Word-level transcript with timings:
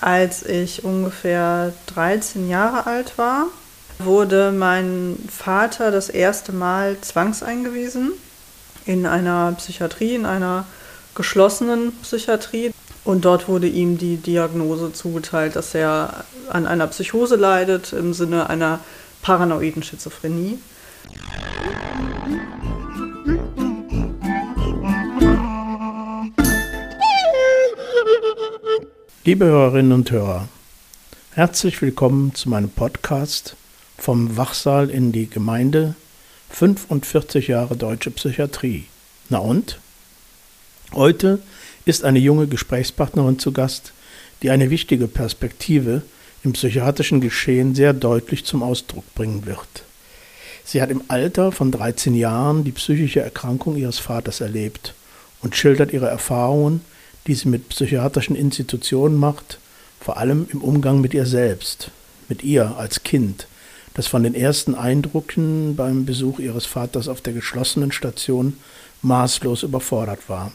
Als 0.00 0.44
ich 0.44 0.84
ungefähr 0.84 1.72
13 1.86 2.48
Jahre 2.48 2.86
alt 2.86 3.18
war, 3.18 3.46
wurde 3.98 4.52
mein 4.52 5.16
Vater 5.28 5.90
das 5.90 6.08
erste 6.08 6.52
Mal 6.52 6.96
zwangseingewiesen 7.00 8.12
in 8.86 9.06
einer 9.06 9.52
Psychiatrie, 9.58 10.14
in 10.14 10.24
einer 10.24 10.66
geschlossenen 11.14 11.92
Psychiatrie. 12.02 12.72
Und 13.04 13.24
dort 13.24 13.48
wurde 13.48 13.66
ihm 13.66 13.98
die 13.98 14.18
Diagnose 14.18 14.92
zugeteilt, 14.92 15.56
dass 15.56 15.74
er 15.74 16.24
an 16.48 16.66
einer 16.66 16.86
Psychose 16.86 17.36
leidet 17.36 17.92
im 17.92 18.14
Sinne 18.14 18.48
einer 18.50 18.80
paranoiden 19.22 19.82
Schizophrenie. 19.82 20.58
Liebe 29.24 29.46
Hörerinnen 29.46 29.92
und 29.92 30.10
Hörer, 30.12 30.48
herzlich 31.32 31.82
willkommen 31.82 32.34
zu 32.36 32.48
meinem 32.48 32.70
Podcast 32.70 33.56
vom 33.98 34.36
Wachsaal 34.36 34.90
in 34.90 35.10
die 35.10 35.28
Gemeinde 35.28 35.96
45 36.50 37.48
Jahre 37.48 37.76
deutsche 37.76 38.12
Psychiatrie. 38.12 38.84
Na 39.28 39.38
und? 39.38 39.80
Heute 40.94 41.40
ist 41.84 42.04
eine 42.04 42.20
junge 42.20 42.46
Gesprächspartnerin 42.46 43.40
zu 43.40 43.52
Gast, 43.52 43.92
die 44.42 44.50
eine 44.50 44.70
wichtige 44.70 45.08
Perspektive 45.08 46.02
im 46.44 46.52
psychiatrischen 46.52 47.20
Geschehen 47.20 47.74
sehr 47.74 47.92
deutlich 47.92 48.44
zum 48.44 48.62
Ausdruck 48.62 49.04
bringen 49.16 49.46
wird. 49.46 49.82
Sie 50.64 50.80
hat 50.80 50.90
im 50.90 51.02
Alter 51.08 51.50
von 51.50 51.72
13 51.72 52.14
Jahren 52.14 52.62
die 52.62 52.72
psychische 52.72 53.20
Erkrankung 53.20 53.76
ihres 53.76 53.98
Vaters 53.98 54.40
erlebt 54.40 54.94
und 55.42 55.56
schildert 55.56 55.92
ihre 55.92 56.08
Erfahrungen 56.08 56.82
die 57.26 57.34
sie 57.34 57.48
mit 57.48 57.68
psychiatrischen 57.68 58.36
Institutionen 58.36 59.16
macht, 59.16 59.58
vor 60.00 60.16
allem 60.16 60.46
im 60.50 60.62
Umgang 60.62 61.00
mit 61.00 61.14
ihr 61.14 61.26
selbst, 61.26 61.90
mit 62.28 62.42
ihr 62.42 62.76
als 62.76 63.02
Kind, 63.02 63.46
das 63.94 64.06
von 64.06 64.22
den 64.22 64.34
ersten 64.34 64.74
Eindrücken 64.74 65.76
beim 65.76 66.04
Besuch 66.04 66.38
ihres 66.38 66.66
Vaters 66.66 67.08
auf 67.08 67.20
der 67.20 67.32
geschlossenen 67.32 67.92
Station 67.92 68.56
maßlos 69.02 69.62
überfordert 69.62 70.28
war. 70.28 70.52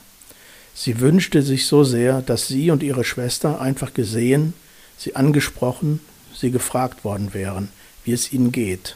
Sie 0.73 0.99
wünschte 0.99 1.43
sich 1.43 1.67
so 1.67 1.83
sehr, 1.83 2.21
dass 2.21 2.47
sie 2.47 2.71
und 2.71 2.81
ihre 2.81 3.03
Schwester 3.03 3.61
einfach 3.61 3.93
gesehen, 3.93 4.53
sie 4.97 5.15
angesprochen, 5.15 5.99
sie 6.35 6.51
gefragt 6.51 7.03
worden 7.03 7.33
wären, 7.33 7.69
wie 8.03 8.13
es 8.13 8.33
ihnen 8.33 8.51
geht. 8.51 8.95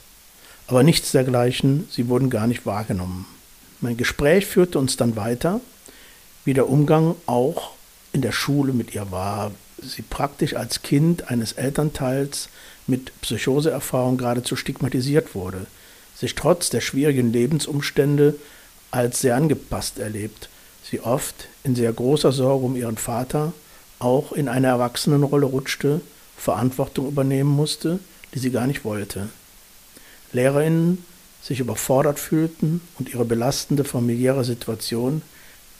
Aber 0.68 0.84
nichts 0.84 1.12
dergleichen, 1.12 1.88
sie 1.92 2.08
wurden 2.08 2.30
gar 2.30 2.48
nicht 2.48 2.66
wahrgenommen. 2.66 3.26
Mein 3.80 3.96
Gespräch 3.96 4.46
führte 4.46 4.80
uns 4.80 4.98
dann 4.98 5.16
weiter, 5.16 5.62
wie 6.48 6.54
der 6.54 6.70
Umgang 6.70 7.16
auch 7.26 7.74
in 8.14 8.22
der 8.22 8.32
Schule 8.32 8.72
mit 8.72 8.96
ihr 8.96 9.12
war. 9.12 9.52
Sie 9.84 10.02
praktisch 10.02 10.56
als 10.56 10.82
Kind 10.82 11.30
eines 11.30 11.52
Elternteils 11.52 12.48
mit 12.88 13.12
Psychoseerfahrung 13.20 14.18
geradezu 14.18 14.56
stigmatisiert 14.56 15.36
wurde, 15.36 15.68
sich 16.16 16.36
trotz 16.36 16.70
der 16.70 16.80
schwierigen 16.80 17.34
Lebensumstände 17.34 18.36
als 18.92 19.20
sehr 19.20 19.36
angepasst 19.36 20.00
erlebt, 20.00 20.48
sie 20.90 21.02
oft 21.02 21.50
in 21.66 21.76
sehr 21.76 21.92
großer 21.92 22.32
Sorge 22.32 22.66
um 22.66 22.78
ihren 22.78 22.98
Vater 22.98 23.52
auch 24.00 24.32
in 24.32 24.48
eine 24.48 24.68
Erwachsenenrolle 24.68 25.48
rutschte, 25.48 26.00
Verantwortung 26.38 27.10
übernehmen 27.10 27.50
musste, 27.50 28.00
die 28.34 28.40
sie 28.40 28.52
gar 28.52 28.68
nicht 28.68 28.86
wollte. 28.86 29.28
Lehrerinnen 30.32 31.04
sich 31.42 31.60
überfordert 31.60 32.20
fühlten 32.20 32.80
und 32.98 33.14
ihre 33.14 33.26
belastende 33.26 33.84
familiäre 33.84 34.46
Situation 34.46 35.22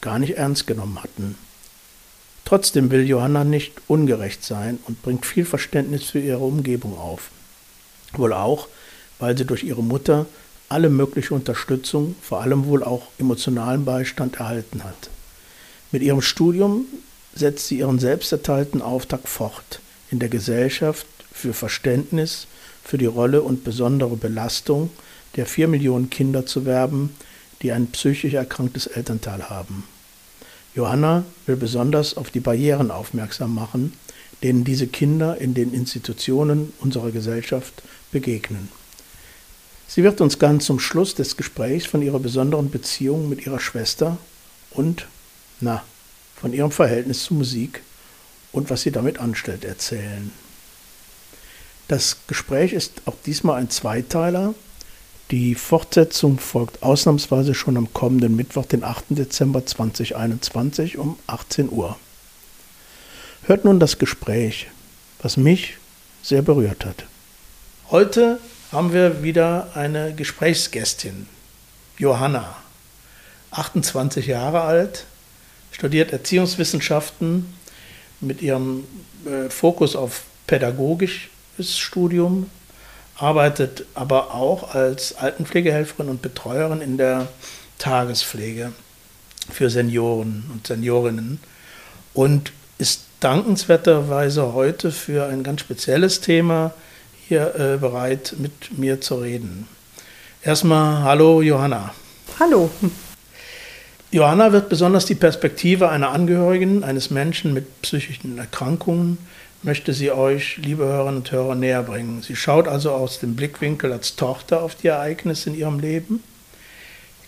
gar 0.02 0.20
nicht 0.20 0.38
ernst 0.38 0.68
genommen 0.68 1.02
hatten. 1.02 1.36
Trotzdem 2.46 2.92
will 2.92 3.06
Johanna 3.06 3.44
nicht 3.44 3.74
ungerecht 3.88 4.44
sein 4.44 4.80
und 4.88 5.02
bringt 5.02 5.26
viel 5.26 5.46
Verständnis 5.46 6.04
für 6.06 6.20
ihre 6.20 6.40
Umgebung 6.40 6.98
auf. 6.98 7.30
Wohl 8.14 8.32
auch, 8.32 8.68
weil 9.20 9.38
sie 9.38 9.46
durch 9.46 9.64
ihre 9.64 9.84
Mutter 9.84 10.26
alle 10.70 10.90
mögliche 10.90 11.34
Unterstützung, 11.34 12.16
vor 12.22 12.42
allem 12.42 12.66
wohl 12.66 12.84
auch 12.84 13.08
emotionalen 13.18 13.86
Beistand 13.86 14.38
erhalten 14.38 14.84
hat. 14.84 15.10
Mit 15.92 16.04
ihrem 16.04 16.22
Studium 16.22 16.86
setzt 17.34 17.68
sie 17.68 17.80
ihren 17.80 18.00
selbsterteilten 18.00 18.82
Auftrag 18.82 19.28
fort, 19.28 19.80
in 20.12 20.20
der 20.20 20.30
Gesellschaft 20.30 21.06
für 21.32 21.54
Verständnis 21.54 22.48
für 22.84 22.98
die 22.98 23.06
Rolle 23.06 23.42
und 23.42 23.64
besondere 23.64 24.16
Belastung 24.16 24.90
der 25.36 25.46
vier 25.46 25.68
Millionen 25.68 26.10
Kinder 26.10 26.46
zu 26.46 26.66
werben, 26.66 27.16
die 27.62 27.72
ein 27.72 27.88
psychisch 27.88 28.34
erkranktes 28.34 28.88
Elternteil 28.88 29.50
haben. 29.50 29.84
Johanna 30.76 31.24
will 31.46 31.56
besonders 31.56 32.18
auf 32.18 32.30
die 32.30 32.40
Barrieren 32.40 32.92
aufmerksam 32.92 33.56
machen, 33.56 33.94
denen 34.44 34.64
diese 34.64 34.88
Kinder 34.88 35.38
in 35.38 35.54
den 35.54 35.74
Institutionen 35.74 36.74
unserer 36.80 37.12
Gesellschaft 37.12 37.82
begegnen. 38.12 38.70
Sie 39.88 40.04
wird 40.04 40.22
uns 40.22 40.38
ganz 40.38 40.66
zum 40.66 40.80
Schluss 40.80 41.16
des 41.16 41.38
Gesprächs 41.38 41.86
von 41.86 42.02
ihrer 42.02 42.20
besonderen 42.20 42.70
Beziehung 42.70 43.30
mit 43.30 43.46
ihrer 43.46 43.60
Schwester 43.60 44.18
und, 44.72 45.08
na, 45.60 45.84
von 46.36 46.54
ihrem 46.54 46.72
Verhältnis 46.72 47.24
zu 47.24 47.34
Musik 47.34 47.82
und 48.52 48.70
was 48.70 48.82
sie 48.82 48.92
damit 48.92 49.20
anstellt 49.20 49.64
erzählen. 49.64 50.32
Das 51.88 52.18
Gespräch 52.28 52.74
ist 52.74 53.02
auch 53.06 53.16
diesmal 53.26 53.60
ein 53.60 53.70
Zweiteiler, 53.70 54.54
die 55.32 55.56
Fortsetzung 55.56 56.40
folgt 56.40 56.84
ausnahmsweise 56.84 57.54
schon 57.54 57.78
am 57.78 57.92
kommenden 57.94 58.36
Mittwoch, 58.36 58.66
den 58.66 58.84
8. 58.84 59.06
Dezember 59.10 59.66
2021 59.66 60.98
um 60.98 61.20
18 61.28 61.70
Uhr. 61.70 61.98
Hört 63.44 63.66
nun 63.66 63.80
das 63.80 63.98
Gespräch, 63.98 64.68
was 65.22 65.38
mich 65.38 65.78
sehr 66.24 66.42
berührt 66.42 66.86
hat. 66.86 67.06
Heute 67.90 68.40
haben 68.72 68.94
wir 68.94 69.24
wieder 69.24 69.72
eine 69.76 70.14
Gesprächsgästin, 70.14 71.28
Johanna, 71.98 72.56
28 73.52 74.28
Jahre 74.28 74.62
alt, 74.62 75.06
studiert 75.72 76.12
Erziehungswissenschaften 76.12 77.54
mit 78.20 78.42
ihrem 78.42 78.86
äh, 79.26 79.50
Fokus 79.50 79.96
auf 79.96 80.24
pädagogisches 80.48 81.78
Studium 81.78 82.50
arbeitet 83.18 83.86
aber 83.96 84.34
auch 84.34 84.76
als 84.76 85.16
Altenpflegehelferin 85.18 86.10
und 86.10 86.22
Betreuerin 86.22 86.82
in 86.82 86.98
der 86.98 87.28
Tagespflege 87.80 88.72
für 89.52 89.70
Senioren 89.70 90.46
und 90.52 90.68
Seniorinnen 90.68 91.40
und 92.14 92.52
ist 92.78 93.06
dankenswerterweise 93.20 94.54
heute 94.54 94.92
für 94.92 95.26
ein 95.26 95.44
ganz 95.44 95.62
spezielles 95.62 96.22
Thema 96.22 96.74
hier 97.28 97.56
äh, 97.56 97.78
bereit, 97.78 98.36
mit 98.38 98.78
mir 98.78 99.02
zu 99.02 99.16
reden. 99.16 99.68
Erstmal 100.44 101.04
hallo 101.04 101.42
Johanna. 101.42 101.94
Hallo. 102.40 102.70
Johanna 104.12 104.54
wird 104.54 104.70
besonders 104.70 105.06
die 105.06 105.16
Perspektive 105.16 105.90
einer 105.90 106.12
Angehörigen 106.12 106.84
eines 106.84 107.10
Menschen 107.10 107.54
mit 107.54 107.82
psychischen 107.82 108.38
Erkrankungen 108.38 109.18
möchte 109.64 109.94
sie 109.94 110.12
euch, 110.12 110.58
liebe 110.58 110.86
Hörerinnen 110.86 111.18
und 111.18 111.32
Hörer, 111.32 111.56
näher 111.56 111.84
bringen. 111.84 112.22
Sie 112.22 112.36
schaut 112.36 112.68
also 112.68 112.92
aus 112.92 113.20
dem 113.20 113.36
Blickwinkel 113.36 113.92
als 113.92 114.16
Tochter 114.16 114.62
auf 114.62 114.76
die 114.76 114.88
Ereignisse 114.88 115.50
in 115.50 115.58
ihrem 115.58 115.80
Leben. 115.80 116.24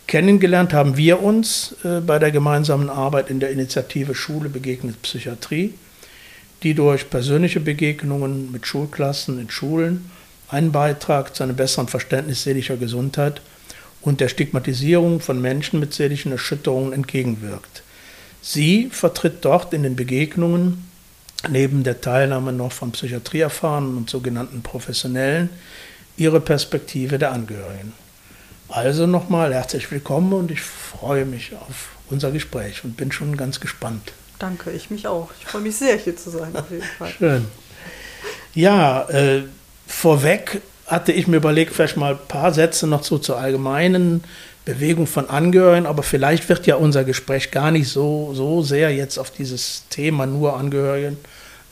Kennengelernt 0.08 0.74
haben 0.74 0.98
wir 0.98 1.22
uns 1.22 1.76
äh, 1.84 2.02
bei 2.02 2.18
der 2.18 2.32
gemeinsamen 2.32 2.90
Arbeit 2.90 3.30
in 3.30 3.40
der 3.40 3.52
Initiative 3.52 4.16
Schule 4.16 4.50
begegnet 4.50 5.02
Psychiatrie, 5.02 5.74
die 6.64 6.74
durch 6.74 7.10
persönliche 7.10 7.60
Begegnungen 7.60 8.52
mit 8.52 8.66
Schulklassen 8.66 9.40
in 9.40 9.50
Schulen 9.50 10.10
einen 10.50 10.72
Beitrag 10.72 11.36
zu 11.36 11.44
einem 11.44 11.56
besseren 11.56 11.88
Verständnis 11.88 12.44
seelischer 12.44 12.78
Gesundheit 12.78 13.42
und 14.02 14.20
der 14.20 14.30
Stigmatisierung 14.30 15.20
von 15.20 15.40
Menschen 15.42 15.80
mit 15.80 15.94
seelischen 15.94 16.32
Erschütterungen 16.32 16.92
entgegenwirkt. 16.92 17.84
Sie 18.42 18.90
vertritt 18.92 19.46
dort 19.46 19.74
in 19.74 19.84
den 19.84 19.96
Begegnungen 19.96 20.89
neben 21.48 21.84
der 21.84 22.02
Teilnahme 22.02 22.52
noch 22.52 22.72
von 22.72 22.92
Psychiatrieerfahrenen 22.92 23.96
und 23.96 24.10
sogenannten 24.10 24.62
Professionellen 24.62 25.50
ihre 26.18 26.42
Perspektive 26.42 27.18
der 27.18 27.32
Angehörigen. 27.32 27.94
Also 28.68 29.08
nochmal 29.08 29.54
herzlich 29.54 29.90
willkommen 29.92 30.34
und 30.34 30.52
ich 30.52 30.62
freue 30.62 31.26
mich 31.26 31.54
auf 31.56 31.90
unser 32.10 32.32
Gespräch 32.32 32.84
und 32.84 32.98
bin 32.98 33.12
schon 33.12 33.38
ganz 33.38 33.60
gespannt. 33.60 34.14
Danke, 34.38 34.72
ich 34.72 34.90
mich 34.90 35.08
auch. 35.08 35.30
Ich 35.40 35.48
freue 35.48 35.62
mich 35.62 35.76
sehr, 35.76 35.98
hier 35.98 36.16
zu 36.16 36.30
sein, 36.30 36.56
auf 36.56 36.70
jeden 36.70 36.84
Fall. 36.84 37.10
Schön. 37.10 37.46
Ja, 38.54 39.08
äh, 39.10 39.44
vorweg 39.88 40.62
hatte 40.86 41.12
ich 41.12 41.28
mir 41.28 41.38
überlegt, 41.38 41.74
vielleicht 41.74 41.98
mal 41.98 42.14
ein 42.14 42.28
paar 42.28 42.54
Sätze 42.54 42.88
noch 42.88 43.04
so 43.04 43.18
zur 43.18 43.38
allgemeinen 43.38 44.24
Bewegung 44.66 45.08
von 45.08 45.30
Angehörigen, 45.30 45.86
aber 45.86 46.04
vielleicht 46.04 46.50
wird 46.50 46.68
ja 46.68 46.76
unser 46.76 47.04
Gespräch 47.04 47.52
gar 47.52 47.72
nicht 47.72 47.90
so, 47.90 48.34
so 48.34 48.62
sehr 48.62 48.94
jetzt 48.94 49.18
auf 49.18 49.32
dieses 49.32 49.86
Thema 49.90 50.26
nur 50.26 50.58
Angehörigen, 50.58 51.18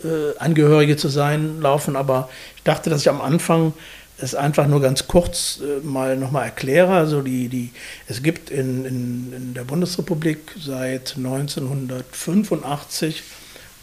äh, 0.03 0.37
Angehörige 0.39 0.97
zu 0.97 1.09
sein 1.09 1.61
laufen, 1.61 1.95
aber 1.95 2.29
ich 2.55 2.63
dachte, 2.63 2.89
dass 2.89 3.01
ich 3.01 3.09
am 3.09 3.21
Anfang 3.21 3.73
es 4.19 4.35
einfach 4.35 4.67
nur 4.67 4.81
ganz 4.81 5.07
kurz 5.07 5.61
äh, 5.61 5.85
mal 5.85 6.17
nochmal 6.17 6.45
erkläre. 6.45 6.93
Also 6.93 7.21
die, 7.21 7.49
die, 7.49 7.69
es 8.07 8.23
gibt 8.23 8.49
in, 8.49 8.83
in, 8.85 9.33
in 9.33 9.53
der 9.53 9.63
Bundesrepublik 9.63 10.39
seit 10.59 11.17
1985 11.17 13.21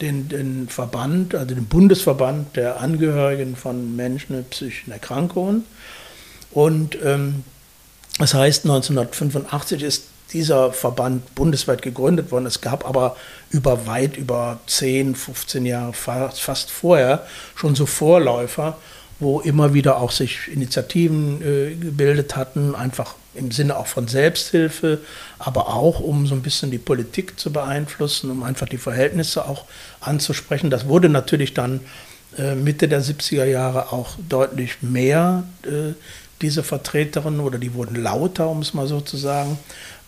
den, 0.01 0.29
den 0.29 0.69
Verband, 0.69 1.37
also 1.37 1.55
den 1.55 1.67
Bundesverband 1.67 2.57
der 2.57 2.81
Angehörigen 2.81 3.55
von 3.55 3.95
Menschen 3.95 4.35
mit 4.37 4.51
psychischen 4.51 4.91
Erkrankungen. 4.91 5.65
Und 6.51 6.99
ähm, 7.05 7.45
das 8.19 8.35
heißt, 8.35 8.65
1985 8.65 9.83
ist 9.83 10.05
dieser 10.33 10.73
Verband 10.73 11.35
bundesweit 11.35 11.83
gegründet 11.83 12.31
worden. 12.31 12.47
Es 12.47 12.61
gab 12.61 12.87
aber 12.87 13.17
über 13.51 13.87
weit 13.87 14.17
über 14.17 14.59
10, 14.67 15.15
15 15.15 15.67
Jahre 15.67 15.93
fast 15.93 16.71
vorher 16.71 17.27
schon 17.55 17.75
so 17.75 17.87
Vorläufer, 17.87 18.77
wo 19.21 19.41
immer 19.41 19.75
wieder 19.75 19.99
auch 19.99 20.11
sich 20.11 20.49
Initiativen 20.49 21.41
äh, 21.43 21.75
gebildet 21.75 22.37
hatten, 22.37 22.75
einfach 22.75 23.15
im 23.35 23.51
Sinne 23.51 23.77
auch 23.77 23.87
von 23.87 24.09
Selbsthilfe, 24.09 25.01
aber 25.39 25.69
auch 25.69 26.01
um 26.01 26.27
so 26.27 26.35
ein 26.35 26.43
bisschen 26.43 26.71
die 26.71 26.79
Politik 26.79 27.39
zu 27.39 27.53
beeinflussen, 27.53 28.31
um 28.31 28.43
einfach 28.43 28.69
die 28.69 28.79
Verhältnisse 28.79 29.47
auch 29.47 29.65
anzusprechen. 30.01 30.71
Das 30.71 30.89
wurde 30.89 31.09
natürlich 31.09 31.55
dann 31.55 31.81
äh, 32.39 32.55
Mitte 32.55 32.89
der 32.89 33.03
70er 33.03 33.45
Jahre 33.45 33.93
auch 33.93 34.17
deutlich 34.29 34.83
mehr, 34.83 35.45
äh, 35.65 35.95
diese 36.45 36.63
Vertreterinnen, 36.63 37.41
oder 37.41 37.59
die 37.59 37.73
wurden 37.73 37.97
lauter, 37.97 38.49
um 38.49 38.61
es 38.61 38.75
mal 38.75 38.87
so 38.87 39.01
zu 39.01 39.17
sagen, 39.17 39.59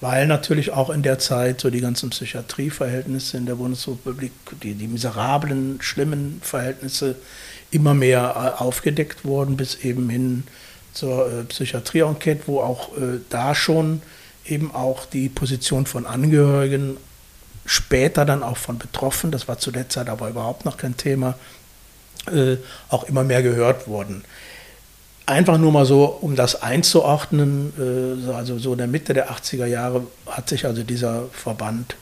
weil 0.02 0.26
natürlich 0.26 0.70
auch 0.70 0.90
in 0.90 1.02
der 1.02 1.18
Zeit 1.18 1.62
so 1.62 1.70
die 1.70 1.80
ganzen 1.80 2.10
Psychiatrieverhältnisse 2.10 3.38
in 3.38 3.46
der 3.46 3.54
Bundesrepublik, 3.54 4.32
die, 4.62 4.74
die 4.74 4.86
miserablen, 4.86 5.78
schlimmen 5.80 6.40
Verhältnisse 6.42 7.16
immer 7.70 7.94
mehr 7.94 8.54
äh, 8.58 8.62
aufgedeckt 8.62 9.24
wurden, 9.24 9.56
bis 9.56 9.76
eben 9.76 10.10
hin 10.10 10.44
zur 10.92 11.26
äh, 11.26 11.44
Psychiatrie-Enquete, 11.44 12.42
wo 12.46 12.60
auch 12.60 12.94
äh, 12.98 13.20
da 13.30 13.54
schon 13.54 14.02
eben 14.44 14.74
auch 14.74 15.06
die 15.06 15.30
Position 15.30 15.86
von 15.86 16.06
Angehörigen, 16.06 16.98
später 17.64 18.26
dann 18.26 18.42
auch 18.42 18.58
von 18.58 18.76
Betroffenen, 18.78 19.32
das 19.32 19.48
war 19.48 19.58
zu 19.58 19.70
der 19.70 19.88
Zeit 19.88 20.10
aber 20.10 20.28
überhaupt 20.28 20.66
noch 20.66 20.76
kein 20.76 20.98
Thema, 20.98 21.34
äh, 22.30 22.56
auch 22.90 23.04
immer 23.04 23.24
mehr 23.24 23.42
gehört 23.42 23.88
wurden. 23.88 24.22
Einfach 25.28 25.58
nur 25.58 25.72
mal 25.72 25.84
so, 25.84 26.04
um 26.04 26.36
das 26.36 26.62
einzuordnen, 26.62 27.72
äh, 27.76 28.32
also 28.32 28.58
so 28.58 28.72
in 28.72 28.78
der 28.78 28.86
Mitte 28.86 29.12
der 29.12 29.28
80er 29.28 29.66
Jahre 29.66 30.06
hat 30.26 30.48
sich 30.48 30.66
also 30.66 30.84
dieser 30.84 31.24
Verband 31.32 31.96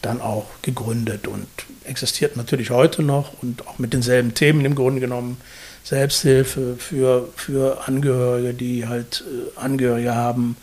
dann 0.00 0.20
auch 0.20 0.46
gegründet 0.62 1.26
und 1.26 1.48
existiert 1.82 2.36
natürlich 2.36 2.70
heute 2.70 3.02
noch 3.02 3.32
und 3.42 3.66
auch 3.66 3.80
mit 3.80 3.92
denselben 3.92 4.32
Themen 4.34 4.64
im 4.64 4.76
Grunde 4.76 5.00
genommen. 5.00 5.38
Selbsthilfe 5.82 6.76
für, 6.76 7.28
für 7.34 7.88
Angehörige, 7.88 8.54
die 8.54 8.86
halt 8.86 9.24
äh, 9.26 9.58
Angehörige 9.58 10.14
haben, 10.14 10.56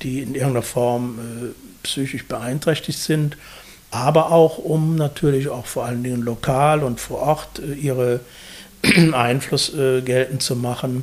die 0.00 0.20
in 0.20 0.34
irgendeiner 0.34 0.62
Form 0.62 1.18
äh, 1.18 1.48
psychisch 1.82 2.24
beeinträchtigt 2.24 2.98
sind, 2.98 3.36
aber 3.90 4.32
auch 4.32 4.56
um 4.56 4.96
natürlich 4.96 5.50
auch 5.50 5.66
vor 5.66 5.84
allen 5.84 6.02
Dingen 6.02 6.22
lokal 6.22 6.82
und 6.82 6.98
vor 6.98 7.18
Ort 7.18 7.58
ihre 7.58 8.20
Einfluss 9.12 9.72
geltend 9.72 10.42
zu 10.42 10.54
machen, 10.54 11.02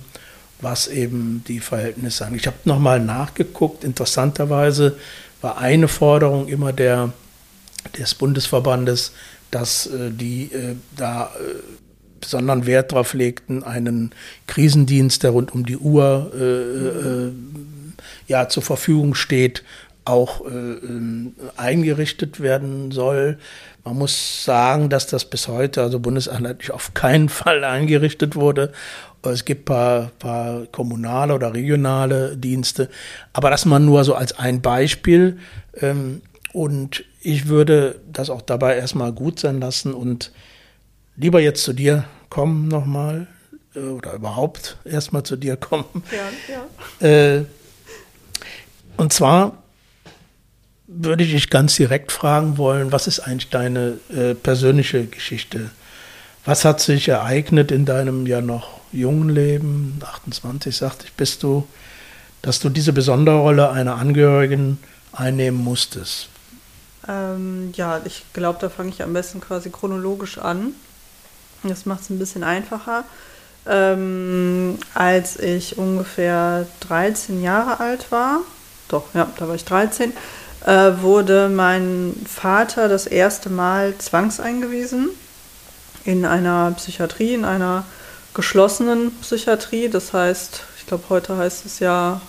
was 0.61 0.87
eben 0.87 1.43
die 1.47 1.59
Verhältnisse 1.59 2.25
angeht. 2.25 2.41
Ich 2.41 2.47
habe 2.47 2.57
nochmal 2.65 2.99
nachgeguckt, 2.99 3.83
interessanterweise 3.83 4.97
war 5.41 5.57
eine 5.57 5.87
Forderung 5.87 6.47
immer 6.47 6.73
der, 6.73 7.13
des 7.97 8.15
Bundesverbandes, 8.15 9.11
dass 9.51 9.87
äh, 9.87 10.11
die 10.11 10.51
äh, 10.53 10.75
da 10.95 11.31
besonderen 12.25 12.65
Wert 12.65 12.91
darauf 12.91 13.13
legten, 13.13 13.63
einen 13.63 14.11
Krisendienst, 14.47 15.23
der 15.23 15.31
rund 15.31 15.53
um 15.53 15.65
die 15.65 15.77
Uhr 15.77 16.31
äh, 16.35 16.43
äh, 16.43 17.31
ja, 18.27 18.49
zur 18.49 18.63
Verfügung 18.63 19.13
steht, 19.13 19.63
auch 20.05 20.45
äh, 20.45 20.49
ähm, 20.49 21.35
eingerichtet 21.57 22.39
werden 22.39 22.91
soll. 22.91 23.39
Man 23.83 23.97
muss 23.97 24.45
sagen, 24.45 24.89
dass 24.89 25.07
das 25.07 25.25
bis 25.25 25.47
heute, 25.47 25.81
also 25.81 25.99
bundeseinheitlich, 25.99 26.71
auf 26.71 26.93
keinen 26.93 27.29
Fall 27.29 27.63
eingerichtet 27.63 28.35
wurde. 28.35 28.71
Es 29.23 29.43
gibt 29.43 29.63
ein 29.63 29.65
paar, 29.65 30.11
paar 30.19 30.65
kommunale 30.67 31.33
oder 31.33 31.55
regionale 31.55 32.37
Dienste, 32.37 32.89
aber 33.33 33.49
das 33.49 33.65
mal 33.65 33.79
nur 33.79 34.03
so 34.03 34.13
als 34.13 34.37
ein 34.37 34.61
Beispiel. 34.61 35.39
Ähm, 35.81 36.21
und 36.53 37.03
ich 37.21 37.47
würde 37.47 37.99
das 38.11 38.29
auch 38.29 38.43
dabei 38.43 38.77
erstmal 38.77 39.11
gut 39.11 39.39
sein 39.39 39.59
lassen 39.59 39.93
und 39.93 40.31
lieber 41.17 41.41
jetzt 41.41 41.63
zu 41.63 41.73
dir 41.73 42.05
kommen 42.29 42.67
nochmal 42.67 43.27
äh, 43.75 43.79
oder 43.79 44.13
überhaupt 44.13 44.77
erstmal 44.85 45.23
zu 45.23 45.35
dir 45.35 45.57
kommen. 45.57 46.03
Ja, 46.11 46.55
ja. 47.01 47.07
Äh, 47.07 47.45
und 48.97 49.11
zwar 49.11 49.63
würde 50.87 51.23
ich 51.23 51.31
dich 51.31 51.49
ganz 51.49 51.75
direkt 51.75 52.11
fragen 52.11 52.57
wollen, 52.57 52.91
was 52.91 53.07
ist 53.07 53.19
eigentlich 53.19 53.49
deine 53.49 53.97
äh, 54.15 54.35
persönliche 54.35 55.05
Geschichte? 55.05 55.71
Was 56.45 56.63
hat 56.63 56.79
sich 56.79 57.07
ereignet 57.07 57.71
in 57.71 57.85
deinem 57.85 58.27
ja 58.27 58.41
noch 58.41 58.79
jungen 58.91 59.29
Leben, 59.29 59.99
28 60.05 60.75
sagte 60.75 61.05
ich, 61.05 61.13
bist 61.13 61.43
du, 61.43 61.67
dass 62.41 62.59
du 62.59 62.69
diese 62.69 62.93
besondere 62.93 63.39
Rolle 63.39 63.71
einer 63.71 63.95
Angehörigen 63.95 64.77
einnehmen 65.11 65.63
musstest? 65.63 66.29
Ähm, 67.07 67.71
ja, 67.75 68.01
ich 68.05 68.23
glaube, 68.33 68.59
da 68.61 68.69
fange 68.69 68.89
ich 68.89 69.01
am 69.01 69.13
besten 69.13 69.41
quasi 69.41 69.69
chronologisch 69.69 70.38
an. 70.38 70.73
Das 71.63 71.85
macht 71.85 72.01
es 72.01 72.09
ein 72.09 72.19
bisschen 72.19 72.43
einfacher. 72.43 73.03
Ähm, 73.67 74.77
als 74.93 75.39
ich 75.39 75.79
ungefähr 75.79 76.67
13 76.81 77.41
Jahre 77.41 77.79
alt 77.79 78.11
war, 78.11 78.41
doch, 78.88 79.05
ja, 79.15 79.27
da 79.38 79.47
war 79.47 79.55
ich 79.55 79.65
13, 79.65 80.13
äh, 80.65 81.01
wurde 81.01 81.50
mein 81.50 82.13
Vater 82.27 82.89
das 82.89 83.07
erste 83.07 83.50
Mal 83.50 83.94
zwangseingewiesen 83.97 85.09
in 86.03 86.25
einer 86.25 86.73
Psychiatrie, 86.77 87.33
in 87.33 87.45
einer 87.45 87.85
geschlossenen 88.33 89.12
Psychiatrie. 89.21 89.89
Das 89.89 90.13
heißt, 90.13 90.62
ich 90.77 90.85
glaube, 90.88 91.03
heute 91.09 91.38
heißt 91.38 91.65
es 91.65 91.79
ja 91.79 92.21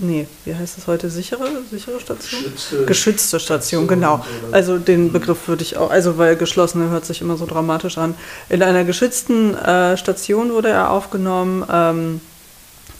nee, 0.00 0.26
wie 0.44 0.54
heißt 0.54 0.78
das 0.78 0.86
heute? 0.86 1.10
Sichere, 1.10 1.48
sichere 1.70 2.00
Station? 2.00 2.42
Geschützte, 2.42 2.84
Geschützte 2.86 3.40
Station, 3.40 3.86
genau. 3.86 4.24
Also 4.52 4.78
den 4.78 5.12
Begriff 5.12 5.48
würde 5.48 5.62
ich 5.62 5.76
auch, 5.76 5.90
also 5.90 6.18
weil 6.18 6.36
geschlossene 6.36 6.90
hört 6.90 7.04
sich 7.04 7.20
immer 7.20 7.36
so 7.36 7.46
dramatisch 7.46 7.98
an. 7.98 8.14
In 8.48 8.62
einer 8.62 8.84
geschützten 8.84 9.54
äh, 9.54 9.96
Station 9.96 10.52
wurde 10.52 10.68
er 10.68 10.90
aufgenommen 10.90 11.64
ähm, 11.70 12.20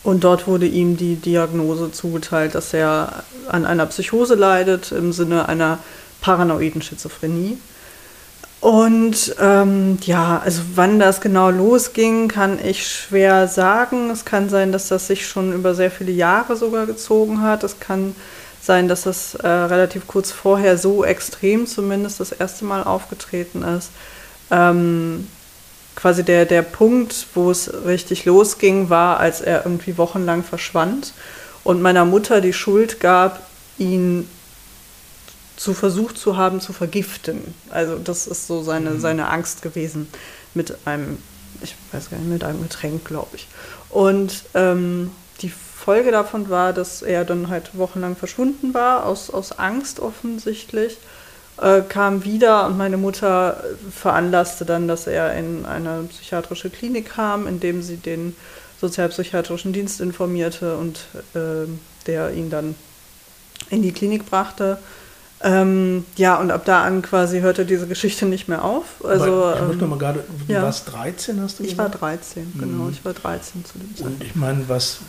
und 0.04 0.22
dort 0.22 0.46
wurde 0.46 0.66
ihm 0.66 0.96
die 0.96 1.16
Diagnose 1.16 1.90
zugeteilt, 1.90 2.54
dass 2.54 2.74
er 2.74 3.24
an 3.48 3.64
einer 3.64 3.86
Psychose 3.86 4.34
leidet 4.34 4.92
im 4.92 5.12
Sinne 5.12 5.48
einer 5.48 5.78
paranoiden 6.20 6.82
Schizophrenie. 6.82 7.58
Und 8.60 9.36
ähm, 9.40 9.98
ja, 10.02 10.40
also 10.42 10.62
wann 10.74 10.98
das 10.98 11.20
genau 11.20 11.50
losging, 11.50 12.28
kann 12.28 12.58
ich 12.64 12.86
schwer 12.86 13.48
sagen. 13.48 14.10
Es 14.10 14.24
kann 14.24 14.48
sein, 14.48 14.72
dass 14.72 14.88
das 14.88 15.06
sich 15.06 15.26
schon 15.26 15.52
über 15.52 15.74
sehr 15.74 15.90
viele 15.90 16.12
Jahre 16.12 16.56
sogar 16.56 16.86
gezogen 16.86 17.42
hat. 17.42 17.62
Es 17.62 17.80
kann 17.80 18.14
sein, 18.62 18.88
dass 18.88 19.02
das 19.02 19.34
äh, 19.34 19.46
relativ 19.46 20.06
kurz 20.06 20.30
vorher 20.32 20.78
so 20.78 21.04
extrem 21.04 21.66
zumindest 21.66 22.20
das 22.20 22.32
erste 22.32 22.64
Mal 22.64 22.82
aufgetreten 22.82 23.62
ist. 23.62 23.90
Ähm, 24.50 25.28
quasi 26.04 26.22
der, 26.22 26.44
der 26.44 26.60
Punkt, 26.60 27.28
wo 27.32 27.50
es 27.50 27.72
richtig 27.86 28.26
losging, 28.26 28.90
war, 28.90 29.20
als 29.20 29.40
er 29.40 29.64
irgendwie 29.64 29.96
wochenlang 29.96 30.44
verschwand 30.44 31.14
und 31.62 31.80
meiner 31.80 32.04
Mutter 32.04 32.42
die 32.42 32.52
Schuld 32.52 33.00
gab, 33.00 33.40
ihn 33.78 34.28
zu 35.56 35.72
versucht 35.72 36.18
zu 36.18 36.36
haben, 36.36 36.60
zu 36.60 36.74
vergiften. 36.74 37.54
Also 37.70 37.96
das 37.98 38.26
ist 38.26 38.46
so 38.46 38.62
seine, 38.62 38.90
mhm. 38.90 39.00
seine 39.00 39.30
Angst 39.30 39.62
gewesen 39.62 40.08
mit 40.52 40.76
einem, 40.84 41.16
ich 41.62 41.74
weiß 41.92 42.10
gar 42.10 42.18
nicht, 42.18 42.28
mit 42.28 42.44
einem 42.44 42.62
Getränk, 42.62 43.06
glaube 43.06 43.36
ich. 43.36 43.48
Und 43.88 44.44
ähm, 44.52 45.10
die 45.40 45.48
Folge 45.48 46.10
davon 46.10 46.50
war, 46.50 46.74
dass 46.74 47.00
er 47.00 47.24
dann 47.24 47.48
halt 47.48 47.78
wochenlang 47.78 48.14
verschwunden 48.14 48.74
war, 48.74 49.06
aus, 49.06 49.30
aus 49.30 49.52
Angst 49.58 50.00
offensichtlich, 50.00 50.98
äh, 51.60 51.82
kam 51.82 52.24
wieder 52.24 52.66
und 52.66 52.76
meine 52.76 52.96
Mutter 52.96 53.62
veranlasste 53.90 54.64
dann, 54.64 54.88
dass 54.88 55.06
er 55.06 55.34
in 55.34 55.66
eine 55.66 56.04
psychiatrische 56.08 56.70
Klinik 56.70 57.10
kam, 57.10 57.46
indem 57.46 57.82
sie 57.82 57.96
den 57.96 58.36
sozialpsychiatrischen 58.80 59.72
Dienst 59.72 60.00
informierte 60.00 60.76
und 60.76 60.98
äh, 61.34 61.68
der 62.06 62.32
ihn 62.32 62.50
dann 62.50 62.74
in 63.70 63.82
die 63.82 63.92
Klinik 63.92 64.26
brachte. 64.26 64.78
Ähm, 65.42 66.06
ja, 66.16 66.36
und 66.36 66.50
ab 66.50 66.64
da 66.64 66.84
an 66.84 67.02
quasi 67.02 67.40
hörte 67.40 67.66
diese 67.66 67.86
Geschichte 67.86 68.24
nicht 68.24 68.48
mehr 68.48 68.64
auf. 68.64 69.04
Also, 69.04 69.44
Aber 69.44 69.70
ich 69.74 69.80
ähm, 69.80 69.90
mal 69.90 69.98
gerade, 69.98 70.24
du 70.46 70.52
ja. 70.52 70.62
warst 70.62 70.90
13, 70.92 71.40
hast 71.42 71.58
du 71.58 71.64
gesagt? 71.64 71.72
Ich 71.72 71.78
war 71.78 71.88
13, 71.88 72.52
genau. 72.58 72.84
Mhm. 72.84 72.90
Ich 72.90 73.04
war 73.04 73.12
13 73.12 73.64
zu 73.64 73.78
dem 73.78 73.94
Zeitpunkt. 73.94 74.22
Und 74.22 74.26
ich 74.26 74.34
meine, 74.34 74.68
was, 74.68 75.00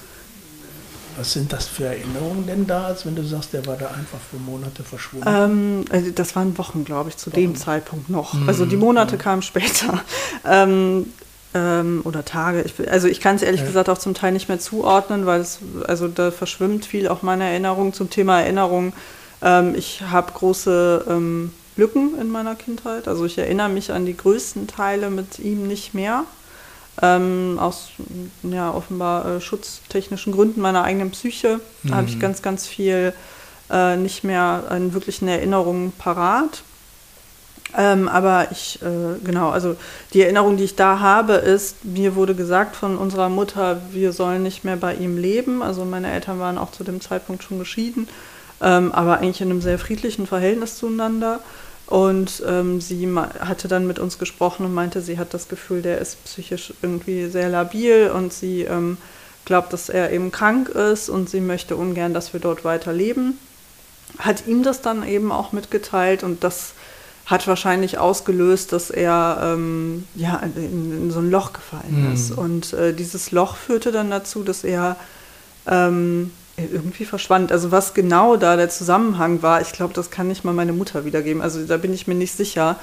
was 1.17 1.33
sind 1.33 1.53
das 1.53 1.67
für 1.67 1.85
Erinnerungen 1.85 2.45
denn 2.47 2.67
da, 2.67 2.85
als 2.85 3.05
wenn 3.05 3.15
du 3.15 3.23
sagst, 3.23 3.53
der 3.53 3.65
war 3.65 3.77
da 3.77 3.87
einfach 3.87 4.19
für 4.29 4.37
Monate 4.37 4.83
verschwunden? 4.83 5.27
Ähm, 5.27 5.85
also 5.89 6.11
das 6.11 6.35
waren 6.35 6.57
Wochen, 6.57 6.85
glaube 6.85 7.09
ich, 7.09 7.17
zu 7.17 7.31
Wochen. 7.31 7.41
dem 7.41 7.55
Zeitpunkt 7.55 8.09
noch. 8.09 8.33
Mhm. 8.33 8.47
Also 8.47 8.65
die 8.65 8.77
Monate 8.77 9.15
mhm. 9.15 9.19
kamen 9.19 9.41
später. 9.41 10.01
Ähm, 10.47 11.07
ähm, 11.55 12.01
oder 12.03 12.23
Tage. 12.23 12.61
Ich, 12.61 12.91
also 12.91 13.07
ich 13.07 13.19
kann 13.19 13.35
es 13.35 13.41
ehrlich 13.41 13.61
ja. 13.61 13.65
gesagt 13.65 13.89
auch 13.89 13.97
zum 13.97 14.13
Teil 14.13 14.31
nicht 14.31 14.47
mehr 14.47 14.59
zuordnen, 14.59 15.25
weil 15.25 15.41
es, 15.41 15.57
also 15.87 16.07
da 16.07 16.29
verschwimmt 16.29 16.85
viel 16.85 17.07
auch 17.07 17.23
meine 17.23 17.45
Erinnerung 17.45 17.93
zum 17.93 18.11
Thema 18.11 18.41
Erinnerung 18.41 18.93
ähm, 19.41 19.75
ich 19.75 20.01
habe 20.01 20.31
große 20.31 21.05
ähm, 21.07 21.51
Lücken 21.77 22.19
in 22.19 22.29
meiner 22.29 22.55
Kindheit. 22.55 23.07
Also 23.07 23.25
ich 23.25 23.37
erinnere 23.37 23.69
mich 23.69 23.91
an 23.91 24.05
die 24.05 24.17
größten 24.17 24.67
Teile 24.67 25.09
mit 25.09 25.39
ihm 25.39 25.67
nicht 25.67 25.93
mehr. 25.93 26.25
Ähm, 27.01 27.57
aus 27.59 27.89
ja, 28.43 28.73
offenbar 28.73 29.25
äh, 29.25 29.41
schutztechnischen 29.41 30.31
Gründen 30.31 30.61
meiner 30.61 30.83
eigenen 30.83 31.11
Psyche 31.11 31.59
mhm. 31.83 31.93
habe 31.93 32.07
ich 32.07 32.19
ganz, 32.21 32.41
ganz 32.41 32.67
viel 32.67 33.13
äh, 33.69 33.97
nicht 33.97 34.23
mehr 34.23 34.63
an 34.69 34.93
wirklichen 34.93 35.27
Erinnerungen 35.27 35.91
parat. 35.91 36.63
Ähm, 37.77 38.07
aber 38.07 38.47
ich, 38.51 38.79
äh, 38.81 39.19
genau, 39.23 39.49
also 39.49 39.75
die 40.13 40.21
Erinnerung, 40.21 40.55
die 40.55 40.63
ich 40.63 40.75
da 40.75 40.99
habe, 40.99 41.33
ist, 41.33 41.83
mir 41.83 42.15
wurde 42.15 42.35
gesagt 42.35 42.75
von 42.75 42.97
unserer 42.97 43.27
Mutter, 43.27 43.81
wir 43.91 44.13
sollen 44.13 44.43
nicht 44.43 44.63
mehr 44.63 44.77
bei 44.77 44.93
ihm 44.95 45.17
leben. 45.17 45.61
Also 45.61 45.83
meine 45.83 46.11
Eltern 46.11 46.39
waren 46.39 46.57
auch 46.57 46.71
zu 46.71 46.83
dem 46.83 47.01
Zeitpunkt 47.01 47.43
schon 47.43 47.59
geschieden, 47.59 48.07
ähm, 48.61 48.91
aber 48.91 49.17
eigentlich 49.17 49.41
in 49.41 49.49
einem 49.49 49.61
sehr 49.61 49.79
friedlichen 49.79 50.27
Verhältnis 50.27 50.77
zueinander. 50.77 51.41
Und 51.87 52.41
ähm, 52.47 52.81
sie 52.81 53.07
hatte 53.39 53.67
dann 53.67 53.85
mit 53.85 53.99
uns 53.99 54.17
gesprochen 54.17 54.65
und 54.65 54.73
meinte, 54.73 55.01
sie 55.01 55.19
hat 55.19 55.33
das 55.33 55.47
Gefühl, 55.47 55.81
der 55.81 55.99
ist 55.99 56.23
psychisch 56.25 56.73
irgendwie 56.81 57.27
sehr 57.27 57.49
labil 57.49 58.09
und 58.09 58.33
sie 58.33 58.61
ähm, 58.63 58.97
glaubt, 59.45 59.71
dass 59.71 59.89
er 59.89 60.11
eben 60.11 60.31
krank 60.31 60.69
ist 60.69 61.09
und 61.09 61.29
sie 61.29 61.41
möchte 61.41 61.75
ungern, 61.75 62.13
dass 62.13 62.33
wir 62.33 62.39
dort 62.39 62.65
weiter 62.65 62.91
leben. 62.91 63.37
Hat 64.17 64.47
ihm 64.47 64.63
das 64.63 64.81
dann 64.81 65.07
eben 65.07 65.31
auch 65.31 65.51
mitgeteilt 65.51 66.23
und 66.23 66.43
das 66.43 66.73
hat 67.25 67.47
wahrscheinlich 67.47 67.97
ausgelöst, 67.97 68.71
dass 68.71 68.89
er 68.89 69.39
ähm, 69.41 70.05
ja, 70.15 70.37
in, 70.37 70.91
in, 70.91 71.11
so 71.11 71.19
ein 71.19 71.31
Loch 71.31 71.53
gefallen 71.53 72.11
ist. 72.13 72.31
Mhm. 72.31 72.37
Und 72.37 72.73
äh, 72.73 72.93
dieses 72.93 73.31
Loch 73.31 73.55
führte 73.55 73.91
dann 73.91 74.11
dazu, 74.11 74.43
dass 74.43 74.63
er 74.63 74.95
ähm, 75.67 76.31
irgendwie 76.57 77.05
verschwand. 77.05 77.51
Also 77.51 77.71
was 77.71 77.93
genau 77.93 78.37
da 78.37 78.55
der 78.55 78.69
Zusammenhang 78.69 79.41
war, 79.41 79.61
ich 79.61 79.71
glaube, 79.71 79.93
das 79.93 80.11
kann 80.11 80.27
nicht 80.27 80.45
mal 80.45 80.53
meine 80.53 80.73
Mutter 80.73 81.05
wiedergeben. 81.05 81.41
Also 81.41 81.65
da 81.65 81.77
bin 81.77 81.93
ich 81.93 82.07
mir 82.07 82.15
nicht 82.15 82.35
sicher. 82.35 82.77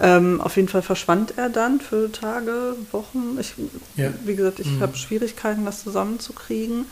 Ähm, 0.00 0.40
auf 0.40 0.56
jeden 0.56 0.68
Fall 0.68 0.82
verschwand 0.82 1.34
er 1.36 1.48
dann 1.48 1.80
für 1.80 2.10
Tage, 2.12 2.76
Wochen. 2.92 3.36
Ich, 3.40 3.54
ja. 3.96 4.10
Wie 4.24 4.36
gesagt, 4.36 4.60
ich 4.60 4.70
mhm. 4.70 4.80
habe 4.80 4.96
Schwierigkeiten, 4.96 5.64
das 5.64 5.82
zusammenzukriegen. 5.82 6.86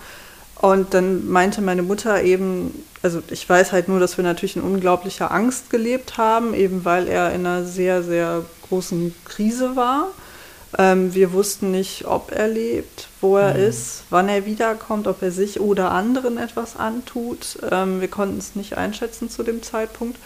Und 0.61 0.95
dann 0.95 1.29
meinte 1.29 1.61
meine 1.61 1.83
Mutter 1.83 2.23
eben, 2.23 2.73
also 3.03 3.23
ich 3.31 3.49
weiß 3.49 3.73
halt 3.73 3.89
nur, 3.89 4.01
dass 4.01 4.17
wir 4.17 4.25
natürlich 4.25 4.57
in 4.57 4.63
unglaublicher 4.63 5.31
Angst 5.31 5.71
gelebt 5.71 6.17
haben, 6.17 6.55
eben 6.55 6.85
weil 6.85 7.09
er 7.09 7.33
in 7.33 7.47
einer 7.47 7.65
sehr, 7.65 8.03
sehr 8.03 8.43
großen 8.69 9.15
Krise 9.25 9.77
war. 9.77 10.09
Ähm, 10.79 11.15
wir 11.15 11.33
wussten 11.33 11.71
nicht, 11.71 12.07
ob 12.07 12.33
er 12.33 12.49
lebt, 12.49 13.09
wo 13.21 13.37
er 13.37 13.55
mhm. 13.55 13.61
ist, 13.61 14.03
wann 14.11 14.29
er 14.29 14.47
wiederkommt, 14.47 15.07
ob 15.07 15.23
er 15.23 15.31
sich 15.31 15.61
oder 15.61 15.93
anderen 15.93 16.39
etwas 16.39 16.77
antut. 16.77 17.59
Ähm, 17.71 18.01
wir 18.01 18.09
konnten 18.09 18.39
es 18.39 18.57
nicht 18.57 18.77
einschätzen 18.77 19.31
zu 19.31 19.43
dem 19.43 19.63
Zeitpunkt. 19.63 20.19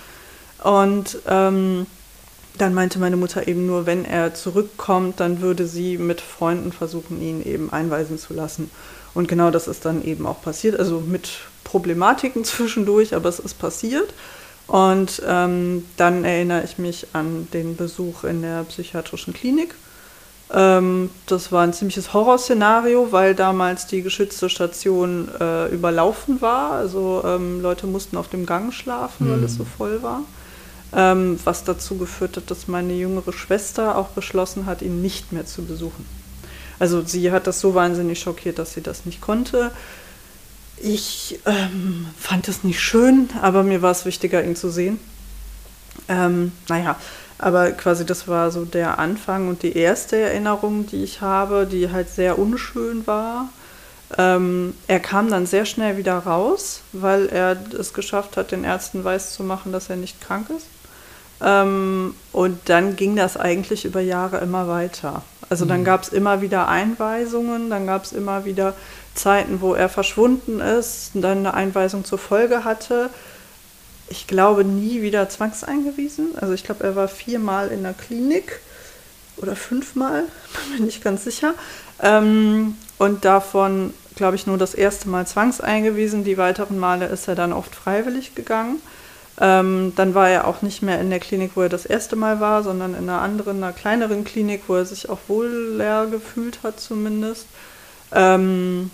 Und 0.62 1.18
ähm, 1.28 1.86
dann 2.58 2.74
meinte 2.74 2.98
meine 2.98 3.16
Mutter 3.16 3.48
eben 3.48 3.66
nur, 3.66 3.86
wenn 3.86 4.04
er 4.04 4.34
zurückkommt, 4.34 5.20
dann 5.20 5.40
würde 5.40 5.66
sie 5.66 5.98
mit 5.98 6.20
Freunden 6.20 6.72
versuchen, 6.72 7.22
ihn 7.22 7.44
eben 7.44 7.72
einweisen 7.72 8.18
zu 8.18 8.34
lassen. 8.34 8.70
Und 9.14 9.28
genau 9.28 9.50
das 9.50 9.68
ist 9.68 9.84
dann 9.84 10.04
eben 10.04 10.26
auch 10.26 10.42
passiert, 10.42 10.78
also 10.78 11.00
mit 11.00 11.30
Problematiken 11.64 12.44
zwischendurch, 12.44 13.14
aber 13.14 13.28
es 13.28 13.38
ist 13.38 13.58
passiert. 13.58 14.12
Und 14.66 15.20
ähm, 15.26 15.84
dann 15.96 16.24
erinnere 16.24 16.62
ich 16.64 16.78
mich 16.78 17.08
an 17.12 17.48
den 17.52 17.76
Besuch 17.76 18.24
in 18.24 18.42
der 18.42 18.64
psychiatrischen 18.64 19.34
Klinik 19.34 19.74
das 20.52 21.52
war 21.52 21.62
ein 21.62 21.72
ziemliches 21.72 22.12
Horrorszenario, 22.12 23.12
weil 23.12 23.36
damals 23.36 23.86
die 23.86 24.02
geschützte 24.02 24.50
Station 24.50 25.28
äh, 25.38 25.68
überlaufen 25.68 26.40
war. 26.40 26.72
Also 26.72 27.22
ähm, 27.24 27.62
Leute 27.62 27.86
mussten 27.86 28.16
auf 28.16 28.28
dem 28.28 28.46
Gang 28.46 28.72
schlafen, 28.72 29.28
mhm. 29.28 29.32
weil 29.32 29.44
es 29.44 29.54
so 29.54 29.64
voll 29.64 30.02
war. 30.02 30.22
Ähm, 30.92 31.38
was 31.44 31.62
dazu 31.62 31.98
geführt 31.98 32.36
hat, 32.36 32.50
dass 32.50 32.66
meine 32.66 32.94
jüngere 32.94 33.32
Schwester 33.32 33.96
auch 33.96 34.08
beschlossen 34.08 34.66
hat, 34.66 34.82
ihn 34.82 35.00
nicht 35.00 35.32
mehr 35.32 35.46
zu 35.46 35.62
besuchen. 35.62 36.04
Also 36.80 37.02
sie 37.02 37.30
hat 37.30 37.46
das 37.46 37.60
so 37.60 37.76
wahnsinnig 37.76 38.18
schockiert, 38.18 38.58
dass 38.58 38.72
sie 38.72 38.80
das 38.80 39.06
nicht 39.06 39.20
konnte. 39.20 39.70
Ich 40.78 41.38
ähm, 41.46 42.06
fand 42.18 42.48
es 42.48 42.64
nicht 42.64 42.80
schön, 42.80 43.28
aber 43.40 43.62
mir 43.62 43.82
war 43.82 43.92
es 43.92 44.04
wichtiger, 44.04 44.42
ihn 44.42 44.56
zu 44.56 44.70
sehen. 44.70 44.98
Ähm, 46.08 46.50
naja, 46.68 46.96
aber 47.40 47.72
quasi 47.72 48.04
das 48.04 48.28
war 48.28 48.50
so 48.50 48.64
der 48.64 48.98
Anfang 48.98 49.48
und 49.48 49.62
die 49.62 49.76
erste 49.76 50.16
Erinnerung, 50.16 50.86
die 50.86 51.02
ich 51.02 51.20
habe, 51.20 51.66
die 51.66 51.90
halt 51.90 52.10
sehr 52.10 52.38
unschön 52.38 53.06
war. 53.06 53.48
Ähm, 54.18 54.74
er 54.88 55.00
kam 55.00 55.30
dann 55.30 55.46
sehr 55.46 55.64
schnell 55.64 55.96
wieder 55.96 56.18
raus, 56.18 56.82
weil 56.92 57.28
er 57.28 57.56
es 57.78 57.94
geschafft 57.94 58.36
hat, 58.36 58.50
den 58.50 58.64
Ärzten 58.64 59.04
weiß 59.04 59.34
zu 59.34 59.42
machen, 59.42 59.72
dass 59.72 59.88
er 59.88 59.96
nicht 59.96 60.20
krank 60.20 60.50
ist. 60.50 60.66
Ähm, 61.42 62.14
und 62.32 62.58
dann 62.68 62.96
ging 62.96 63.16
das 63.16 63.36
eigentlich 63.36 63.84
über 63.84 64.00
Jahre 64.00 64.38
immer 64.38 64.68
weiter. 64.68 65.22
Also 65.48 65.64
dann 65.64 65.80
mhm. 65.80 65.84
gab 65.84 66.02
es 66.02 66.08
immer 66.10 66.42
wieder 66.42 66.68
Einweisungen, 66.68 67.70
dann 67.70 67.86
gab 67.86 68.04
es 68.04 68.12
immer 68.12 68.44
wieder 68.44 68.74
Zeiten, 69.14 69.60
wo 69.60 69.74
er 69.74 69.88
verschwunden 69.88 70.60
ist, 70.60 71.12
und 71.14 71.22
dann 71.22 71.38
eine 71.38 71.54
Einweisung 71.54 72.04
zur 72.04 72.18
Folge 72.18 72.64
hatte 72.64 73.10
ich 74.10 74.26
glaube, 74.26 74.64
nie 74.64 75.02
wieder 75.02 75.28
zwangseingewiesen. 75.28 76.36
Also 76.38 76.52
ich 76.52 76.64
glaube, 76.64 76.84
er 76.84 76.96
war 76.96 77.08
viermal 77.08 77.68
in 77.68 77.84
der 77.84 77.94
Klinik 77.94 78.60
oder 79.36 79.56
fünfmal, 79.56 80.24
bin 80.76 80.84
nicht 80.84 81.02
ganz 81.02 81.24
sicher. 81.24 81.54
Ähm, 82.02 82.76
und 82.98 83.24
davon, 83.24 83.94
glaube 84.16 84.36
ich, 84.36 84.46
nur 84.46 84.58
das 84.58 84.74
erste 84.74 85.08
Mal 85.08 85.26
zwangseingewiesen. 85.26 86.24
Die 86.24 86.36
weiteren 86.36 86.78
Male 86.78 87.06
ist 87.06 87.28
er 87.28 87.36
dann 87.36 87.52
oft 87.52 87.74
freiwillig 87.74 88.34
gegangen. 88.34 88.82
Ähm, 89.40 89.92
dann 89.96 90.14
war 90.14 90.28
er 90.28 90.46
auch 90.46 90.60
nicht 90.60 90.82
mehr 90.82 91.00
in 91.00 91.08
der 91.08 91.20
Klinik, 91.20 91.52
wo 91.54 91.62
er 91.62 91.68
das 91.68 91.86
erste 91.86 92.16
Mal 92.16 92.40
war, 92.40 92.62
sondern 92.64 92.94
in 92.94 93.08
einer 93.08 93.22
anderen, 93.22 93.62
einer 93.62 93.72
kleineren 93.72 94.24
Klinik, 94.24 94.64
wo 94.66 94.74
er 94.74 94.84
sich 94.84 95.08
auch 95.08 95.20
wohl 95.28 95.76
leer 95.78 96.08
gefühlt 96.10 96.62
hat 96.64 96.80
zumindest. 96.80 97.46
Ähm, 98.12 98.90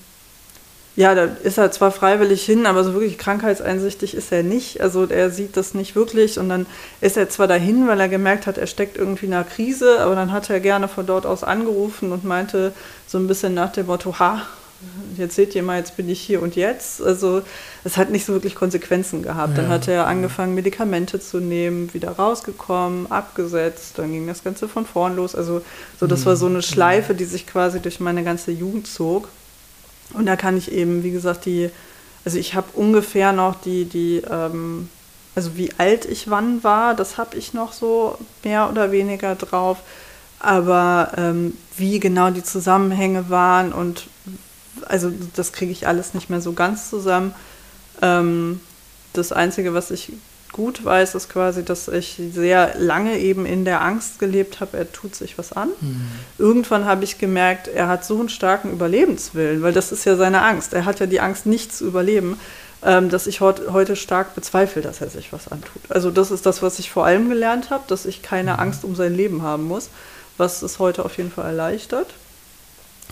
ja, 0.97 1.15
da 1.15 1.25
ist 1.25 1.59
er 1.59 1.71
zwar 1.71 1.93
freiwillig 1.93 2.45
hin, 2.45 2.65
aber 2.65 2.83
so 2.83 2.95
wirklich 2.95 3.19
krankheitseinsichtig 3.19 4.15
ist 4.15 4.33
er 4.33 4.43
nicht. 4.43 4.81
Also 4.81 5.05
er 5.05 5.31
sieht 5.31 5.57
das 5.57 5.75
nicht 5.75 5.95
wirklich 5.95 6.39
und 6.39 6.49
dann 6.49 6.65
ist 7.03 7.19
er 7.19 7.29
zwar 7.29 7.47
dahin, 7.47 7.87
weil 7.87 8.01
er 8.01 8.09
gemerkt 8.09 8.47
hat, 8.47 8.57
er 8.57 8.67
steckt 8.67 8.97
irgendwie 8.97 9.27
in 9.27 9.35
einer 9.35 9.45
Krise, 9.45 10.01
aber 10.01 10.15
dann 10.15 10.33
hat 10.33 10.49
er 10.49 10.59
gerne 10.59 10.89
von 10.89 11.05
dort 11.05 11.27
aus 11.27 11.45
angerufen 11.45 12.13
und 12.13 12.25
meinte 12.25 12.73
so 13.07 13.19
ein 13.19 13.27
bisschen 13.27 13.53
nach 13.53 13.73
dem 13.73 13.87
Motto, 13.87 14.19
ha, 14.19 14.47
jetzt 15.19 15.37
seht 15.37 15.55
ihr 15.55 15.63
mal, 15.63 15.79
jetzt 15.79 15.99
bin 15.99 16.09
ich 16.09 16.21
hier 16.21 16.41
und 16.41 16.57
jetzt. 16.57 17.03
Also 17.03 17.43
es 17.85 17.99
hat 17.99 18.09
nicht 18.09 18.25
so 18.25 18.33
wirklich 18.33 18.55
Konsequenzen 18.55 19.23
gehabt. 19.23 19.57
Ja. 19.57 19.63
Dann 19.63 19.71
hat 19.71 19.89
er 19.89 20.07
angefangen, 20.07 20.55
Medikamente 20.55 21.21
zu 21.21 21.41
nehmen, 21.41 21.93
wieder 21.93 22.13
rausgekommen, 22.13 23.11
abgesetzt, 23.11 23.99
dann 23.99 24.13
ging 24.13 24.27
das 24.27 24.45
Ganze 24.45 24.67
von 24.67 24.87
vorn 24.87 25.17
los. 25.17 25.35
Also 25.35 25.61
so, 26.01 26.07
das 26.07 26.25
war 26.25 26.37
so 26.37 26.47
eine. 26.47 26.63
Schleife, 26.63 27.15
die 27.15 27.27
sich 27.27 27.47
quasi 27.47 27.81
durch 27.81 28.01
meine 28.01 28.25
ganze 28.25 28.51
Jugend 28.51 28.87
zog. 28.87 29.29
Und 30.13 30.27
da 30.27 30.37
kann 30.37 30.57
ich 30.57 30.73
eben, 30.73 31.03
wie 31.03 31.11
gesagt, 31.11 31.45
die, 31.45 31.71
also 32.25 32.39
ich 32.39 32.55
habe 32.55 32.69
ungefähr 32.75 33.33
noch 33.33 33.61
die, 33.61 33.85
die, 33.85 34.23
ähm, 34.31 34.89
also 35.35 35.57
wie 35.57 35.71
alt 35.79 36.05
ich 36.05 36.31
wann 36.31 36.65
war, 36.65 36.95
das 36.95 37.19
habe 37.19 37.37
ich 37.37 37.55
noch 37.55 37.73
so 37.73 38.19
mehr 38.43 38.71
oder 38.71 38.93
weniger 38.93 39.35
drauf. 39.35 39.79
Aber 40.39 41.13
ähm, 41.17 41.57
wie 41.77 41.99
genau 41.99 42.31
die 42.31 42.43
Zusammenhänge 42.43 43.31
waren 43.31 43.73
und 43.73 44.07
also 44.87 45.11
das 45.35 45.53
kriege 45.53 45.73
ich 45.73 45.87
alles 45.87 46.15
nicht 46.15 46.29
mehr 46.29 46.41
so 46.41 46.53
ganz 46.53 46.91
zusammen. 46.91 47.35
Ähm, 48.03 48.61
das 49.13 49.33
Einzige, 49.33 49.75
was 49.75 49.91
ich 49.91 50.13
gut 50.53 50.85
weiß, 50.85 51.15
ist 51.15 51.29
quasi, 51.29 51.65
dass 51.65 51.89
ich 51.89 52.21
sehr 52.33 52.75
lange 52.79 53.19
eben 53.19 53.47
in 53.47 53.65
der 53.65 53.83
Angst 53.83 54.19
gelebt 54.19 54.61
habe, 54.61 54.77
er 54.77 54.91
tut 54.91 55.15
sich 55.15 55.39
was 55.39 55.53
an. 55.53 55.69
Mhm. 55.81 56.09
Irgendwann 56.39 56.85
habe 56.85 57.05
ich 57.05 57.19
gemerkt, 57.19 57.69
er 57.69 57.89
hat 57.89 58.05
so 58.05 58.19
einen 58.19 58.29
starken 58.29 58.73
Überlebenswillen, 58.73 59.63
weil 59.63 59.73
das 59.73 59.93
ist 59.93 60.05
ja 60.05 60.17
seine 60.17 60.43
Angst. 60.43 60.73
Er 60.73 60.85
hat 60.85 61.01
ja 61.01 61.07
die 61.07 61.21
Angst, 61.21 61.47
nicht 61.47 61.75
zu 61.75 61.87
überleben, 61.87 62.39
ähm, 62.83 63.09
dass 63.11 63.27
ich 63.27 63.41
heut, 63.41 63.71
heute 63.71 63.97
stark 63.97 64.35
bezweifle, 64.35 64.83
dass 64.83 65.01
er 65.01 65.11
sich 65.11 65.33
was 65.33 65.49
antut. 65.49 65.83
Also 65.89 66.11
das 66.11 66.31
ist 66.31 66.47
das, 66.47 66.63
was 66.63 66.79
ich 66.79 66.91
vor 66.91 67.05
allem 67.05 67.29
gelernt 67.29 67.71
habe, 67.71 67.85
dass 67.89 68.07
ich 68.07 68.23
keine 68.23 68.55
mhm. 68.55 68.61
Angst 68.61 68.85
um 68.85 68.95
sein 68.95 69.15
Leben 69.15 69.43
haben 69.43 69.65
muss, 69.65 69.91
was 70.37 70.63
es 70.63 70.79
heute 70.79 71.05
auf 71.05 71.17
jeden 71.17 71.31
Fall 71.31 71.47
erleichtert. 71.47 72.09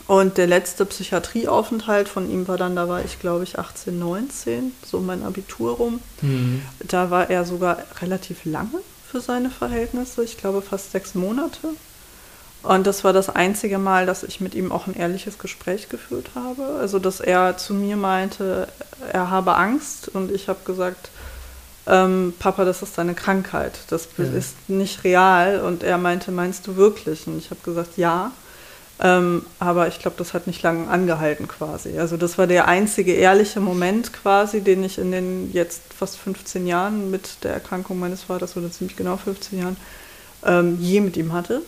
Und 0.06 0.36
der 0.36 0.46
letzte 0.46 0.84
Psychiatrieaufenthalt 0.84 2.08
von 2.08 2.30
ihm 2.30 2.46
war 2.46 2.58
dann, 2.58 2.76
da 2.76 2.88
war 2.88 3.04
ich 3.04 3.20
glaube 3.20 3.44
ich 3.44 3.58
18, 3.58 3.98
19, 3.98 4.72
so 4.84 5.00
mein 5.00 5.22
Abitur 5.22 5.76
rum. 5.76 6.00
Mhm. 6.20 6.62
Da 6.80 7.10
war 7.10 7.30
er 7.30 7.44
sogar 7.44 7.78
relativ 8.02 8.44
lange 8.44 8.80
für 9.10 9.20
seine 9.20 9.50
Verhältnisse, 9.50 10.24
ich 10.24 10.36
glaube 10.36 10.60
fast 10.60 10.92
sechs 10.92 11.14
Monate. 11.14 11.68
Und 12.64 12.86
das 12.86 13.04
war 13.04 13.12
das 13.12 13.28
einzige 13.28 13.78
Mal, 13.78 14.06
dass 14.06 14.22
ich 14.22 14.40
mit 14.40 14.54
ihm 14.54 14.72
auch 14.72 14.86
ein 14.86 14.94
ehrliches 14.94 15.38
Gespräch 15.38 15.90
geführt 15.90 16.30
habe. 16.34 16.78
Also, 16.80 16.98
dass 16.98 17.20
er 17.20 17.58
zu 17.58 17.74
mir 17.74 17.96
meinte, 17.96 18.68
er 19.12 19.30
habe 19.30 19.54
Angst 19.56 20.08
und 20.08 20.32
ich 20.32 20.48
habe 20.48 20.60
gesagt, 20.64 21.10
ähm, 21.86 22.32
Papa, 22.38 22.64
das 22.64 22.80
ist 22.80 22.96
deine 22.96 23.14
Krankheit, 23.14 23.78
das 23.90 24.08
ja. 24.16 24.24
ist 24.24 24.68
nicht 24.68 25.04
real. 25.04 25.60
Und 25.60 25.82
er 25.82 25.98
meinte, 25.98 26.32
meinst 26.32 26.66
du 26.66 26.76
wirklich? 26.76 27.26
Und 27.26 27.38
ich 27.38 27.50
habe 27.50 27.60
gesagt, 27.62 27.98
ja. 27.98 28.32
Ähm, 29.00 29.44
aber 29.58 29.88
ich 29.88 29.98
glaube, 29.98 30.16
das 30.18 30.34
hat 30.34 30.46
nicht 30.46 30.62
lange 30.62 30.88
angehalten 30.88 31.48
quasi. 31.48 31.98
Also 31.98 32.16
das 32.16 32.38
war 32.38 32.46
der 32.46 32.68
einzige 32.68 33.12
ehrliche 33.12 33.60
Moment 33.60 34.12
quasi, 34.12 34.60
den 34.60 34.84
ich 34.84 34.98
in 34.98 35.10
den 35.10 35.52
jetzt 35.52 35.82
fast 35.96 36.16
15 36.16 36.66
Jahren 36.66 37.10
mit 37.10 37.42
der 37.42 37.52
Erkrankung 37.52 37.98
meines 37.98 38.22
Vaters, 38.22 38.56
oder 38.56 38.70
ziemlich 38.70 38.96
genau 38.96 39.16
15 39.16 39.58
Jahren, 39.58 39.76
ähm, 40.44 40.78
je 40.80 41.00
mit 41.00 41.16
ihm 41.16 41.32
hatte. 41.32 41.62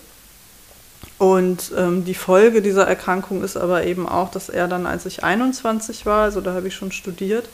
Und 1.19 1.73
ähm, 1.77 2.05
die 2.05 2.15
Folge 2.15 2.63
dieser 2.63 2.87
Erkrankung 2.87 3.43
ist 3.43 3.57
aber 3.57 3.85
eben 3.85 4.09
auch, 4.09 4.31
dass 4.31 4.49
er 4.49 4.69
dann, 4.69 4.87
als 4.87 5.07
ich 5.07 5.25
21 5.25 6.07
war, 6.07 6.25
also 6.25 6.41
da 6.41 6.55
habe 6.55 6.69
ich 6.69 6.75
schon 6.75 6.93
studiert, 6.93 7.49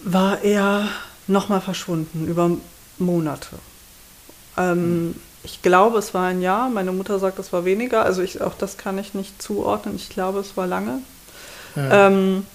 war 0.00 0.42
er 0.42 0.88
nochmal 1.26 1.60
verschwunden 1.60 2.26
über 2.26 2.50
Monate. 2.98 3.56
Ähm, 4.56 5.06
mhm. 5.06 5.14
Ich 5.42 5.62
glaube, 5.62 5.98
es 5.98 6.12
war 6.12 6.28
ein 6.28 6.42
Jahr. 6.42 6.68
Meine 6.68 6.92
Mutter 6.92 7.18
sagt, 7.18 7.38
es 7.38 7.52
war 7.52 7.64
weniger. 7.64 8.04
Also 8.04 8.22
ich, 8.22 8.42
auch 8.42 8.54
das 8.54 8.76
kann 8.76 8.98
ich 8.98 9.14
nicht 9.14 9.40
zuordnen. 9.40 9.96
Ich 9.96 10.10
glaube, 10.10 10.40
es 10.40 10.56
war 10.56 10.66
lange. 10.66 11.00
Ja. 11.76 12.08
Ähm, 12.08 12.46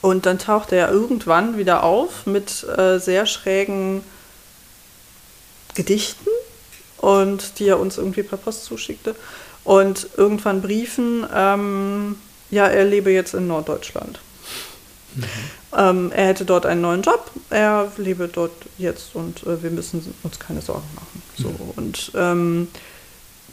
und 0.00 0.26
dann 0.26 0.38
tauchte 0.38 0.76
er 0.76 0.90
irgendwann 0.90 1.58
wieder 1.58 1.84
auf 1.84 2.26
mit 2.26 2.66
äh, 2.76 2.98
sehr 2.98 3.26
schrägen 3.26 4.02
Gedichten 5.74 6.28
und 6.98 7.58
die 7.58 7.68
er 7.68 7.78
uns 7.78 7.98
irgendwie 7.98 8.22
per 8.22 8.38
Post 8.38 8.64
zuschickte. 8.64 9.14
Und 9.64 10.08
irgendwann 10.16 10.60
Briefen, 10.60 11.26
ähm, 11.32 12.16
ja, 12.50 12.66
er 12.66 12.84
lebe 12.84 13.10
jetzt 13.10 13.34
in 13.34 13.46
Norddeutschland. 13.46 14.18
Mhm. 15.14 15.24
Ähm, 15.76 16.12
er 16.14 16.26
hätte 16.26 16.44
dort 16.44 16.66
einen 16.66 16.80
neuen 16.80 17.02
Job, 17.02 17.30
er 17.50 17.90
lebe 17.96 18.28
dort 18.28 18.52
jetzt 18.78 19.14
und 19.14 19.42
äh, 19.46 19.62
wir 19.62 19.70
müssen 19.70 20.14
uns 20.22 20.38
keine 20.38 20.60
Sorgen 20.60 20.88
machen. 20.94 21.22
So. 21.36 21.48
Mhm. 21.48 21.70
Und 21.76 22.12
ähm, 22.14 22.68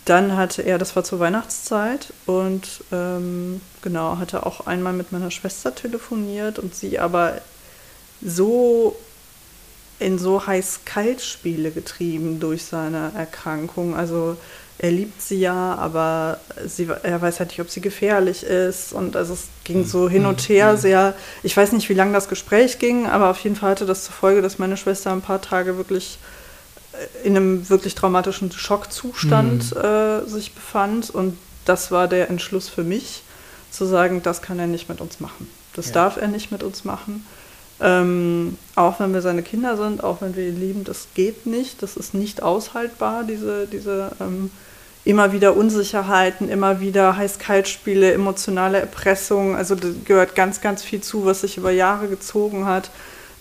dann 0.06 0.36
hatte 0.36 0.64
er, 0.64 0.78
das 0.78 0.96
war 0.96 1.04
zur 1.04 1.20
Weihnachtszeit 1.20 2.14
und 2.26 2.84
ähm, 2.92 3.62
genau, 3.82 4.18
hatte 4.18 4.46
auch 4.46 4.66
einmal 4.66 4.94
mit 4.94 5.12
meiner 5.12 5.32
Schwester 5.32 5.76
telefoniert 5.76 6.58
und 6.58 6.74
sie 6.74 7.00
aber 7.00 7.42
so 8.22 8.96
in 10.00 10.18
so 10.18 10.48
heiß-kalt-Spiele 10.48 11.72
getrieben 11.72 12.40
durch 12.40 12.66
seine 12.66 13.12
Erkrankung. 13.16 13.96
Also 13.96 14.38
er 14.82 14.92
liebt 14.92 15.22
sie 15.22 15.40
ja, 15.40 15.76
aber 15.76 16.40
sie, 16.66 16.88
er 17.04 17.22
weiß 17.22 17.40
halt 17.40 17.50
nicht, 17.50 17.60
ob 17.60 17.70
sie 17.70 17.82
gefährlich 17.82 18.44
ist. 18.44 18.94
Und 18.94 19.18
also 19.18 19.34
es 19.34 19.48
ging 19.66 19.86
so 19.86 20.10
hin 20.10 20.26
und 20.26 20.40
her 20.48 20.74
mhm. 20.74 20.78
sehr. 20.78 21.16
Ich 21.44 21.56
weiß 21.56 21.74
nicht, 21.74 21.90
wie 21.90 21.94
lange 21.94 22.14
das 22.14 22.30
Gespräch 22.30 22.80
ging, 22.80 23.06
aber 23.06 23.30
auf 23.30 23.40
jeden 23.40 23.58
Fall 23.58 23.72
hatte 23.72 23.86
das 23.86 24.06
zur 24.06 24.14
Folge, 24.14 24.42
dass 24.42 24.58
meine 24.58 24.78
Schwester 24.78 25.12
ein 25.12 25.22
paar 25.22 25.42
Tage 25.42 25.76
wirklich 25.76 26.18
äh, 26.94 27.28
in 27.28 27.36
einem 27.36 27.70
wirklich 27.70 27.94
traumatischen 27.94 28.54
Schockzustand 28.54 29.76
mhm. 29.76 29.82
äh, 29.82 30.26
sich 30.26 30.54
befand. 30.54 31.10
Und 31.10 31.38
das 31.66 31.92
war 31.92 32.08
der 32.08 32.30
Entschluss 32.30 32.70
für 32.70 32.84
mich, 32.84 33.24
zu 33.72 33.84
sagen, 33.84 34.24
das 34.24 34.42
kann 34.42 34.60
er 34.60 34.68
nicht 34.68 34.88
mit 34.88 35.02
uns 35.02 35.20
machen. 35.20 35.50
Das 35.76 35.88
ja. 35.88 35.94
darf 35.94 36.16
er 36.16 36.30
nicht 36.30 36.54
mit 36.54 36.64
uns 36.64 36.86
machen. 36.86 37.26
Ähm, 37.82 38.58
auch 38.76 39.02
wenn 39.02 39.14
wir 39.14 39.22
seine 39.22 39.44
Kinder 39.44 39.76
sind, 39.76 40.06
auch 40.06 40.22
wenn 40.22 40.38
wir 40.38 40.48
ihn 40.48 40.60
lieben, 40.60 40.84
das 40.86 41.10
geht 41.16 41.46
nicht. 41.46 41.84
Das 41.84 41.98
ist 41.98 42.14
nicht 42.14 42.42
aushaltbar, 42.42 43.26
diese, 43.26 43.68
diese 43.68 44.14
ähm, 44.22 44.52
immer 45.10 45.32
wieder 45.32 45.58
Unsicherheiten, 45.58 46.50
immer 46.50 46.82
wieder 46.82 47.18
Heiß-Kalt-Spiele, 47.18 48.14
emotionale 48.14 48.80
Erpressung. 48.80 49.56
Also 49.56 49.74
da 49.74 49.88
gehört 50.06 50.36
ganz, 50.36 50.62
ganz 50.62 50.84
viel 50.84 51.02
zu, 51.02 51.26
was 51.26 51.42
sich 51.42 51.58
über 51.58 51.72
Jahre 51.72 52.08
gezogen 52.08 52.68
hat. 52.68 52.92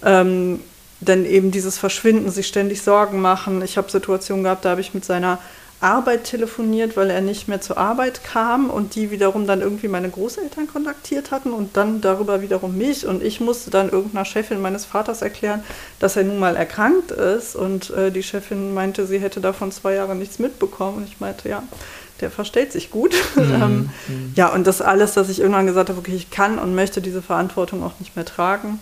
Ähm, 0.02 0.60
denn 1.00 1.26
eben 1.26 1.50
dieses 1.50 1.76
Verschwinden, 1.76 2.30
sich 2.30 2.46
ständig 2.46 2.80
Sorgen 2.80 3.20
machen. 3.20 3.60
Ich 3.60 3.76
habe 3.76 3.90
Situationen 3.90 4.44
gehabt, 4.44 4.64
da 4.64 4.70
habe 4.70 4.80
ich 4.80 4.94
mit 4.94 5.04
seiner 5.04 5.38
Arbeit 5.80 6.24
telefoniert, 6.24 6.96
weil 6.96 7.10
er 7.10 7.20
nicht 7.20 7.46
mehr 7.46 7.60
zur 7.60 7.78
Arbeit 7.78 8.24
kam 8.24 8.68
und 8.68 8.96
die 8.96 9.10
wiederum 9.10 9.46
dann 9.46 9.60
irgendwie 9.60 9.86
meine 9.86 10.10
Großeltern 10.10 10.66
kontaktiert 10.66 11.30
hatten 11.30 11.52
und 11.52 11.76
dann 11.76 12.00
darüber 12.00 12.42
wiederum 12.42 12.76
mich 12.76 13.06
und 13.06 13.22
ich 13.22 13.40
musste 13.40 13.70
dann 13.70 13.88
irgendeiner 13.88 14.24
Chefin 14.24 14.60
meines 14.60 14.84
Vaters 14.84 15.22
erklären, 15.22 15.62
dass 16.00 16.16
er 16.16 16.24
nun 16.24 16.38
mal 16.38 16.56
erkrankt 16.56 17.12
ist 17.12 17.54
und 17.54 17.90
äh, 17.90 18.10
die 18.10 18.24
Chefin 18.24 18.74
meinte, 18.74 19.06
sie 19.06 19.20
hätte 19.20 19.40
davon 19.40 19.70
zwei 19.70 19.94
Jahre 19.94 20.16
nichts 20.16 20.40
mitbekommen 20.40 20.98
und 20.98 21.08
ich 21.08 21.20
meinte, 21.20 21.48
ja, 21.48 21.62
der 22.20 22.30
versteht 22.30 22.72
sich 22.72 22.90
gut. 22.90 23.14
Mhm. 23.38 23.54
ähm, 23.54 23.90
mhm. 24.08 24.32
ja, 24.34 24.48
und 24.48 24.66
das 24.66 24.82
alles, 24.82 25.14
dass 25.14 25.28
ich 25.28 25.38
irgendwann 25.38 25.66
gesagt 25.66 25.90
habe, 25.90 25.98
okay, 26.00 26.14
ich 26.14 26.30
kann 26.30 26.58
und 26.58 26.74
möchte 26.74 27.00
diese 27.00 27.22
Verantwortung 27.22 27.84
auch 27.84 27.92
nicht 28.00 28.16
mehr 28.16 28.24
tragen. 28.24 28.80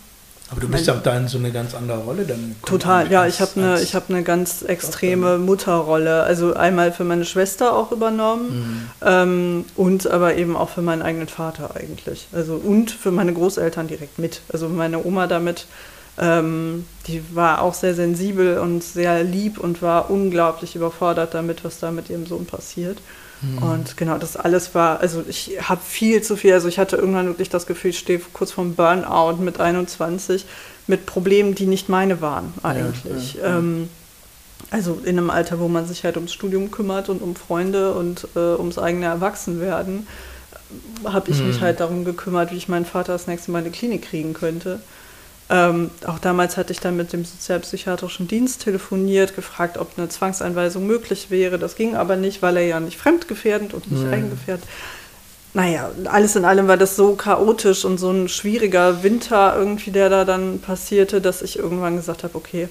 Aber 0.51 0.61
du 0.61 0.69
bist 0.69 0.87
ja 0.87 0.95
auch 0.95 1.03
da 1.03 1.17
in 1.17 1.27
so 1.27 1.39
eine 1.39 1.51
ganz 1.51 1.75
andere 1.75 1.99
Rolle 1.99 2.25
dann. 2.25 2.55
Total, 2.65 3.11
ja, 3.11 3.27
ich 3.27 3.41
habe 3.41 3.53
eine, 3.57 3.79
hab 3.79 4.11
eine 4.11 4.23
ganz 4.23 4.63
extreme 4.63 5.39
Mutterrolle. 5.39 6.23
Also 6.23 6.55
einmal 6.55 6.93
für 6.93 7.03
meine 7.03 7.25
Schwester 7.25 7.75
auch 7.75 7.91
übernommen 7.91 8.49
mhm. 8.49 8.91
ähm, 9.05 9.65
und 9.75 10.09
aber 10.09 10.37
eben 10.37 10.57
auch 10.57 10.69
für 10.69 10.83
meinen 10.83 11.03
eigenen 11.03 11.27
Vater 11.27 11.71
eigentlich. 11.75 12.29
Also 12.33 12.55
und 12.55 12.93
für 12.93 13.11
meine 13.11 13.33
Großeltern 13.33 13.89
direkt 13.89 14.21
mit. 14.21 14.41
Also 14.53 14.69
meine 14.69 15.05
Oma 15.05 15.27
damit, 15.27 15.67
ähm, 16.19 16.87
die 17.09 17.23
war 17.35 17.61
auch 17.61 17.75
sehr 17.75 17.95
sensibel 17.95 18.59
und 18.59 18.85
sehr 18.85 19.25
lieb 19.25 19.59
und 19.59 19.83
war 19.83 20.11
unglaublich 20.11 20.77
überfordert 20.77 21.35
damit, 21.35 21.65
was 21.65 21.81
da 21.81 21.91
mit 21.91 22.09
ihrem 22.09 22.27
Sohn 22.27 22.47
passiert. 22.47 22.99
Mhm. 23.43 23.63
Und 23.63 23.97
genau, 23.97 24.19
das 24.19 24.37
alles 24.37 24.75
war, 24.75 25.01
also 25.01 25.25
ich 25.29 25.59
habe 25.63 25.81
viel 25.85 26.23
zu 26.23 26.37
viel, 26.37 26.53
also 26.53 26.69
ich 26.69 26.79
hatte 26.79 26.97
irgendwann 26.97 27.27
wirklich 27.27 27.51
das 27.51 27.67
Gefühl, 27.67 27.91
ich 27.91 27.99
stehe 27.99 28.21
kurz 28.33 28.53
vorm 28.53 28.75
Burnout 28.75 29.37
mit 29.43 29.61
21, 29.61 30.47
mit 30.87 31.07
Problemen, 31.07 31.55
die 31.55 31.67
nicht 31.67 31.89
meine 31.89 32.21
waren 32.21 32.55
eigentlich. 32.63 33.35
Ja, 33.35 33.43
ja, 33.43 33.59
ähm, 33.59 33.89
also 34.71 35.01
in 35.05 35.19
einem 35.19 35.31
Alter, 35.31 35.61
wo 35.61 35.69
man 35.69 35.87
sich 35.87 36.05
halt 36.05 36.17
ums 36.17 36.33
Studium 36.33 36.71
kümmert 36.71 37.09
und 37.09 37.23
um 37.23 37.37
Freunde 37.37 37.95
und 37.95 38.29
äh, 38.35 38.39
ums 38.39 38.79
eigene 38.79 39.07
Erwachsenwerden, 39.07 40.07
habe 41.05 41.31
ich 41.31 41.41
mhm. 41.41 41.49
mich 41.49 41.61
halt 41.61 41.81
darum 41.81 42.05
gekümmert, 42.05 42.53
wie 42.53 42.57
ich 42.57 42.69
meinen 42.69 42.87
Vater 42.87 43.13
das 43.13 43.27
nächste 43.27 43.51
Mal 43.51 43.59
in 43.59 43.67
die 43.67 43.79
Klinik 43.79 44.03
kriegen 44.03 44.33
könnte. 44.33 44.81
Ähm, 45.49 45.91
auch 46.07 46.19
damals 46.19 46.57
hatte 46.57 46.73
ich 46.73 46.81
dann 46.81 46.97
mit 46.97 47.13
dem 47.13 47.25
sozialpsychiatrischen 47.25 48.27
Dienst 48.27 48.63
telefoniert, 48.63 49.37
gefragt, 49.37 49.79
ob 49.79 49.97
eine 49.97 50.09
Zwangseinweisung 50.09 50.87
möglich 50.87 51.31
wäre. 51.31 51.59
Das 51.59 51.77
ging 51.77 51.95
aber 51.95 52.17
nicht, 52.17 52.43
weil 52.43 52.57
er 52.57 52.67
ja 52.67 52.81
nicht 52.81 52.99
fremdgefährdend 52.99 53.73
und 53.73 53.91
nicht 53.91 54.05
mhm. 54.05 54.13
eigengefährdet. 54.13 54.65
Naja, 55.55 55.91
alles 56.07 56.37
in 56.37 56.45
allem 56.45 56.69
war 56.69 56.77
das 56.77 56.97
so 56.97 57.15
chaotisch 57.15 57.85
und 57.85 57.99
so 57.99 58.11
ein 58.11 58.29
schwieriger 58.29 59.03
Winter 59.03 59.57
irgendwie, 59.57 59.91
der 59.91 60.11
da 60.11 60.25
dann 60.25 60.59
passierte, 60.59 61.21
dass 61.21 61.43
ich 61.43 61.59
irgendwann 61.59 61.97
gesagt 61.97 62.25
habe, 62.25 62.35
okay, 62.35 62.69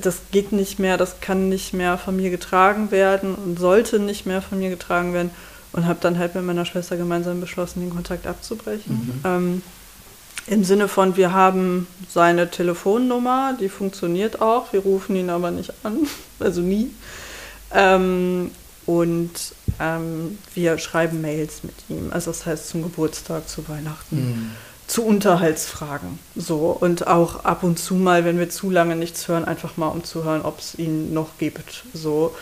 das 0.00 0.20
geht 0.30 0.52
nicht 0.52 0.78
mehr, 0.78 0.96
das 0.96 1.20
kann 1.20 1.48
nicht 1.48 1.74
mehr 1.74 1.98
von 1.98 2.16
mir 2.16 2.30
getragen 2.30 2.90
werden 2.90 3.34
und 3.34 3.58
sollte 3.58 3.98
nicht 3.98 4.24
mehr 4.26 4.40
von 4.40 4.60
mir 4.60 4.70
getragen 4.70 5.12
werden. 5.12 5.30
Und 5.72 5.86
habe 5.86 5.98
dann 6.02 6.18
halt 6.18 6.34
mit 6.34 6.44
meiner 6.44 6.66
Schwester 6.66 6.98
gemeinsam 6.98 7.40
beschlossen, 7.40 7.80
den 7.80 7.90
Kontakt 7.90 8.26
abzubrechen. 8.26 8.92
Mhm. 8.92 9.20
Ähm, 9.24 9.62
im 10.46 10.64
Sinne 10.64 10.88
von, 10.88 11.16
wir 11.16 11.32
haben 11.32 11.86
seine 12.08 12.50
Telefonnummer, 12.50 13.56
die 13.58 13.68
funktioniert 13.68 14.40
auch, 14.40 14.72
wir 14.72 14.80
rufen 14.80 15.16
ihn 15.16 15.30
aber 15.30 15.50
nicht 15.50 15.72
an, 15.82 15.98
also 16.40 16.60
nie. 16.60 16.90
Ähm, 17.72 18.50
und 18.84 19.30
ähm, 19.78 20.38
wir 20.54 20.78
schreiben 20.78 21.20
Mails 21.20 21.62
mit 21.62 21.74
ihm, 21.88 22.10
also 22.12 22.30
das 22.30 22.44
heißt 22.44 22.68
zum 22.68 22.82
Geburtstag, 22.82 23.48
zu 23.48 23.68
Weihnachten, 23.68 24.16
mhm. 24.16 24.50
zu 24.88 25.04
Unterhaltsfragen. 25.04 26.18
So 26.34 26.76
und 26.78 27.06
auch 27.06 27.44
ab 27.44 27.62
und 27.62 27.78
zu 27.78 27.94
mal, 27.94 28.24
wenn 28.24 28.38
wir 28.38 28.50
zu 28.50 28.70
lange 28.70 28.96
nichts 28.96 29.28
hören, 29.28 29.44
einfach 29.44 29.76
mal 29.76 29.86
um 29.86 30.02
zu 30.02 30.24
hören, 30.24 30.42
ob 30.42 30.58
es 30.58 30.74
ihn 30.74 31.14
noch 31.14 31.38
gibt. 31.38 31.84
So 31.94 32.34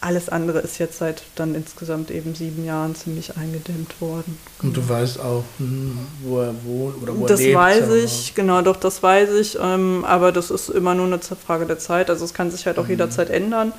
alles 0.00 0.28
andere 0.28 0.60
ist 0.60 0.78
jetzt 0.78 0.98
seit 0.98 1.22
dann 1.34 1.54
insgesamt 1.54 2.10
eben 2.10 2.34
sieben 2.34 2.64
Jahren 2.64 2.94
ziemlich 2.94 3.36
eingedämmt 3.36 4.00
worden. 4.00 4.38
Und 4.62 4.76
du 4.76 4.88
weißt 4.88 5.18
auch, 5.20 5.42
hm, 5.58 5.98
wo 6.22 6.40
er 6.40 6.54
wohnt 6.64 7.02
oder 7.02 7.16
wo 7.16 7.26
das 7.26 7.40
er 7.40 7.46
lebt? 7.46 7.58
Das 7.58 7.90
weiß 7.90 8.04
ich, 8.04 8.34
genau, 8.34 8.62
doch, 8.62 8.76
das 8.76 9.02
weiß 9.02 9.30
ich. 9.30 9.58
Ähm, 9.60 10.04
aber 10.06 10.30
das 10.30 10.50
ist 10.50 10.68
immer 10.68 10.94
nur 10.94 11.06
eine 11.06 11.18
Frage 11.18 11.66
der 11.66 11.78
Zeit. 11.78 12.10
Also 12.10 12.24
es 12.24 12.32
kann 12.32 12.50
sich 12.50 12.66
halt 12.66 12.78
auch 12.78 12.84
mhm. 12.84 12.90
jederzeit 12.90 13.30
ändern. 13.30 13.72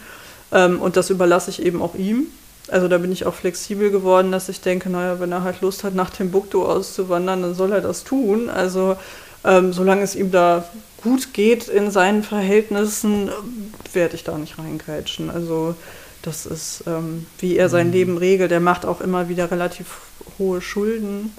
Ähm, 0.51 0.81
und 0.81 0.97
das 0.97 1.09
überlasse 1.09 1.51
ich 1.51 1.61
eben 1.61 1.81
auch 1.81 1.95
ihm. 1.95 2.27
Also 2.67 2.87
da 2.87 2.97
bin 2.97 3.11
ich 3.11 3.25
auch 3.25 3.33
flexibel 3.33 3.89
geworden, 3.89 4.31
dass 4.31 4.49
ich 4.49 4.61
denke, 4.61 4.89
naja, 4.89 5.19
wenn 5.19 5.31
er 5.31 5.43
halt 5.43 5.61
Lust 5.61 5.83
hat, 5.83 5.95
nach 5.95 6.09
Timbuktu 6.09 6.65
auszuwandern, 6.65 7.41
dann 7.41 7.55
soll 7.55 7.71
er 7.71 7.81
das 7.81 8.03
tun. 8.03 8.49
Also 8.49 8.97
ähm, 9.43 9.73
solange 9.73 10.01
es 10.01 10.15
ihm 10.15 10.31
da 10.31 10.65
gut 11.01 11.33
geht 11.33 11.67
in 11.67 11.91
seinen 11.91 12.23
Verhältnissen, 12.23 13.29
werde 13.93 14.15
ich 14.15 14.23
da 14.23 14.37
nicht 14.37 14.59
reingrätschen. 14.59 15.29
Also 15.29 15.75
das 16.21 16.45
ist, 16.45 16.83
ähm, 16.87 17.25
wie 17.39 17.57
er 17.57 17.69
sein 17.69 17.87
mhm. 17.87 17.93
Leben 17.93 18.17
regelt. 18.17 18.51
Er 18.51 18.59
macht 18.59 18.85
auch 18.85 19.01
immer 19.01 19.29
wieder 19.29 19.51
relativ 19.51 19.97
hohe 20.37 20.61
Schulden, 20.61 21.33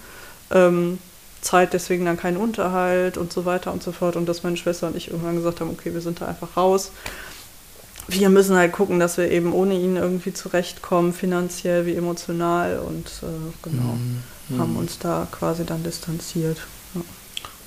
ähm, 0.51 0.99
zahlt 1.41 1.73
deswegen 1.73 2.05
dann 2.05 2.17
keinen 2.17 2.37
Unterhalt 2.37 3.17
und 3.17 3.33
so 3.33 3.45
weiter 3.45 3.73
und 3.73 3.83
so 3.83 3.93
fort. 3.93 4.17
Und 4.17 4.27
dass 4.29 4.43
meine 4.43 4.57
Schwester 4.57 4.87
und 4.87 4.97
ich 4.97 5.09
irgendwann 5.09 5.37
gesagt 5.37 5.61
haben, 5.61 5.71
okay, 5.71 5.93
wir 5.93 6.01
sind 6.01 6.21
da 6.21 6.29
einfach 6.29 6.57
raus. 6.57 6.93
Wir 8.09 8.29
müssen 8.29 8.57
halt 8.57 8.73
gucken, 8.73 8.99
dass 8.99 9.19
wir 9.19 9.31
eben 9.31 9.53
ohne 9.53 9.75
ihn 9.75 9.97
irgendwie 9.97 10.33
zurechtkommen, 10.33 11.13
finanziell 11.13 11.87
wie 11.87 11.95
emotional. 11.95 12.81
Und 12.81 13.07
äh, 13.23 13.53
genau, 13.63 13.99
mhm. 14.49 14.59
haben 14.59 14.77
uns 14.77 14.99
da 14.99 15.29
quasi 15.31 15.65
dann 15.65 15.85
distanziert. 15.85 16.59
Ja. 16.95 17.03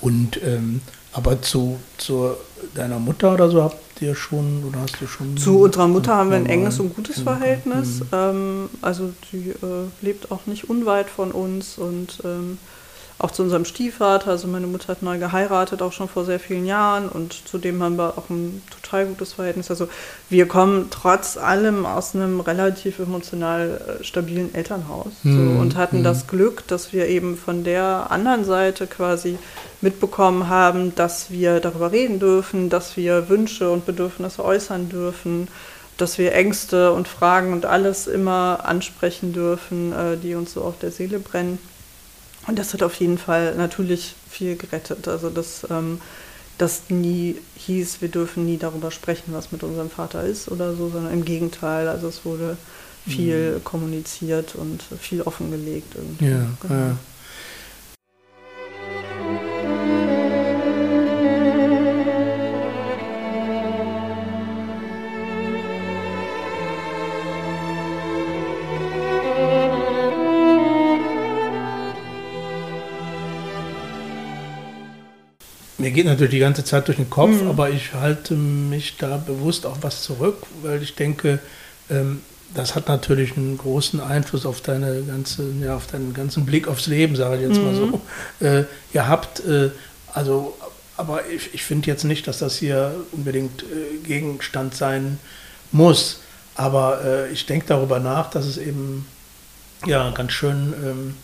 Und 0.00 0.40
ähm, 0.42 0.82
Aber 1.14 1.40
zu, 1.40 1.78
zu 1.96 2.32
deiner 2.74 2.98
Mutter 2.98 3.34
oder 3.34 3.48
so 3.48 3.62
habt 3.62 4.02
ihr 4.02 4.16
schon, 4.16 4.64
oder 4.68 4.80
hast 4.80 5.00
du 5.00 5.06
schon... 5.06 5.36
Zu 5.36 5.60
unserer 5.60 5.86
Mutter 5.86 6.16
haben 6.16 6.30
wir 6.30 6.36
ein 6.36 6.46
enges 6.46 6.80
und 6.80 6.94
gutes 6.94 7.20
Verhältnis. 7.20 8.00
Mhm. 8.00 8.06
Ähm, 8.12 8.70
also 8.82 9.12
sie 9.30 9.50
äh, 9.50 9.86
lebt 10.02 10.32
auch 10.32 10.46
nicht 10.46 10.68
unweit 10.68 11.08
von 11.08 11.30
uns 11.30 11.78
und 11.78 12.18
ähm, 12.24 12.58
auch 13.18 13.30
zu 13.30 13.42
unserem 13.42 13.64
Stiefvater. 13.64 14.30
Also 14.30 14.48
meine 14.48 14.66
Mutter 14.66 14.88
hat 14.88 15.02
neu 15.02 15.18
geheiratet, 15.18 15.82
auch 15.82 15.92
schon 15.92 16.08
vor 16.08 16.24
sehr 16.24 16.40
vielen 16.40 16.66
Jahren 16.66 17.08
und 17.08 17.32
zudem 17.32 17.82
haben 17.82 17.96
wir 17.96 18.18
auch 18.18 18.28
ein 18.28 18.62
total 18.82 19.06
gutes 19.06 19.34
Verhältnis. 19.34 19.70
Also 19.70 19.88
wir 20.28 20.46
kommen 20.46 20.88
trotz 20.90 21.36
allem 21.36 21.86
aus 21.86 22.14
einem 22.14 22.40
relativ 22.40 22.98
emotional 22.98 23.98
äh, 24.00 24.04
stabilen 24.04 24.54
Elternhaus 24.54 25.12
mhm. 25.22 25.54
so, 25.54 25.60
und 25.60 25.76
hatten 25.76 26.00
mhm. 26.00 26.04
das 26.04 26.26
Glück, 26.26 26.66
dass 26.66 26.92
wir 26.92 27.06
eben 27.06 27.36
von 27.36 27.64
der 27.64 28.10
anderen 28.10 28.44
Seite 28.44 28.86
quasi 28.86 29.38
mitbekommen 29.80 30.48
haben, 30.48 30.94
dass 30.94 31.30
wir 31.30 31.60
darüber 31.60 31.92
reden 31.92 32.18
dürfen, 32.18 32.68
dass 32.70 32.96
wir 32.96 33.28
Wünsche 33.28 33.70
und 33.70 33.86
Bedürfnisse 33.86 34.44
äußern 34.44 34.88
dürfen, 34.88 35.48
dass 35.98 36.18
wir 36.18 36.34
Ängste 36.34 36.92
und 36.92 37.06
Fragen 37.06 37.52
und 37.52 37.66
alles 37.66 38.08
immer 38.08 38.60
ansprechen 38.64 39.32
dürfen, 39.32 39.92
äh, 39.92 40.16
die 40.16 40.34
uns 40.34 40.54
so 40.54 40.62
auf 40.62 40.78
der 40.78 40.90
Seele 40.90 41.20
brennen. 41.20 41.58
Und 42.46 42.58
das 42.58 42.74
hat 42.74 42.82
auf 42.82 42.94
jeden 42.96 43.18
Fall 43.18 43.54
natürlich 43.56 44.14
viel 44.30 44.56
gerettet. 44.56 45.08
Also 45.08 45.30
dass 45.30 45.66
ähm, 45.70 46.00
das 46.58 46.82
nie 46.88 47.36
hieß, 47.56 48.00
wir 48.00 48.08
dürfen 48.08 48.44
nie 48.44 48.58
darüber 48.58 48.90
sprechen, 48.90 49.32
was 49.32 49.50
mit 49.50 49.62
unserem 49.62 49.90
Vater 49.90 50.24
ist 50.24 50.50
oder 50.50 50.74
so, 50.74 50.88
sondern 50.88 51.12
im 51.12 51.24
Gegenteil. 51.24 51.88
Also 51.88 52.08
es 52.08 52.24
wurde 52.24 52.56
viel 53.06 53.56
mhm. 53.56 53.64
kommuniziert 53.64 54.54
und 54.54 54.82
viel 55.00 55.22
offengelegt. 55.22 55.94
Irgendwie. 55.94 56.26
Ja, 56.26 56.46
genau. 56.60 56.74
ja. 56.74 56.96
Mir 75.84 75.90
geht 75.90 76.06
natürlich 76.06 76.30
die 76.30 76.38
ganze 76.38 76.64
Zeit 76.64 76.88
durch 76.88 76.96
den 76.96 77.10
Kopf, 77.10 77.42
mhm. 77.42 77.48
aber 77.48 77.68
ich 77.68 77.92
halte 77.92 78.32
mich 78.32 78.96
da 78.96 79.18
bewusst 79.18 79.66
auch 79.66 79.76
was 79.82 80.02
zurück, 80.02 80.38
weil 80.62 80.82
ich 80.82 80.94
denke, 80.94 81.40
ähm, 81.90 82.22
das 82.54 82.74
hat 82.74 82.88
natürlich 82.88 83.36
einen 83.36 83.58
großen 83.58 84.00
Einfluss 84.00 84.46
auf 84.46 84.62
deine 84.62 85.02
ganze, 85.02 85.44
ja, 85.60 85.76
auf 85.76 85.86
deinen 85.86 86.14
ganzen 86.14 86.46
Blick 86.46 86.68
aufs 86.68 86.86
Leben, 86.86 87.16
sage 87.16 87.36
ich 87.36 87.42
jetzt 87.42 87.58
mhm. 87.58 87.64
mal 87.64 87.74
so, 87.74 87.86
mhm. 87.86 88.00
äh, 88.40 88.64
gehabt. 88.94 89.40
Äh, 89.40 89.72
also, 90.14 90.56
aber 90.96 91.28
ich, 91.28 91.52
ich 91.52 91.64
finde 91.64 91.88
jetzt 91.88 92.04
nicht, 92.04 92.26
dass 92.28 92.38
das 92.38 92.56
hier 92.56 92.94
unbedingt 93.12 93.62
äh, 93.64 93.98
Gegenstand 94.06 94.74
sein 94.74 95.18
muss. 95.70 96.20
Aber 96.54 97.04
äh, 97.04 97.30
ich 97.30 97.44
denke 97.44 97.66
darüber 97.68 98.00
nach, 98.00 98.30
dass 98.30 98.46
es 98.46 98.56
eben 98.56 99.04
ja 99.84 100.10
ganz 100.12 100.32
schön, 100.32 100.72
ähm, 100.82 101.14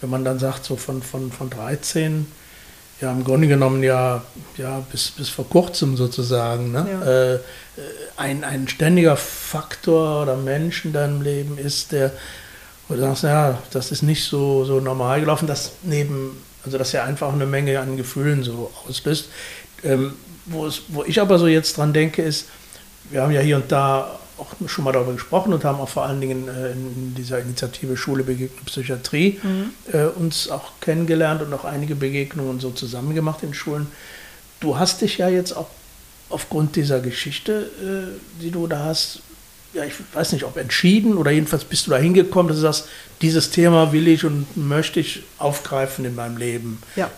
wenn 0.00 0.10
man 0.10 0.24
dann 0.24 0.40
sagt, 0.40 0.64
so 0.64 0.74
von, 0.74 1.00
von, 1.00 1.30
von 1.30 1.48
13 1.48 2.26
ja 3.00 3.12
im 3.12 3.24
Grunde 3.24 3.48
genommen 3.48 3.82
ja, 3.82 4.22
ja 4.56 4.82
bis, 4.90 5.10
bis 5.10 5.28
vor 5.28 5.48
kurzem 5.48 5.96
sozusagen 5.96 6.72
ne? 6.72 6.86
Ja. 6.90 7.34
Äh, 7.34 7.38
ein, 8.16 8.44
ein 8.44 8.68
ständiger 8.68 9.16
Faktor 9.16 10.22
oder 10.22 10.36
Mensch 10.36 10.84
in 10.84 10.92
deinem 10.92 11.22
Leben 11.22 11.56
ist, 11.56 11.92
der, 11.92 12.12
wo 12.86 12.94
du 12.94 13.00
sagst, 13.00 13.22
ja, 13.22 13.58
das 13.70 13.92
ist 13.92 14.02
nicht 14.02 14.24
so, 14.24 14.64
so 14.64 14.80
normal 14.80 15.20
gelaufen, 15.20 15.46
das 15.46 15.72
neben, 15.82 16.36
also 16.64 16.76
dass 16.76 16.92
er 16.92 17.04
einfach 17.04 17.32
eine 17.32 17.46
Menge 17.46 17.80
an 17.80 17.96
Gefühlen 17.96 18.42
so 18.42 18.70
auslöst. 18.86 19.28
Ähm, 19.82 20.14
wo, 20.46 20.66
es, 20.66 20.82
wo 20.88 21.04
ich 21.04 21.20
aber 21.20 21.38
so 21.38 21.46
jetzt 21.46 21.78
dran 21.78 21.92
denke, 21.92 22.22
ist, 22.22 22.48
wir 23.10 23.22
haben 23.22 23.32
ja 23.32 23.40
hier 23.40 23.56
und 23.56 23.72
da 23.72 24.19
auch 24.40 24.68
schon 24.68 24.84
mal 24.84 24.92
darüber 24.92 25.12
gesprochen 25.12 25.52
und 25.52 25.64
haben 25.64 25.80
auch 25.80 25.88
vor 25.88 26.04
allen 26.04 26.20
Dingen 26.20 26.48
äh, 26.48 26.72
in 26.72 27.14
dieser 27.14 27.40
Initiative 27.40 27.96
Schule 27.96 28.24
begegnet 28.24 28.64
Psychiatrie 28.66 29.40
mhm. 29.42 29.70
äh, 29.92 30.04
uns 30.06 30.50
auch 30.50 30.72
kennengelernt 30.80 31.42
und 31.42 31.52
auch 31.52 31.64
einige 31.64 31.94
Begegnungen 31.94 32.60
so 32.60 32.70
zusammen 32.70 33.14
gemacht 33.14 33.42
in 33.42 33.54
Schulen. 33.54 33.86
Du 34.60 34.78
hast 34.78 35.00
dich 35.02 35.18
ja 35.18 35.28
jetzt 35.28 35.52
auch 35.52 35.68
aufgrund 36.28 36.76
dieser 36.76 37.00
Geschichte, 37.00 37.70
äh, 37.82 38.42
die 38.42 38.50
du 38.50 38.66
da 38.66 38.84
hast, 38.86 39.20
ja, 39.72 39.84
ich 39.84 39.94
weiß 40.12 40.32
nicht, 40.32 40.44
ob 40.44 40.56
entschieden 40.56 41.16
oder 41.16 41.30
jedenfalls 41.30 41.64
bist 41.64 41.86
du 41.86 41.92
da 41.92 41.98
hingekommen, 41.98 42.48
dass 42.48 42.56
du 42.56 42.62
sagst, 42.62 42.88
dieses 43.22 43.50
Thema 43.50 43.92
will 43.92 44.08
ich 44.08 44.24
und 44.24 44.56
möchte 44.56 44.98
ich 44.98 45.22
aufgreifen 45.38 46.04
in 46.04 46.16
meinem 46.16 46.36
Leben. 46.36 46.82
Ja. 46.96 47.08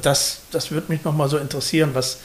Das, 0.00 0.42
das 0.52 0.70
würde 0.70 0.92
mich 0.92 1.02
nochmal 1.02 1.28
so 1.28 1.38
interessieren, 1.38 1.90
was, 1.92 2.18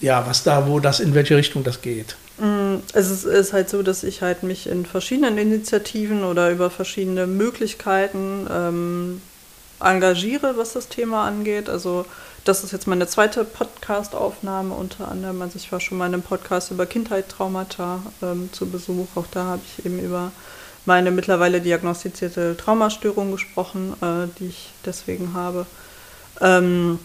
ja, 0.00 0.24
was 0.28 0.44
da, 0.44 0.68
wo 0.68 0.78
das, 0.78 1.00
in 1.00 1.12
welche 1.14 1.36
Richtung 1.36 1.64
das 1.64 1.82
geht. 1.82 2.14
Mm, 2.40 2.76
es 2.94 3.24
ist, 3.24 3.52
halt 3.52 3.68
so, 3.68 3.82
dass 3.82 4.02
ich 4.02 4.22
halt 4.22 4.42
mich 4.42 4.66
in 4.66 4.86
verschiedenen 4.86 5.36
Initiativen 5.36 6.24
oder 6.24 6.50
über 6.50 6.70
verschiedene 6.70 7.26
Möglichkeiten 7.26 8.46
ähm, 8.50 9.22
engagiere, 9.78 10.56
was 10.56 10.72
das 10.72 10.88
Thema 10.88 11.26
angeht. 11.26 11.68
Also 11.68 12.06
das 12.44 12.64
ist 12.64 12.72
jetzt 12.72 12.86
meine 12.86 13.06
zweite 13.06 13.44
Podcast-Aufnahme 13.44 14.74
unter 14.74 15.08
anderem. 15.08 15.42
Also 15.42 15.56
ich 15.56 15.70
war 15.70 15.80
schon 15.80 15.98
mal 15.98 16.06
in 16.06 16.14
einem 16.14 16.22
Podcast 16.22 16.70
über 16.70 16.86
Kindheitstraumata 16.86 18.02
ähm, 18.22 18.48
zu 18.52 18.70
Besuch. 18.70 19.08
Auch 19.16 19.26
da 19.30 19.44
habe 19.44 19.62
ich 19.66 19.84
eben 19.84 19.98
über 19.98 20.32
meine 20.86 21.10
mittlerweile 21.10 21.60
diagnostizierte 21.60 22.56
Traumastörung 22.56 23.32
gesprochen, 23.32 23.94
äh, 24.00 24.28
die 24.38 24.46
ich 24.46 24.70
deswegen 24.86 25.34
habe. 25.34 25.66
Ähm, 26.40 26.98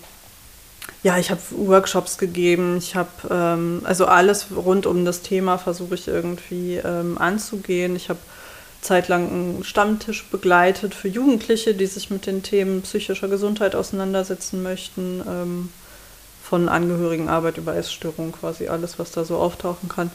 ja, 1.06 1.20
ich 1.20 1.30
habe 1.30 1.42
Workshops 1.52 2.18
gegeben, 2.18 2.78
ich 2.80 2.96
habe 2.96 3.10
ähm, 3.30 3.82
also 3.84 4.08
alles 4.08 4.48
rund 4.56 4.88
um 4.88 5.06
das 5.06 5.22
Thema 5.22 5.60
versuche 5.60 5.94
ich 5.94 6.08
irgendwie 6.08 6.78
ähm, 6.78 7.20
anzugehen. 7.20 7.96
Ich 7.96 8.10
habe 8.10 8.18
zeitlang 8.82 9.30
einen 9.30 9.64
Stammtisch 9.64 10.26
begleitet 10.26 10.96
für 10.96 11.08
Jugendliche, 11.08 11.76
die 11.76 11.86
sich 11.86 12.10
mit 12.10 12.26
den 12.26 12.42
Themen 12.42 12.82
psychischer 12.82 13.28
Gesundheit 13.28 13.76
auseinandersetzen 13.76 14.64
möchten. 14.64 15.22
Ähm, 15.28 15.70
von 16.42 16.70
Angehörigenarbeit 16.70 17.58
über 17.58 17.76
Essstörungen, 17.76 18.32
quasi 18.32 18.68
alles, 18.68 19.00
was 19.00 19.12
da 19.12 19.26
so 19.26 19.38
auftauchen 19.38 19.90
kann. 19.90 20.12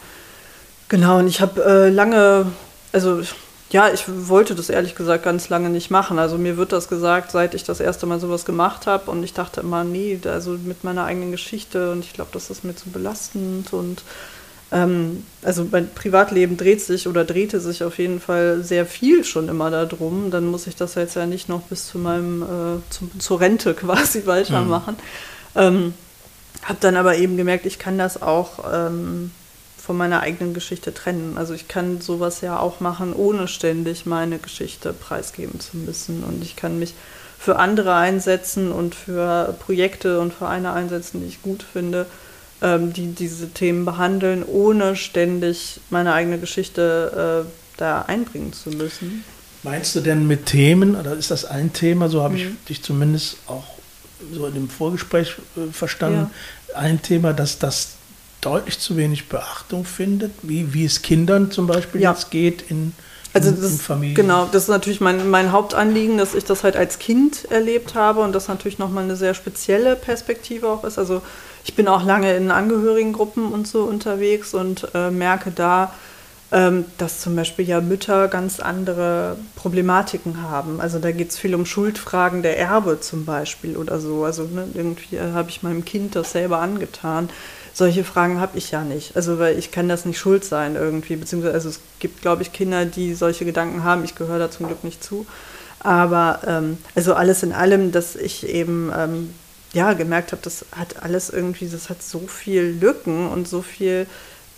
Genau, 0.88 1.18
und 1.18 1.29
ich 1.29 1.40
habe 1.40 1.62
äh, 1.64 1.88
lange, 1.88 2.46
also 2.92 3.22
ja, 3.71 3.89
ich 3.93 4.05
wollte 4.07 4.55
das 4.57 4.69
ehrlich 4.69 4.97
gesagt 4.97 5.25
ganz 5.25 5.49
lange 5.49 5.71
nicht 5.71 5.91
machen. 5.91 6.19
Also 6.19 6.39
mir 6.39 6.57
wird 6.57 6.73
das 6.73 6.89
gesagt, 6.89 7.31
seit 7.31 7.55
ich 7.55 7.63
das 7.63 7.79
erste 7.79 8.05
Mal 8.07 8.19
sowas 8.19 8.45
gemacht 8.45 8.87
habe. 8.87 9.11
Und 9.11 9.23
ich 9.23 9.33
dachte 9.33 9.61
immer, 9.61 9.85
nee, 9.85 10.19
also 10.25 10.59
mit 10.63 10.83
meiner 10.83 11.05
eigenen 11.05 11.31
Geschichte. 11.31 11.93
Und 11.93 12.05
ich 12.05 12.13
glaube, 12.13 12.31
das 12.33 12.51
ist 12.51 12.65
mir 12.65 12.75
zu 12.75 12.91
belastend. 12.91 13.73
Und 13.73 14.03
ähm, 14.73 15.25
also 15.43 15.67
mein 15.71 15.89
Privatleben 15.89 16.57
dreht 16.57 16.81
sich 16.81 17.07
oder 17.07 17.25
drehte 17.25 17.61
sich 17.61 17.85
auf 17.85 17.99
jeden 17.99 18.21
Fall 18.21 18.65
sehr 18.65 18.87
viel 18.87 19.23
schon 19.23 19.49
immer 19.49 19.71
darum. 19.71 20.33
Dann 20.33 20.47
muss 20.47 20.67
ich 20.67 20.75
das 20.75 20.97
jetzt 20.97 21.15
ja 21.15 21.27
nicht 21.27 21.49
noch 21.49 21.63
bis 21.63 21.87
zu 21.87 21.99
meinem, 21.99 22.43
äh, 22.43 22.91
zum, 22.91 23.21
zur 23.21 23.41
Rente 23.41 23.75
quasi 23.75 24.27
weitermachen. 24.27 24.97
Mhm. 25.55 25.61
Ähm, 25.61 25.95
habe 26.65 26.79
dann 26.81 26.97
aber 26.97 27.17
eben 27.17 27.37
gemerkt, 27.37 27.67
ich 27.67 27.79
kann 27.79 27.99
das 27.99 28.21
auch 28.21 28.65
ähm, 28.73 29.31
von 29.90 29.96
meiner 29.96 30.20
eigenen 30.20 30.55
Geschichte 30.55 30.94
trennen. 30.94 31.37
Also 31.37 31.53
ich 31.53 31.66
kann 31.66 32.00
sowas 32.00 32.42
ja 32.42 32.61
auch 32.61 32.79
machen, 32.79 33.12
ohne 33.12 33.48
ständig 33.48 34.07
meine 34.07 34.38
Geschichte 34.38 34.92
preisgeben 34.92 35.59
zu 35.59 35.79
müssen. 35.79 36.22
Und 36.22 36.44
ich 36.44 36.55
kann 36.55 36.79
mich 36.79 36.94
für 37.40 37.59
andere 37.59 37.96
einsetzen 37.96 38.70
und 38.70 38.94
für 38.94 39.53
Projekte 39.59 40.20
und 40.20 40.33
Vereine 40.33 40.74
einsetzen, 40.74 41.22
die 41.22 41.26
ich 41.26 41.42
gut 41.42 41.64
finde, 41.64 42.07
ähm, 42.62 42.92
die 42.92 43.09
diese 43.09 43.48
Themen 43.50 43.85
behandeln, 43.85 44.44
ohne 44.44 44.94
ständig 44.94 45.81
meine 45.90 46.12
eigene 46.12 46.38
Geschichte 46.38 47.44
äh, 47.48 47.50
da 47.76 48.03
einbringen 48.03 48.53
zu 48.53 48.70
müssen. 48.70 49.24
Meinst 49.64 49.96
du 49.96 50.00
denn 50.03 50.24
mit 50.24 50.46
Themen, 50.46 50.94
oder 50.94 51.14
ist 51.14 51.33
das 51.33 51.44
ein 51.44 51.72
Thema, 51.72 52.09
so 52.09 52.22
habe 52.22 52.35
mhm. 52.35 52.38
ich 52.38 52.64
dich 52.68 52.83
zumindest 52.85 53.38
auch 53.48 53.66
so 54.33 54.46
in 54.46 54.55
dem 54.55 54.68
Vorgespräch 54.68 55.35
äh, 55.57 55.72
verstanden, 55.72 56.31
ja. 56.68 56.76
ein 56.76 57.03
Thema, 57.03 57.33
dass 57.33 57.59
das 57.59 57.96
deutlich 58.40 58.79
zu 58.79 58.96
wenig 58.96 59.29
Beachtung 59.29 59.85
findet, 59.85 60.33
wie, 60.42 60.72
wie 60.72 60.85
es 60.85 61.03
Kindern 61.03 61.50
zum 61.50 61.66
Beispiel 61.66 62.00
ja. 62.00 62.12
jetzt 62.12 62.31
geht 62.31 62.62
in, 62.70 62.92
also 63.33 63.50
das, 63.50 63.72
in 63.72 63.79
Familien. 63.79 64.14
Genau, 64.14 64.46
das 64.50 64.64
ist 64.64 64.68
natürlich 64.68 65.00
mein, 65.00 65.31
mein 65.31 65.53
Hauptanliegen, 65.53 66.18
dass 66.18 66.35
ich 66.35 66.44
das 66.44 66.64
halt 66.64 66.76
als 66.76 66.98
Kind 66.98 67.50
erlebt 67.50 67.94
habe 67.94 68.20
und 68.20 68.33
das 68.33 68.48
natürlich 68.48 68.79
nochmal 68.79 69.05
eine 69.05 69.16
sehr 69.16 69.35
spezielle 69.35 69.94
Perspektive 69.96 70.68
auch 70.68 70.85
ist. 70.85 70.98
Also 70.98 71.22
ich 71.64 71.74
bin 71.74 71.88
auch 71.88 72.05
lange 72.05 72.35
in 72.35 72.50
Angehörigengruppen 72.50 73.53
und 73.53 73.66
so 73.66 73.83
unterwegs 73.83 74.55
und 74.55 74.88
äh, 74.94 75.11
merke 75.11 75.50
da, 75.50 75.92
ähm, 76.53 76.87
dass 76.98 77.20
zum 77.20 77.37
Beispiel 77.37 77.68
ja 77.68 77.81
Mütter 77.81 78.26
ganz 78.26 78.59
andere 78.59 79.37
Problematiken 79.55 80.42
haben. 80.42 80.81
Also 80.81 80.98
da 80.98 81.12
geht 81.12 81.31
es 81.31 81.38
viel 81.38 81.55
um 81.55 81.64
Schuldfragen 81.66 82.42
der 82.42 82.59
Erbe 82.59 83.00
zum 83.00 83.24
Beispiel 83.24 83.76
oder 83.76 84.00
so. 84.00 84.24
Also 84.24 84.44
ne, 84.44 84.66
irgendwie 84.74 85.16
äh, 85.16 85.33
habe 85.33 85.50
ich 85.50 85.62
meinem 85.62 85.85
Kind 85.85 86.16
das 86.16 86.33
selber 86.33 86.59
angetan 86.59 87.29
solche 87.81 88.05
Fragen 88.05 88.40
habe 88.40 88.59
ich 88.59 88.71
ja 88.71 88.83
nicht. 88.83 89.16
Also 89.16 89.38
weil 89.38 89.59
ich 89.59 89.71
kann 89.73 89.88
das 89.88 90.05
nicht 90.05 90.19
schuld 90.19 90.45
sein 90.45 90.77
irgendwie, 90.77 91.16
beziehungsweise 91.16 91.55
also 91.55 91.71
es 91.71 91.81
gibt, 91.99 92.21
glaube 92.21 92.43
ich, 92.43 92.53
Kinder, 92.53 92.85
die 92.85 93.14
solche 93.14 93.47
Gedanken 93.47 93.85
haben. 93.85 94.05
Ich 94.05 94.14
gehöre 94.14 94.38
da 94.38 94.51
zum 94.51 94.66
Glück 94.66 94.85
nicht 94.85 95.03
zu. 95.03 95.27
Aber 95.79 96.40
ähm, 96.47 96.77
also 96.95 97.14
alles 97.14 97.43
in 97.43 97.53
allem, 97.55 97.90
dass 97.90 98.16
ich 98.16 98.47
eben 98.47 98.93
ähm, 98.95 99.35
ja, 99.73 99.95
gemerkt 99.95 100.33
habe, 100.33 100.43
das 100.43 100.66
hat 100.73 101.03
alles 101.03 101.31
irgendwie, 101.31 101.69
das 101.69 101.88
hat 101.88 102.03
so 102.03 102.21
viel 102.27 102.77
Lücken 102.79 103.29
und 103.29 103.49
so 103.49 103.62
viel 103.62 104.07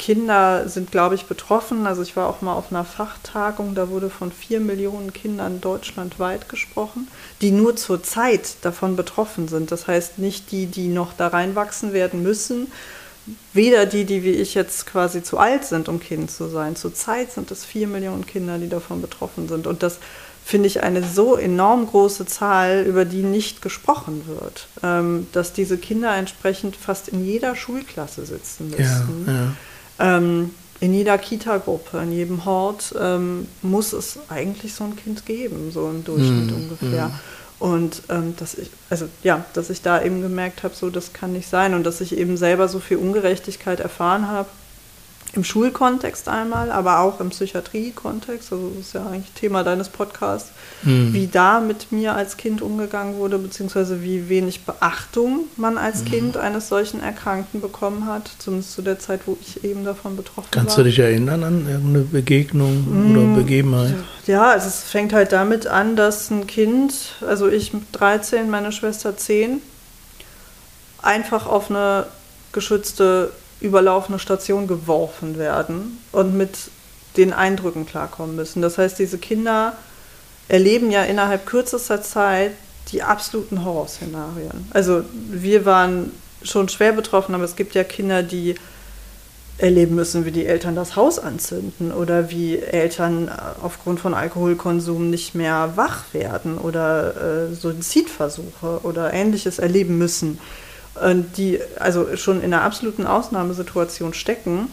Kinder 0.00 0.68
sind, 0.68 0.90
glaube 0.90 1.14
ich, 1.14 1.26
betroffen. 1.26 1.86
Also 1.86 2.02
ich 2.02 2.16
war 2.16 2.28
auch 2.28 2.42
mal 2.42 2.54
auf 2.54 2.72
einer 2.72 2.84
Fachtagung, 2.84 3.76
da 3.76 3.88
wurde 3.88 4.10
von 4.10 4.32
vier 4.32 4.58
Millionen 4.58 5.12
Kindern 5.12 5.60
deutschlandweit 5.60 6.48
gesprochen, 6.48 7.06
die 7.40 7.52
nur 7.52 7.76
zur 7.76 8.02
Zeit 8.02 8.56
davon 8.62 8.96
betroffen 8.96 9.46
sind. 9.46 9.70
Das 9.70 9.86
heißt 9.86 10.18
nicht 10.18 10.50
die, 10.50 10.66
die 10.66 10.88
noch 10.88 11.12
da 11.16 11.28
reinwachsen 11.28 11.92
werden 11.92 12.20
müssen, 12.24 12.66
weder 13.52 13.86
die, 13.86 14.04
die 14.04 14.24
wie 14.24 14.30
ich 14.30 14.54
jetzt 14.54 14.86
quasi 14.86 15.22
zu 15.22 15.38
alt 15.38 15.64
sind, 15.64 15.88
um 15.88 16.00
Kind 16.00 16.30
zu 16.30 16.48
sein. 16.48 16.76
Zur 16.76 16.94
Zeit 16.94 17.32
sind 17.32 17.50
es 17.50 17.64
vier 17.64 17.86
Millionen 17.86 18.26
Kinder, 18.26 18.58
die 18.58 18.68
davon 18.68 19.00
betroffen 19.00 19.48
sind. 19.48 19.66
Und 19.66 19.82
das 19.82 19.98
finde 20.44 20.66
ich 20.66 20.82
eine 20.82 21.04
so 21.04 21.36
enorm 21.36 21.86
große 21.86 22.26
Zahl, 22.26 22.82
über 22.82 23.04
die 23.04 23.22
nicht 23.22 23.62
gesprochen 23.62 24.22
wird, 24.26 24.66
ähm, 24.82 25.28
dass 25.32 25.52
diese 25.52 25.78
Kinder 25.78 26.14
entsprechend 26.16 26.76
fast 26.76 27.08
in 27.08 27.24
jeder 27.24 27.54
Schulklasse 27.54 28.26
sitzen 28.26 28.70
müssen. 28.70 29.24
Ja, 29.26 29.32
ja. 29.32 30.16
Ähm, 30.16 30.50
in 30.80 30.94
jeder 30.94 31.16
Kita-Gruppe, 31.16 31.98
in 31.98 32.12
jedem 32.12 32.44
Hort 32.44 32.92
ähm, 33.00 33.46
muss 33.62 33.92
es 33.92 34.18
eigentlich 34.28 34.74
so 34.74 34.82
ein 34.82 34.96
Kind 34.96 35.24
geben, 35.26 35.70
so 35.72 35.88
im 35.88 36.02
Durchschnitt 36.02 36.50
mm, 36.50 36.54
ungefähr. 36.54 37.06
Mm. 37.06 37.20
Und 37.62 38.02
ähm, 38.08 38.34
dass 38.40 38.54
ich, 38.58 38.70
also 38.90 39.06
ja, 39.22 39.44
dass 39.54 39.70
ich 39.70 39.82
da 39.82 40.02
eben 40.02 40.20
gemerkt 40.20 40.64
habe, 40.64 40.74
so 40.74 40.90
das 40.90 41.12
kann 41.12 41.32
nicht 41.32 41.48
sein 41.48 41.74
und 41.74 41.84
dass 41.84 42.00
ich 42.00 42.18
eben 42.18 42.36
selber 42.36 42.66
so 42.66 42.80
viel 42.80 42.96
Ungerechtigkeit 42.96 43.78
erfahren 43.78 44.26
habe, 44.26 44.48
im 45.34 45.44
Schulkontext 45.44 46.28
einmal, 46.28 46.70
aber 46.70 47.00
auch 47.00 47.18
im 47.20 47.30
Psychiatrie-Kontext, 47.30 48.52
also 48.52 48.70
das 48.76 48.86
ist 48.88 48.94
ja 48.94 49.06
eigentlich 49.06 49.32
Thema 49.32 49.64
deines 49.64 49.88
Podcasts, 49.88 50.50
mhm. 50.82 51.14
wie 51.14 51.26
da 51.26 51.60
mit 51.60 51.90
mir 51.90 52.14
als 52.14 52.36
Kind 52.36 52.60
umgegangen 52.60 53.16
wurde, 53.16 53.38
beziehungsweise 53.38 54.02
wie 54.02 54.28
wenig 54.28 54.64
Beachtung 54.64 55.46
man 55.56 55.78
als 55.78 56.00
mhm. 56.00 56.08
Kind 56.08 56.36
eines 56.36 56.68
solchen 56.68 57.02
Erkrankten 57.02 57.62
bekommen 57.62 58.06
hat, 58.06 58.30
zumindest 58.38 58.72
zu 58.74 58.82
der 58.82 58.98
Zeit, 58.98 59.22
wo 59.26 59.38
ich 59.40 59.64
eben 59.64 59.84
davon 59.84 60.16
betroffen 60.16 60.48
Kannst 60.50 60.76
war. 60.76 60.76
Kannst 60.76 60.78
du 60.78 60.82
dich 60.84 60.98
erinnern 60.98 61.44
an 61.44 61.66
irgendeine 61.66 62.04
Begegnung 62.04 62.84
mhm. 62.86 63.16
oder 63.16 63.42
Begebenheit? 63.42 63.94
Ja, 64.26 64.50
also 64.50 64.68
es 64.68 64.82
fängt 64.82 65.14
halt 65.14 65.32
damit 65.32 65.66
an, 65.66 65.96
dass 65.96 66.30
ein 66.30 66.46
Kind, 66.46 66.94
also 67.26 67.48
ich 67.48 67.72
mit 67.72 67.84
13, 67.92 68.50
meine 68.50 68.70
Schwester 68.70 69.16
10, 69.16 69.62
einfach 71.00 71.46
auf 71.46 71.70
eine 71.70 72.06
geschützte 72.52 73.32
überlaufene 73.62 74.18
Station 74.18 74.66
geworfen 74.66 75.38
werden 75.38 75.98
und 76.12 76.36
mit 76.36 76.50
den 77.16 77.32
Eindrücken 77.32 77.86
klarkommen 77.86 78.36
müssen. 78.36 78.62
Das 78.62 78.78
heißt, 78.78 78.98
diese 78.98 79.18
Kinder 79.18 79.74
erleben 80.48 80.90
ja 80.90 81.02
innerhalb 81.04 81.46
kürzester 81.46 82.02
Zeit 82.02 82.52
die 82.90 83.02
absoluten 83.02 83.64
Horrorszenarien. 83.64 84.66
Also 84.70 85.04
wir 85.30 85.64
waren 85.64 86.10
schon 86.42 86.68
schwer 86.68 86.92
betroffen, 86.92 87.34
aber 87.34 87.44
es 87.44 87.56
gibt 87.56 87.74
ja 87.74 87.84
Kinder, 87.84 88.22
die 88.22 88.56
erleben 89.58 89.94
müssen, 89.94 90.24
wie 90.24 90.32
die 90.32 90.46
Eltern 90.46 90.74
das 90.74 90.96
Haus 90.96 91.18
anzünden 91.18 91.92
oder 91.92 92.30
wie 92.30 92.58
Eltern 92.58 93.30
aufgrund 93.62 94.00
von 94.00 94.14
Alkoholkonsum 94.14 95.10
nicht 95.10 95.34
mehr 95.34 95.72
wach 95.76 96.04
werden 96.12 96.58
oder 96.58 97.50
äh, 97.50 97.54
Suizidversuche 97.54 98.80
oder 98.82 99.12
ähnliches 99.12 99.58
erleben 99.58 99.98
müssen 99.98 100.38
die 101.36 101.58
also 101.78 102.16
schon 102.16 102.42
in 102.42 102.52
einer 102.52 102.62
absoluten 102.62 103.06
Ausnahmesituation 103.06 104.14
stecken. 104.14 104.70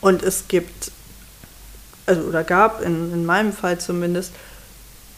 Und 0.00 0.22
es 0.22 0.48
gibt, 0.48 0.90
also 2.06 2.22
oder 2.22 2.44
gab 2.44 2.82
in, 2.82 3.12
in 3.12 3.24
meinem 3.24 3.52
Fall 3.52 3.78
zumindest, 3.78 4.32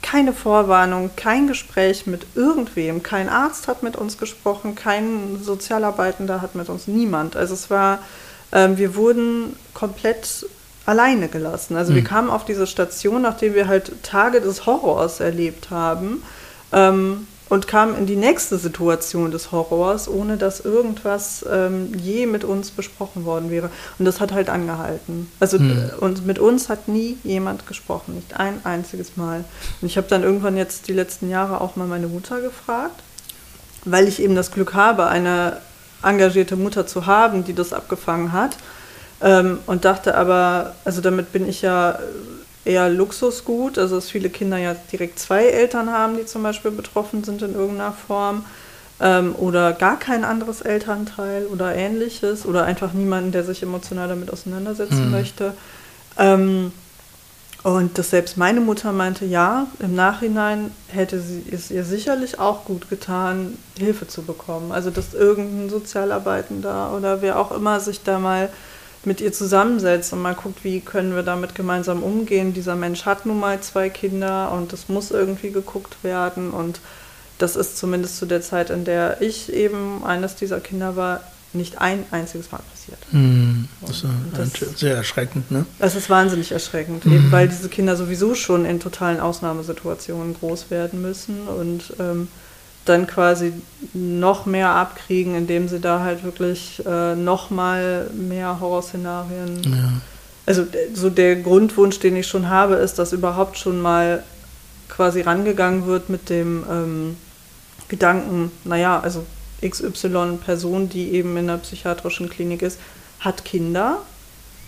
keine 0.03 0.35
Vorwarnung, 0.35 1.11
kein 1.16 1.46
Gespräch 1.46 2.07
mit 2.07 2.27
irgendwem. 2.35 3.03
Kein 3.03 3.31
Arzt 3.31 3.68
hat 3.68 3.83
mit 3.83 3.96
uns 3.96 4.18
gesprochen, 4.18 4.74
kein 4.74 5.42
Sozialarbeitender 5.42 6.42
hat 6.42 6.55
mit 6.55 6.68
uns, 6.68 6.87
niemand. 6.87 7.37
Also 7.37 7.55
es 7.55 7.70
war, 7.70 8.00
ähm, 8.53 8.77
wir 8.77 8.96
wurden 8.96 9.57
komplett 9.72 10.46
alleine 10.85 11.29
gelassen. 11.29 11.77
Also 11.77 11.92
mhm. 11.92 11.96
wir 11.96 12.03
hm. 12.03 12.09
kamen 12.09 12.31
auf 12.31 12.44
diese 12.44 12.66
Station, 12.66 13.22
nachdem 13.22 13.55
wir 13.55 13.66
halt 13.66 14.03
Tage 14.03 14.42
des 14.42 14.66
Horrors 14.66 15.20
erlebt 15.20 15.70
haben. 15.70 16.22
Ähm, 16.70 17.27
und 17.48 17.68
kam 17.68 17.96
in 17.96 18.07
die 18.07 18.16
nächste 18.16 18.59
Situation 18.59 19.30
des 19.30 19.52
Horrors, 19.52 20.09
ohne 20.09 20.37
dass 20.37 20.61
irgendwas 20.61 21.44
ähm, 21.50 21.92
je 21.94 22.26
mit 22.26 22.42
uns 22.44 22.70
besprochen 22.70 23.24
worden 23.24 23.50
wäre. 23.50 23.70
Und 23.98 24.07
das 24.07 24.20
hat 24.20 24.33
halt 24.33 24.48
angehalten. 24.48 25.30
Also 25.40 25.59
hm. 25.59 25.90
und 26.00 26.26
mit 26.26 26.38
uns 26.38 26.68
hat 26.68 26.88
nie 26.88 27.18
jemand 27.22 27.66
gesprochen, 27.66 28.14
nicht 28.14 28.38
ein 28.38 28.61
einziges 28.64 29.16
Mal. 29.16 29.44
Und 29.80 29.87
ich 29.87 29.96
habe 29.96 30.07
dann 30.09 30.22
irgendwann 30.22 30.57
jetzt 30.57 30.88
die 30.88 30.94
letzten 30.94 31.28
Jahre 31.28 31.61
auch 31.61 31.76
mal 31.76 31.87
meine 31.87 32.09
Mutter 32.09 32.40
gefragt, 32.40 33.02
weil 33.85 34.09
ich 34.09 34.22
eben 34.22 34.35
das 34.35 34.50
Glück 34.50 34.72
habe, 34.74 35.07
eine 35.07 35.59
engagierte 36.02 36.57
Mutter 36.57 36.87
zu 36.87 37.07
haben, 37.07 37.44
die 37.44 37.54
das 37.54 37.72
abgefangen 37.72 38.33
hat. 38.33 38.57
Ähm, 39.20 39.59
und 39.66 39.85
dachte 39.85 40.16
aber, 40.16 40.74
also 40.85 41.00
damit 41.00 41.33
bin 41.33 41.48
ich 41.48 41.62
ja 41.62 41.98
eher 42.64 42.88
Luxusgut, 42.88 43.79
also 43.79 43.96
dass 43.96 44.11
viele 44.11 44.31
Kinder 44.31 44.59
ja 44.59 44.74
direkt 44.92 45.18
zwei 45.18 45.46
Eltern 45.46 45.90
haben, 45.90 46.16
die 46.16 46.27
zum 46.27 46.42
Beispiel 46.42 46.70
betroffen 46.70 47.24
sind 47.24 47.42
in 47.42 47.55
irgendeiner 47.55 47.92
Form 47.92 48.44
ähm, 49.00 49.35
oder 49.37 49.72
gar 49.72 49.98
kein 49.98 50.24
anderes 50.24 50.61
Elternteil 50.61 51.46
oder 51.46 51.74
ähnliches 51.74 52.46
oder 52.46 52.64
einfach 52.64 52.92
niemanden, 52.92 53.33
der 53.33 53.44
sich 53.44 53.62
emotional 53.62 54.09
damit 54.09 54.33
auseinandersetzen 54.33 55.07
mhm. 55.07 55.11
möchte. 55.11 55.55
Ähm, 56.18 56.72
und 57.64 57.96
dass 57.96 58.11
selbst 58.11 58.37
meine 58.37 58.61
Mutter 58.61 58.92
meinte, 58.92 59.24
ja, 59.24 59.66
im 59.79 59.94
Nachhinein 59.94 60.70
hätte 60.88 61.18
sie 61.18 61.42
es 61.50 61.70
ihr 61.70 61.85
sicherlich 61.85 62.38
auch 62.38 62.66
gut 62.66 62.90
getan, 62.90 63.57
Hilfe 63.79 64.07
zu 64.07 64.22
bekommen. 64.22 64.70
Also 64.70 64.90
dass 64.90 65.14
irgendein 65.14 65.70
Sozialarbeitender 65.70 66.92
oder 66.94 67.22
wer 67.22 67.38
auch 67.38 67.53
immer 67.53 67.81
sich 67.81 68.03
da 68.03 68.18
mal 68.18 68.50
mit 69.06 69.20
ihr 69.20 69.32
zusammensetzt 69.32 70.12
und 70.12 70.22
mal 70.22 70.34
guckt, 70.34 70.64
wie 70.64 70.80
können 70.80 71.14
wir 71.14 71.22
damit 71.22 71.54
gemeinsam 71.54 72.02
umgehen. 72.02 72.52
Dieser 72.52 72.76
Mensch 72.76 73.04
hat 73.04 73.26
nun 73.26 73.40
mal 73.40 73.60
zwei 73.60 73.90
Kinder 73.90 74.52
und 74.52 74.72
das 74.72 74.88
muss 74.88 75.10
irgendwie 75.10 75.50
geguckt 75.50 75.96
werden 76.02 76.50
und 76.50 76.80
das 77.38 77.56
ist 77.56 77.76
zumindest 77.78 78.18
zu 78.18 78.26
der 78.26 78.42
Zeit, 78.42 78.70
in 78.70 78.84
der 78.84 79.20
ich 79.20 79.52
eben 79.52 80.04
eines 80.04 80.36
dieser 80.36 80.60
Kinder 80.60 80.96
war, 80.96 81.20
nicht 81.52 81.80
ein 81.80 82.04
einziges 82.10 82.50
Mal 82.50 82.60
passiert. 82.70 82.98
Mm, 83.12 83.64
das 83.80 84.02
ist 84.02 84.62
das, 84.62 84.78
sehr 84.78 84.96
erschreckend, 84.96 85.50
ne? 85.50 85.66
Das 85.78 85.94
ist 85.94 86.10
wahnsinnig 86.10 86.52
erschreckend, 86.52 87.06
mm. 87.06 87.12
eben 87.12 87.32
weil 87.32 87.48
diese 87.48 87.68
Kinder 87.68 87.96
sowieso 87.96 88.34
schon 88.34 88.64
in 88.64 88.80
totalen 88.80 89.20
Ausnahmesituationen 89.20 90.34
groß 90.34 90.70
werden 90.70 91.00
müssen 91.00 91.46
und 91.46 91.94
ähm, 92.00 92.28
dann 92.85 93.07
quasi 93.07 93.53
noch 93.92 94.47
mehr 94.47 94.70
abkriegen, 94.70 95.35
indem 95.35 95.68
sie 95.68 95.81
da 95.81 96.01
halt 96.01 96.23
wirklich 96.25 96.83
äh, 96.87 97.14
noch 97.14 97.51
mal 97.51 98.11
mehr 98.12 98.61
Horrorszenarien. 98.61 99.62
Ja. 99.64 99.92
Also 100.47 100.66
so 100.92 101.09
der 101.09 101.37
Grundwunsch, 101.37 101.99
den 102.01 102.16
ich 102.16 102.27
schon 102.27 102.49
habe, 102.49 102.75
ist, 102.75 102.99
dass 102.99 103.12
überhaupt 103.12 103.57
schon 103.57 103.81
mal 103.81 104.23
quasi 104.88 105.23
rangegangen 105.23 105.87
wird 105.87 106.11
mit 106.11 106.29
dem 106.29 106.64
ähm, 106.70 107.16
Gedanken, 107.88 108.51
naja, 108.64 109.01
also 109.01 109.25
XY 109.66 110.38
Person, 110.44 110.88
die 110.88 111.12
eben 111.12 111.37
in 111.37 111.49
einer 111.49 111.59
psychiatrischen 111.59 112.29
Klinik 112.29 112.62
ist, 112.62 112.79
hat 113.20 113.44
Kinder. 113.44 113.99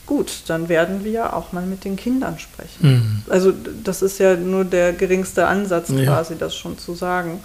Gut, 0.07 0.45
dann 0.47 0.69
werden 0.69 1.05
wir 1.05 1.35
auch 1.35 1.53
mal 1.53 1.67
mit 1.67 1.85
den 1.85 1.97
Kindern 1.97 2.39
sprechen. 2.39 2.81
Mhm. 2.81 3.23
Also 3.29 3.53
das 3.85 4.03
ist 4.03 4.19
ja 4.19 4.37
nur 4.37 4.65
der 4.65 4.93
geringste 4.93 5.47
Ansatz 5.47 5.91
ja. 5.91 6.05
quasi, 6.05 6.37
das 6.39 6.55
schon 6.55 6.79
zu 6.79 6.95
sagen. 6.95 7.41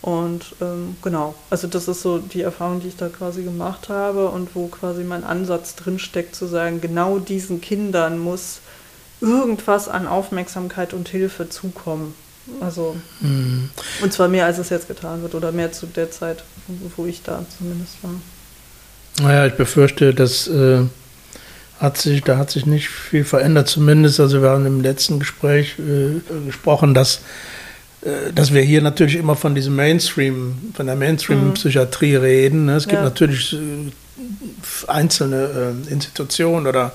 Und 0.00 0.54
ähm, 0.60 0.96
genau, 1.02 1.34
also 1.50 1.66
das 1.66 1.88
ist 1.88 2.02
so 2.02 2.18
die 2.18 2.42
Erfahrung, 2.42 2.80
die 2.80 2.88
ich 2.88 2.96
da 2.96 3.08
quasi 3.08 3.42
gemacht 3.42 3.88
habe 3.88 4.28
und 4.28 4.54
wo 4.54 4.68
quasi 4.68 5.02
mein 5.02 5.24
Ansatz 5.24 5.74
drinsteckt, 5.74 6.36
zu 6.36 6.46
sagen, 6.46 6.80
genau 6.80 7.18
diesen 7.18 7.60
Kindern 7.60 8.18
muss 8.18 8.60
irgendwas 9.20 9.88
an 9.88 10.06
Aufmerksamkeit 10.06 10.94
und 10.94 11.08
Hilfe 11.08 11.48
zukommen. 11.48 12.14
Also, 12.60 12.96
mhm. 13.20 13.70
und 14.00 14.12
zwar 14.12 14.28
mehr, 14.28 14.46
als 14.46 14.58
es 14.58 14.70
jetzt 14.70 14.88
getan 14.88 15.22
wird 15.22 15.34
oder 15.34 15.52
mehr 15.52 15.72
zu 15.72 15.86
der 15.86 16.10
Zeit, 16.10 16.44
wo 16.96 17.04
ich 17.04 17.22
da 17.22 17.44
zumindest 17.58 18.02
war. 18.02 18.12
Naja, 19.20 19.46
ich 19.46 19.54
befürchte, 19.54 20.14
dass 20.14 20.46
äh, 20.46 20.84
hat 21.78 21.98
sich, 21.98 22.22
da 22.22 22.38
hat 22.38 22.50
sich 22.50 22.66
nicht 22.66 22.88
viel 22.88 23.24
verändert, 23.24 23.68
zumindest. 23.68 24.20
Also 24.20 24.42
wir 24.42 24.50
haben 24.50 24.66
im 24.66 24.80
letzten 24.80 25.18
Gespräch 25.18 25.76
äh, 25.78 26.20
gesprochen, 26.46 26.94
dass 26.94 27.20
dass 28.34 28.54
wir 28.54 28.62
hier 28.62 28.80
natürlich 28.80 29.16
immer 29.16 29.34
von 29.34 29.54
diesem 29.54 29.74
Mainstream, 29.74 30.72
von 30.74 30.86
der 30.86 30.96
Mainstream-Psychiatrie 30.96 32.16
mhm. 32.16 32.22
reden. 32.22 32.64
Ne? 32.66 32.76
Es 32.76 32.84
gibt 32.84 32.98
ja. 32.98 33.04
natürlich 33.04 33.54
äh, 33.54 33.90
einzelne 34.86 35.74
äh, 35.88 35.92
Institutionen 35.92 36.66
oder 36.66 36.92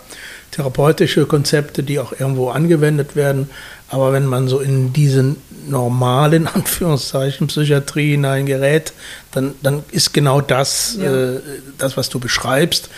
therapeutische 0.51 1.25
Konzepte, 1.25 1.83
die 1.83 1.99
auch 1.99 2.13
irgendwo 2.13 2.49
angewendet 2.49 3.15
werden. 3.15 3.49
Aber 3.89 4.13
wenn 4.13 4.25
man 4.25 4.47
so 4.47 4.59
in 4.59 4.93
diesen 4.93 5.37
normalen 5.67 6.47
Anführungszeichen 6.53 7.47
Psychiatrie 7.47 8.11
hineingerät, 8.11 8.93
dann, 9.31 9.55
dann 9.61 9.83
ist 9.91 10.13
genau 10.13 10.41
das, 10.41 10.97
ja. 10.99 11.33
äh, 11.35 11.39
das, 11.77 11.97
was 11.97 12.09
du 12.09 12.19
beschreibst. 12.19 12.89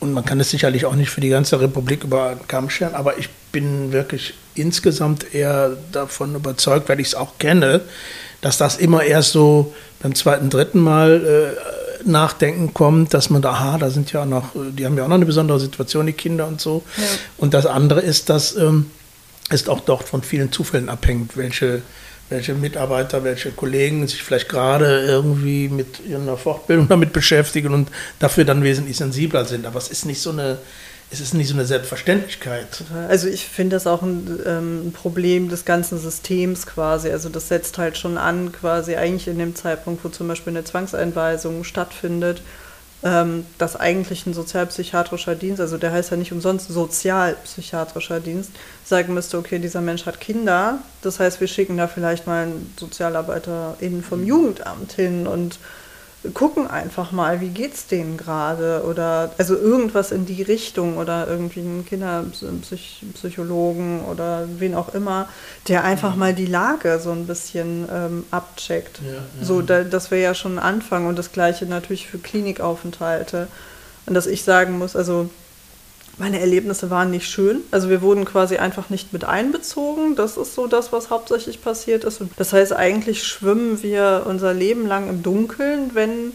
Und 0.00 0.12
man 0.12 0.24
kann 0.24 0.40
es 0.40 0.50
sicherlich 0.50 0.86
auch 0.86 0.94
nicht 0.94 1.10
für 1.10 1.20
die 1.20 1.28
ganze 1.28 1.60
Republik 1.60 2.04
über 2.04 2.34
den 2.34 2.48
Kamm 2.48 2.70
scheren, 2.70 2.94
aber 2.94 3.18
ich 3.18 3.28
bin 3.52 3.92
wirklich 3.92 4.34
insgesamt 4.54 5.34
eher 5.34 5.76
davon 5.92 6.34
überzeugt, 6.34 6.88
weil 6.88 7.00
ich 7.00 7.08
es 7.08 7.14
auch 7.14 7.38
kenne, 7.38 7.82
dass 8.40 8.56
das 8.56 8.78
immer 8.78 9.04
erst 9.04 9.32
so 9.32 9.74
beim 10.02 10.14
zweiten, 10.14 10.48
dritten 10.48 10.80
Mal 10.80 11.54
äh, 12.04 12.08
Nachdenken 12.08 12.72
kommt, 12.72 13.12
dass 13.12 13.28
man 13.28 13.42
da, 13.42 13.50
aha, 13.50 13.78
da 13.78 13.90
sind 13.90 14.10
ja 14.12 14.24
noch, 14.24 14.52
die 14.54 14.86
haben 14.86 14.96
ja 14.96 15.04
auch 15.04 15.08
noch 15.08 15.16
eine 15.16 15.26
besondere 15.26 15.60
Situation, 15.60 16.06
die 16.06 16.14
Kinder 16.14 16.46
und 16.46 16.60
so. 16.60 16.82
Ja. 16.96 17.04
Und 17.36 17.52
das 17.52 17.66
andere 17.66 18.00
ist, 18.00 18.30
dass 18.30 18.56
ähm, 18.56 18.90
es 19.50 19.68
auch 19.68 19.80
dort 19.80 20.08
von 20.08 20.22
vielen 20.22 20.50
Zufällen 20.50 20.88
abhängt, 20.88 21.36
welche 21.36 21.82
welche 22.30 22.54
Mitarbeiter, 22.54 23.24
welche 23.24 23.50
Kollegen 23.50 24.06
sich 24.06 24.22
vielleicht 24.22 24.48
gerade 24.48 25.04
irgendwie 25.04 25.68
mit 25.68 26.00
ihrer 26.08 26.36
Fortbildung 26.36 26.88
damit 26.88 27.12
beschäftigen 27.12 27.74
und 27.74 27.90
dafür 28.18 28.44
dann 28.44 28.62
wesentlich 28.62 28.96
sensibler 28.96 29.44
sind. 29.44 29.66
Aber 29.66 29.78
es 29.78 29.88
ist 29.88 30.06
nicht 30.06 30.22
so 30.22 30.30
eine, 30.30 30.58
es 31.10 31.20
ist 31.20 31.34
nicht 31.34 31.48
so 31.48 31.54
eine 31.54 31.64
Selbstverständlichkeit. 31.64 32.84
Also 33.08 33.26
ich 33.26 33.46
finde 33.46 33.76
das 33.76 33.88
auch 33.88 34.02
ein, 34.02 34.38
ähm, 34.46 34.88
ein, 34.88 34.92
Problem 34.92 35.48
des 35.48 35.64
ganzen 35.64 35.98
Systems 35.98 36.66
quasi. 36.66 37.10
Also 37.10 37.28
das 37.28 37.48
setzt 37.48 37.78
halt 37.78 37.98
schon 37.98 38.16
an, 38.16 38.52
quasi 38.52 38.94
eigentlich 38.94 39.26
in 39.26 39.38
dem 39.38 39.56
Zeitpunkt, 39.56 40.04
wo 40.04 40.08
zum 40.08 40.28
Beispiel 40.28 40.52
eine 40.52 40.64
Zwangseinweisung 40.64 41.64
stattfindet 41.64 42.42
ähm, 43.02 43.46
dass 43.58 43.76
eigentlich 43.76 44.26
ein 44.26 44.34
sozialpsychiatrischer 44.34 45.34
Dienst, 45.34 45.60
also 45.60 45.78
der 45.78 45.92
heißt 45.92 46.10
ja 46.10 46.16
nicht 46.16 46.32
umsonst 46.32 46.68
sozialpsychiatrischer 46.68 48.20
Dienst, 48.20 48.50
sagen 48.84 49.14
müsste, 49.14 49.38
okay, 49.38 49.58
dieser 49.58 49.80
Mensch 49.80 50.06
hat 50.06 50.20
Kinder, 50.20 50.78
das 51.02 51.18
heißt, 51.18 51.40
wir 51.40 51.48
schicken 51.48 51.76
da 51.76 51.88
vielleicht 51.88 52.26
mal 52.26 52.44
einen 52.44 52.74
SozialarbeiterInnen 52.78 54.02
vom 54.02 54.24
Jugendamt 54.24 54.92
hin 54.92 55.26
und 55.26 55.58
gucken 56.34 56.66
einfach 56.66 57.12
mal, 57.12 57.40
wie 57.40 57.48
geht's 57.48 57.86
denen 57.86 58.18
gerade 58.18 58.84
oder 58.86 59.30
also 59.38 59.56
irgendwas 59.56 60.12
in 60.12 60.26
die 60.26 60.42
Richtung 60.42 60.98
oder 60.98 61.26
irgendwie 61.26 61.60
einen 61.60 61.86
Kinderpsychologen 61.86 64.04
oder 64.04 64.46
wen 64.58 64.74
auch 64.74 64.92
immer, 64.92 65.30
der 65.68 65.84
einfach 65.84 66.16
mal 66.16 66.34
die 66.34 66.44
Lage 66.44 67.00
so 67.02 67.12
ein 67.12 67.26
bisschen 67.26 67.88
ähm, 67.90 68.26
abcheckt. 68.30 69.00
Ja, 69.02 69.12
ja. 69.12 69.22
So, 69.40 69.62
da, 69.62 69.82
das 69.82 70.10
wäre 70.10 70.22
ja 70.22 70.34
schon 70.34 70.58
ein 70.58 70.64
Anfang 70.64 71.06
und 71.06 71.18
das 71.18 71.32
gleiche 71.32 71.64
natürlich 71.64 72.06
für 72.06 72.18
Klinikaufenthalte. 72.18 73.48
Und 74.04 74.12
dass 74.12 74.26
ich 74.26 74.42
sagen 74.42 74.76
muss, 74.76 74.96
also 74.96 75.30
meine 76.18 76.40
Erlebnisse 76.40 76.90
waren 76.90 77.10
nicht 77.10 77.28
schön. 77.28 77.62
Also 77.70 77.88
wir 77.88 78.02
wurden 78.02 78.24
quasi 78.24 78.56
einfach 78.58 78.90
nicht 78.90 79.12
mit 79.12 79.24
einbezogen. 79.24 80.16
Das 80.16 80.36
ist 80.36 80.54
so 80.54 80.66
das, 80.66 80.92
was 80.92 81.10
hauptsächlich 81.10 81.62
passiert 81.62 82.04
ist. 82.04 82.20
Und 82.20 82.30
das 82.36 82.52
heißt, 82.52 82.72
eigentlich 82.72 83.24
schwimmen 83.24 83.82
wir 83.82 84.24
unser 84.26 84.52
Leben 84.52 84.86
lang 84.86 85.08
im 85.08 85.22
Dunkeln, 85.22 85.90
wenn 85.94 86.32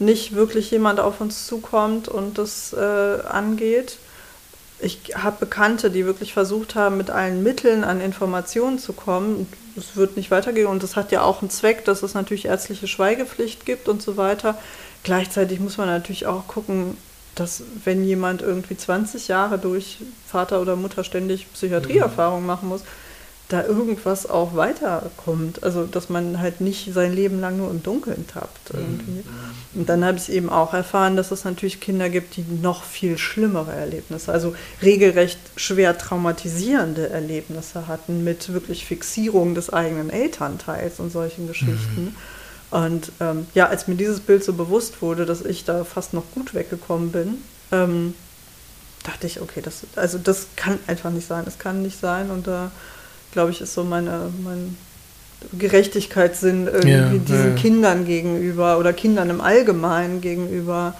nicht 0.00 0.34
wirklich 0.34 0.70
jemand 0.70 0.98
auf 0.98 1.20
uns 1.20 1.46
zukommt 1.46 2.08
und 2.08 2.38
das 2.38 2.72
äh, 2.72 3.20
angeht. 3.28 3.98
Ich 4.80 5.12
habe 5.14 5.36
Bekannte, 5.40 5.90
die 5.90 6.06
wirklich 6.06 6.32
versucht 6.32 6.74
haben, 6.74 6.96
mit 6.96 7.10
allen 7.10 7.42
Mitteln 7.42 7.84
an 7.84 8.00
Informationen 8.00 8.78
zu 8.78 8.94
kommen. 8.94 9.46
Es 9.76 9.94
wird 9.94 10.16
nicht 10.16 10.30
weitergehen 10.30 10.66
und 10.66 10.82
das 10.82 10.96
hat 10.96 11.12
ja 11.12 11.22
auch 11.22 11.42
einen 11.42 11.50
Zweck, 11.50 11.84
dass 11.84 12.02
es 12.02 12.14
natürlich 12.14 12.46
ärztliche 12.46 12.88
Schweigepflicht 12.88 13.66
gibt 13.66 13.88
und 13.88 14.00
so 14.00 14.16
weiter. 14.16 14.58
Gleichzeitig 15.04 15.60
muss 15.60 15.76
man 15.76 15.86
natürlich 15.86 16.26
auch 16.26 16.48
gucken, 16.48 16.96
dass 17.34 17.62
wenn 17.84 18.04
jemand 18.04 18.42
irgendwie 18.42 18.76
20 18.76 19.28
Jahre 19.28 19.58
durch 19.58 19.98
Vater 20.26 20.60
oder 20.60 20.76
Mutter 20.76 21.04
ständig 21.04 21.52
Psychiatrieerfahrung 21.52 22.44
machen 22.44 22.68
muss, 22.68 22.82
da 23.50 23.64
irgendwas 23.64 24.28
auch 24.28 24.54
weiterkommt. 24.54 25.62
Also 25.62 25.84
dass 25.84 26.08
man 26.08 26.40
halt 26.40 26.60
nicht 26.60 26.92
sein 26.94 27.12
Leben 27.12 27.40
lang 27.40 27.58
nur 27.58 27.70
im 27.70 27.82
Dunkeln 27.82 28.26
tappt. 28.26 28.72
Mhm. 28.72 28.80
Irgendwie. 28.80 29.24
Und 29.74 29.88
dann 29.88 30.04
habe 30.04 30.18
ich 30.18 30.30
eben 30.30 30.48
auch 30.48 30.72
erfahren, 30.72 31.16
dass 31.16 31.30
es 31.30 31.44
natürlich 31.44 31.80
Kinder 31.80 32.08
gibt, 32.08 32.36
die 32.36 32.44
noch 32.62 32.84
viel 32.84 33.18
schlimmere 33.18 33.72
Erlebnisse, 33.72 34.32
also 34.32 34.54
regelrecht 34.82 35.38
schwer 35.56 35.98
traumatisierende 35.98 37.08
Erlebnisse 37.10 37.86
hatten 37.88 38.24
mit 38.24 38.52
wirklich 38.52 38.84
Fixierung 38.84 39.54
des 39.54 39.72
eigenen 39.72 40.10
Elternteils 40.10 41.00
und 41.00 41.10
solchen 41.10 41.46
Geschichten. 41.46 42.04
Mhm. 42.04 42.16
Und 42.70 43.12
ähm, 43.20 43.46
ja, 43.54 43.66
als 43.66 43.88
mir 43.88 43.96
dieses 43.96 44.20
Bild 44.20 44.44
so 44.44 44.52
bewusst 44.52 45.02
wurde, 45.02 45.26
dass 45.26 45.42
ich 45.42 45.64
da 45.64 45.84
fast 45.84 46.14
noch 46.14 46.24
gut 46.34 46.54
weggekommen 46.54 47.10
bin, 47.10 47.38
ähm, 47.72 48.14
dachte 49.02 49.26
ich, 49.26 49.40
okay, 49.40 49.60
das, 49.60 49.82
also 49.96 50.18
das 50.18 50.46
kann 50.56 50.78
einfach 50.86 51.10
nicht 51.10 51.26
sein. 51.26 51.44
Es 51.46 51.58
kann 51.58 51.82
nicht 51.82 51.98
sein. 51.98 52.30
Und 52.30 52.46
da, 52.46 52.70
glaube 53.32 53.50
ich, 53.50 53.60
ist 53.60 53.74
so 53.74 53.82
meine, 53.82 54.30
mein 54.44 54.76
Gerechtigkeitssinn 55.58 56.66
irgendwie 56.66 56.90
ja, 56.90 57.08
diesen 57.08 57.56
ja. 57.56 57.60
Kindern 57.60 58.04
gegenüber 58.04 58.78
oder 58.78 58.92
Kindern 58.92 59.30
im 59.30 59.40
Allgemeinen 59.40 60.20
gegenüber 60.20 60.94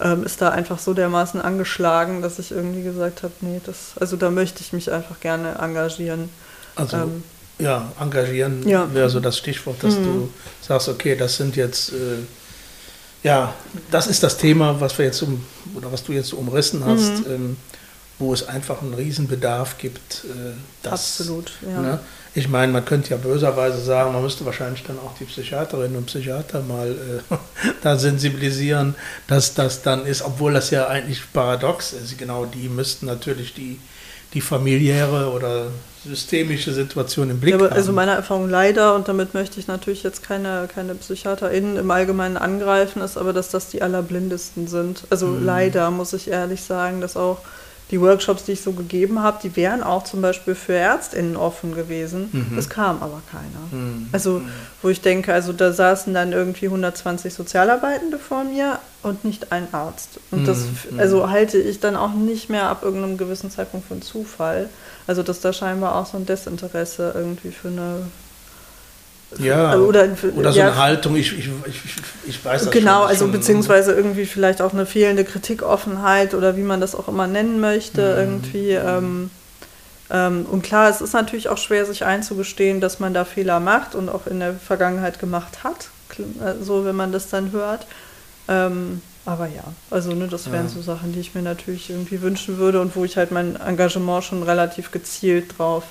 ähm, 0.00 0.24
ist 0.24 0.40
da 0.40 0.48
einfach 0.48 0.78
so 0.78 0.94
dermaßen 0.94 1.40
angeschlagen, 1.40 2.22
dass 2.22 2.38
ich 2.38 2.50
irgendwie 2.50 2.82
gesagt 2.82 3.22
habe, 3.22 3.34
nee, 3.42 3.60
das, 3.64 3.92
also 4.00 4.16
da 4.16 4.30
möchte 4.30 4.62
ich 4.62 4.72
mich 4.72 4.90
einfach 4.90 5.20
gerne 5.20 5.56
engagieren. 5.60 6.30
Also 6.74 6.96
ähm, 6.96 7.22
ja, 7.62 7.92
engagieren 8.00 8.66
ja. 8.68 8.92
wäre 8.92 9.08
so 9.08 9.20
das 9.20 9.38
Stichwort, 9.38 9.82
dass 9.82 9.94
mhm. 9.96 10.04
du 10.04 10.30
sagst, 10.60 10.88
okay, 10.88 11.16
das 11.16 11.36
sind 11.36 11.56
jetzt, 11.56 11.92
äh, 11.92 12.18
ja, 13.22 13.54
das 13.90 14.06
ist 14.06 14.22
das 14.22 14.36
Thema, 14.36 14.80
was 14.80 14.98
wir 14.98 15.06
jetzt 15.06 15.22
um, 15.22 15.44
oder 15.74 15.92
was 15.92 16.02
du 16.02 16.12
jetzt 16.12 16.28
so 16.28 16.36
umrissen 16.36 16.84
hast, 16.84 17.26
mhm. 17.26 17.32
ähm, 17.32 17.56
wo 18.18 18.32
es 18.32 18.46
einfach 18.46 18.82
einen 18.82 18.94
Riesenbedarf 18.94 19.78
gibt. 19.78 20.24
Äh, 20.24 20.52
das, 20.82 21.20
Absolut, 21.20 21.52
ja. 21.62 21.80
Ne? 21.80 22.00
Ich 22.34 22.48
meine, 22.48 22.72
man 22.72 22.84
könnte 22.84 23.10
ja 23.10 23.16
böserweise 23.16 23.80
sagen, 23.82 24.12
man 24.12 24.22
müsste 24.22 24.46
wahrscheinlich 24.46 24.82
dann 24.84 24.98
auch 24.98 25.14
die 25.20 25.24
Psychiaterinnen 25.24 25.96
und 25.96 26.06
Psychiater 26.06 26.62
mal 26.62 26.90
äh, 26.90 27.36
da 27.82 27.96
sensibilisieren, 27.96 28.94
dass 29.26 29.54
das 29.54 29.82
dann 29.82 30.06
ist, 30.06 30.22
obwohl 30.22 30.54
das 30.54 30.70
ja 30.70 30.88
eigentlich 30.88 31.20
paradox 31.32 31.92
ist. 31.92 32.16
Genau, 32.18 32.46
die 32.46 32.68
müssten 32.68 33.06
natürlich 33.06 33.54
die 33.54 33.78
die 34.34 34.40
familiäre 34.40 35.30
oder 35.32 35.66
systemische 36.04 36.72
Situation 36.72 37.30
im 37.30 37.40
Blick 37.40 37.54
ja, 37.54 37.60
haben. 37.60 37.72
Also 37.72 37.92
meiner 37.92 38.14
Erfahrung 38.14 38.48
leider, 38.48 38.94
und 38.94 39.08
damit 39.08 39.34
möchte 39.34 39.60
ich 39.60 39.68
natürlich 39.68 40.02
jetzt 40.02 40.22
keine, 40.22 40.68
keine 40.72 40.94
PsychiaterInnen 40.94 41.76
im 41.76 41.90
Allgemeinen 41.90 42.36
angreifen, 42.36 43.02
ist 43.02 43.16
aber, 43.16 43.32
dass 43.32 43.50
das 43.50 43.68
die 43.68 43.82
allerblindesten 43.82 44.66
sind. 44.66 45.04
Also 45.10 45.28
mhm. 45.28 45.44
leider 45.44 45.90
muss 45.90 46.12
ich 46.12 46.28
ehrlich 46.28 46.62
sagen, 46.62 47.00
dass 47.00 47.16
auch 47.16 47.38
die 47.92 48.00
Workshops, 48.00 48.44
die 48.44 48.52
ich 48.52 48.62
so 48.62 48.72
gegeben 48.72 49.22
habe, 49.22 49.38
die 49.42 49.54
wären 49.54 49.82
auch 49.82 50.02
zum 50.04 50.22
Beispiel 50.22 50.54
für 50.54 50.72
ÄrztInnen 50.72 51.36
offen 51.36 51.74
gewesen. 51.74 52.30
Mhm. 52.32 52.58
Es 52.58 52.70
kam 52.70 53.02
aber 53.02 53.20
keiner. 53.30 53.68
Mhm. 53.70 54.08
Also, 54.12 54.38
mhm. 54.38 54.48
wo 54.80 54.88
ich 54.88 55.02
denke, 55.02 55.32
also 55.32 55.52
da 55.52 55.72
saßen 55.72 56.12
dann 56.14 56.32
irgendwie 56.32 56.66
120 56.66 57.34
Sozialarbeitende 57.34 58.18
vor 58.18 58.44
mir 58.44 58.78
und 59.02 59.24
nicht 59.26 59.52
ein 59.52 59.68
Arzt. 59.72 60.20
Und 60.30 60.48
das, 60.48 60.64
mhm. 60.90 60.98
also 60.98 61.28
halte 61.28 61.58
ich 61.58 61.80
dann 61.80 61.94
auch 61.94 62.14
nicht 62.14 62.48
mehr 62.48 62.68
ab 62.68 62.82
irgendeinem 62.82 63.18
gewissen 63.18 63.50
Zeitpunkt 63.50 63.86
für 63.86 63.94
einen 63.94 64.02
Zufall. 64.02 64.70
Also, 65.06 65.22
dass 65.22 65.40
da 65.40 65.52
scheinbar 65.52 65.96
auch 65.96 66.06
so 66.06 66.16
ein 66.16 66.24
Desinteresse 66.24 67.12
irgendwie 67.14 67.50
für 67.50 67.68
eine 67.68 68.06
ja, 69.38 69.70
also, 69.70 69.86
oder, 69.86 70.08
oder 70.34 70.52
so 70.52 70.58
ja, 70.58 70.66
eine 70.66 70.76
Haltung, 70.76 71.16
ich, 71.16 71.38
ich, 71.38 71.48
ich, 71.66 71.80
ich 72.26 72.44
weiß 72.44 72.64
das 72.64 72.70
Genau, 72.70 73.00
schon, 73.00 73.08
also 73.08 73.28
beziehungsweise 73.28 73.92
irgendwie 73.92 74.26
vielleicht 74.26 74.62
auch 74.62 74.72
eine 74.72 74.86
fehlende 74.86 75.24
Kritikoffenheit 75.24 76.34
oder 76.34 76.56
wie 76.56 76.62
man 76.62 76.80
das 76.80 76.94
auch 76.94 77.08
immer 77.08 77.26
nennen 77.26 77.60
möchte, 77.60 78.02
mhm. 78.02 78.18
irgendwie. 78.18 78.70
Ähm, 78.72 79.30
ähm, 80.10 80.46
und 80.50 80.62
klar, 80.62 80.90
es 80.90 81.00
ist 81.00 81.14
natürlich 81.14 81.48
auch 81.48 81.58
schwer, 81.58 81.86
sich 81.86 82.04
einzugestehen, 82.04 82.80
dass 82.80 83.00
man 83.00 83.14
da 83.14 83.24
Fehler 83.24 83.60
macht 83.60 83.94
und 83.94 84.08
auch 84.08 84.26
in 84.26 84.40
der 84.40 84.54
Vergangenheit 84.54 85.18
gemacht 85.18 85.64
hat, 85.64 85.88
so 86.60 86.84
wenn 86.84 86.96
man 86.96 87.12
das 87.12 87.28
dann 87.28 87.52
hört. 87.52 87.86
Ähm, 88.48 89.00
aber 89.24 89.46
ja, 89.46 89.62
also 89.90 90.12
ne, 90.12 90.26
das 90.26 90.50
wären 90.50 90.66
ja. 90.66 90.72
so 90.72 90.82
Sachen, 90.82 91.12
die 91.12 91.20
ich 91.20 91.34
mir 91.34 91.42
natürlich 91.42 91.90
irgendwie 91.90 92.20
wünschen 92.22 92.58
würde 92.58 92.80
und 92.80 92.96
wo 92.96 93.04
ich 93.04 93.16
halt 93.16 93.30
mein 93.30 93.56
Engagement 93.56 94.24
schon 94.24 94.42
relativ 94.42 94.90
gezielt 94.90 95.58
drauf 95.58 95.84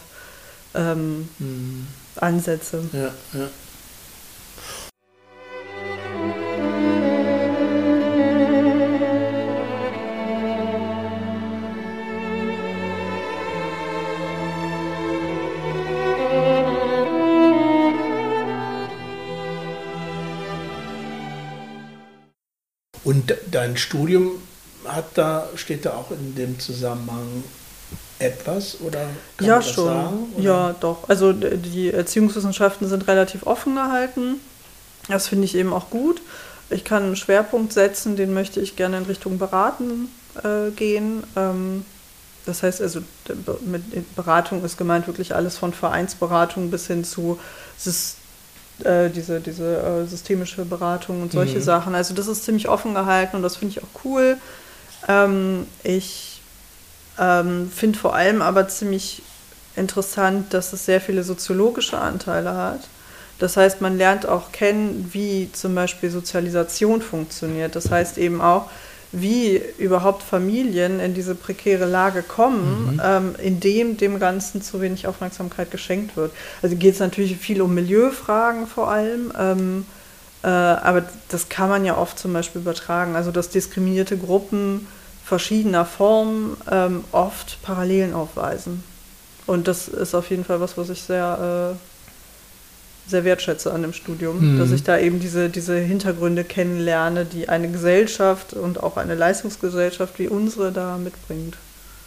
ähm, 0.75 1.29
mhm 1.39 1.87
Ansätze. 2.21 2.83
Ja, 2.93 3.13
ja. 3.33 3.49
Und 23.03 23.33
dein 23.49 23.77
Studium 23.77 24.41
hat 24.85 25.05
da, 25.15 25.49
steht 25.55 25.85
da 25.85 25.95
auch 25.95 26.11
in 26.11 26.35
dem 26.35 26.59
Zusammenhang 26.59 27.43
etwas 28.21 28.77
oder 28.81 28.99
kann 29.37 29.47
ja, 29.47 29.53
man 29.55 29.61
das 29.61 29.71
schon. 29.71 29.85
sagen? 29.85 30.33
Oder? 30.35 30.43
Ja, 30.43 30.75
doch. 30.79 31.09
Also 31.09 31.33
die 31.33 31.91
Erziehungswissenschaften 31.91 32.87
sind 32.87 33.07
relativ 33.07 33.45
offen 33.45 33.75
gehalten. 33.75 34.35
Das 35.07 35.27
finde 35.27 35.45
ich 35.45 35.55
eben 35.55 35.73
auch 35.73 35.89
gut. 35.89 36.21
Ich 36.69 36.83
kann 36.83 37.03
einen 37.03 37.15
Schwerpunkt 37.15 37.73
setzen, 37.73 38.15
den 38.15 38.33
möchte 38.33 38.61
ich 38.61 38.75
gerne 38.75 38.97
in 38.97 39.03
Richtung 39.03 39.37
Beraten 39.37 40.09
äh, 40.43 40.71
gehen. 40.71 41.23
Ähm, 41.35 41.85
das 42.45 42.63
heißt 42.63 42.81
also, 42.81 43.01
mit 43.61 44.15
Beratung 44.15 44.63
ist 44.63 44.77
gemeint 44.77 45.05
wirklich 45.07 45.35
alles 45.35 45.57
von 45.57 45.73
Vereinsberatung 45.73 46.71
bis 46.71 46.87
hin 46.87 47.03
zu 47.03 47.39
äh, 48.83 49.09
diese, 49.09 49.41
diese 49.41 49.77
äh, 49.77 50.07
systemische 50.07 50.65
Beratung 50.65 51.21
und 51.21 51.31
solche 51.31 51.57
mhm. 51.57 51.63
Sachen. 51.63 51.95
Also 51.95 52.13
das 52.13 52.27
ist 52.27 52.45
ziemlich 52.45 52.67
offen 52.67 52.93
gehalten 52.93 53.35
und 53.35 53.43
das 53.43 53.57
finde 53.57 53.73
ich 53.77 53.83
auch 53.83 54.05
cool. 54.05 54.37
Ähm, 55.07 55.67
ich 55.83 56.30
ähm, 57.21 57.71
Finde 57.73 57.99
vor 57.99 58.15
allem 58.15 58.41
aber 58.41 58.67
ziemlich 58.67 59.21
interessant, 59.75 60.53
dass 60.53 60.73
es 60.73 60.85
sehr 60.85 60.99
viele 60.99 61.23
soziologische 61.23 61.97
Anteile 61.97 62.55
hat. 62.55 62.81
Das 63.39 63.57
heißt, 63.57 63.79
man 63.81 63.97
lernt 63.97 64.25
auch 64.25 64.51
kennen, 64.51 65.09
wie 65.13 65.49
zum 65.53 65.73
Beispiel 65.73 66.09
Sozialisation 66.09 67.01
funktioniert. 67.01 67.75
Das 67.75 67.89
heißt 67.89 68.17
eben 68.17 68.41
auch, 68.41 68.69
wie 69.11 69.61
überhaupt 69.77 70.23
Familien 70.23 70.99
in 70.99 71.13
diese 71.13 71.35
prekäre 71.35 71.85
Lage 71.85 72.23
kommen, 72.23 72.93
mhm. 72.93 73.01
ähm, 73.03 73.35
indem 73.41 73.97
dem 73.97 74.19
Ganzen 74.19 74.61
zu 74.61 74.81
wenig 74.81 75.07
Aufmerksamkeit 75.07 75.69
geschenkt 75.69 76.15
wird. 76.15 76.31
Also 76.61 76.75
geht 76.75 76.93
es 76.93 76.99
natürlich 76.99 77.37
viel 77.37 77.61
um 77.61 77.73
Milieufragen 77.73 78.67
vor 78.67 78.89
allem, 78.89 79.33
ähm, 79.37 79.85
äh, 80.43 80.47
aber 80.47 81.03
das 81.29 81.49
kann 81.49 81.69
man 81.69 81.83
ja 81.83 81.97
oft 81.97 82.17
zum 82.17 82.33
Beispiel 82.33 82.61
übertragen. 82.61 83.15
Also 83.15 83.31
dass 83.31 83.49
diskriminierte 83.49 84.17
Gruppen 84.17 84.87
verschiedener 85.31 85.85
Formen 85.85 86.57
ähm, 86.69 87.05
oft 87.13 87.61
Parallelen 87.61 88.13
aufweisen. 88.13 88.83
Und 89.47 89.69
das 89.69 89.87
ist 89.87 90.13
auf 90.13 90.29
jeden 90.29 90.43
Fall 90.43 90.59
was, 90.59 90.77
was 90.77 90.89
ich 90.89 91.01
sehr... 91.01 91.73
Äh, 91.73 91.77
sehr 93.07 93.25
wertschätze 93.25 93.73
an 93.73 93.81
dem 93.81 93.93
Studium, 93.93 94.53
mhm. 94.53 94.59
dass 94.59 94.71
ich 94.71 94.83
da 94.83 94.97
eben 94.97 95.19
diese, 95.19 95.49
diese 95.49 95.75
Hintergründe 95.75 96.43
kennenlerne, 96.45 97.25
die 97.25 97.49
eine 97.49 97.69
Gesellschaft 97.69 98.53
und 98.53 98.81
auch 98.81 98.95
eine 98.95 99.15
Leistungsgesellschaft 99.15 100.17
wie 100.19 100.27
unsere 100.27 100.71
da 100.71 100.97
mitbringt. 100.97 101.57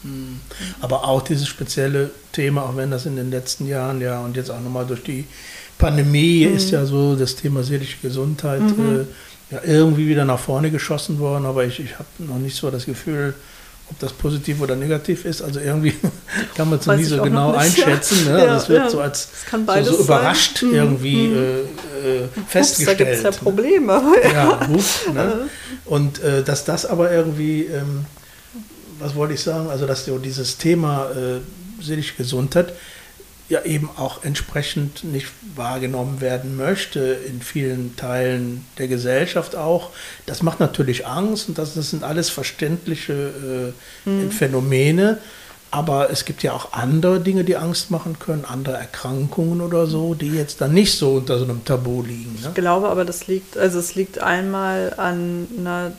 Mhm. 0.03 0.41
Aber 0.81 1.05
auch 1.05 1.21
dieses 1.21 1.49
spezielle 1.49 2.11
Thema, 2.33 2.63
auch 2.63 2.77
wenn 2.77 2.91
das 2.91 3.07
in 3.07 3.17
den 3.17 3.31
letzten 3.31 3.67
Jahren 3.67 4.01
ja 4.01 4.21
und 4.21 4.37
jetzt 4.37 4.51
auch 4.51 4.61
nochmal 4.61 4.87
durch 4.87 5.03
die 5.03 5.27
Pandemie 5.79 6.47
mhm. 6.47 6.57
ist 6.57 6.71
ja 6.71 6.87
so 6.87 7.17
das 7.17 7.37
Thema 7.37 7.63
seelische 7.65 7.99
Gesundheit 8.01 8.63
mhm. 8.63 9.01
äh, 9.01 9.05
ja 9.55 9.61
irgendwie 9.65 10.09
wieder 10.09 10.25
nach 10.25 10.39
vorne 10.39 10.71
geschossen 10.71 11.19
worden, 11.19 11.47
aber 11.47 11.65
ich, 11.65 11.81
ich 11.81 11.95
habe 11.95 12.09
noch 12.19 12.39
nicht 12.39 12.57
so 12.57 12.71
das 12.71 12.87
Gefühl, 12.87 13.35
ob 13.91 13.99
das 13.99 14.13
positiv 14.13 14.61
oder 14.63 14.77
negativ 14.77 15.25
ist, 15.25 15.43
also 15.43 15.61
irgendwie 15.61 15.95
kann 16.57 16.71
man 16.71 16.79
es 16.79 16.87
nie 16.87 17.05
so 17.05 17.23
genau 17.23 17.53
einschätzen. 17.53 18.25
Ne? 18.25 18.45
Ja, 18.45 18.53
also 18.53 18.57
es 18.57 18.69
wird 18.69 18.83
ja, 18.85 18.91
so 18.91 19.01
als 19.01 19.29
so, 19.51 19.93
so, 19.93 20.03
überrascht 20.03 20.59
sein. 20.59 20.71
Mhm. 20.71 20.75
irgendwie 20.75 21.29
mhm. 21.29 21.37
äh, 21.37 22.25
äh, 22.25 22.29
festgestellt. 22.49 23.01
Da 23.01 23.05
gibt 23.05 23.17
es 23.17 23.23
ja 23.23 23.31
Probleme. 23.31 24.01
ja, 24.33 24.69
hups, 24.69 25.01
ne? 25.13 25.49
Und 25.85 26.23
äh, 26.23 26.43
dass 26.43 26.65
das 26.65 26.87
aber 26.87 27.13
irgendwie, 27.13 27.65
ähm, 27.65 28.07
was 28.99 29.15
wollte 29.15 29.35
ich 29.35 29.43
sagen, 29.43 29.69
also 29.69 29.87
dass 29.87 30.07
so 30.07 30.19
dieses 30.19 30.57
Thema 30.57 31.11
äh, 31.11 31.41
seelische 31.83 32.15
Gesundheit 32.15 32.73
ja 33.49 33.63
eben 33.63 33.91
auch 33.97 34.25
entsprechend 34.25 35.05
nicht 35.05 35.29
wahrgenommen 35.55 36.21
werden 36.21 36.57
möchte 36.57 37.01
in 37.01 37.43
vielen 37.43 37.95
Teilen 37.97 38.65
der 38.79 38.89
Gesellschaft 38.89 39.55
auch. 39.55 39.91
Das 40.27 40.43
macht 40.43 40.61
natürlich 40.61 41.07
Angst 41.07 41.49
und 41.49 41.59
das, 41.59 41.75
das 41.75 41.91
sind 41.91 42.05
alles 42.05 42.31
verständliche 42.31 43.73
äh, 44.07 44.09
mhm. 44.09 44.31
Phänomene. 44.31 45.19
Aber 45.71 46.09
es 46.11 46.25
gibt 46.25 46.45
ja 46.45 46.53
auch 46.53 46.73
andere 46.73 47.19
Dinge, 47.19 47.43
die 47.43 47.57
Angst 47.57 47.91
machen 47.91 48.21
können, 48.21 48.45
andere 48.45 48.77
Erkrankungen 48.77 49.61
oder 49.61 49.89
so, 49.89 50.15
die 50.15 50.31
jetzt 50.31 50.61
dann 50.61 50.73
nicht 50.73 50.97
so 50.97 51.15
unter 51.15 51.37
so 51.37 51.45
einem 51.45 51.65
Tabu 51.65 52.01
liegen. 52.01 52.39
Ne? 52.41 52.49
Ich 52.49 52.55
glaube 52.55 52.89
aber, 52.89 53.05
das 53.05 53.27
liegt, 53.27 53.59
also 53.59 53.81
es 53.81 53.97
liegt 53.97 54.21
einmal 54.21 54.95
an 54.97 55.49
einer 55.59 55.93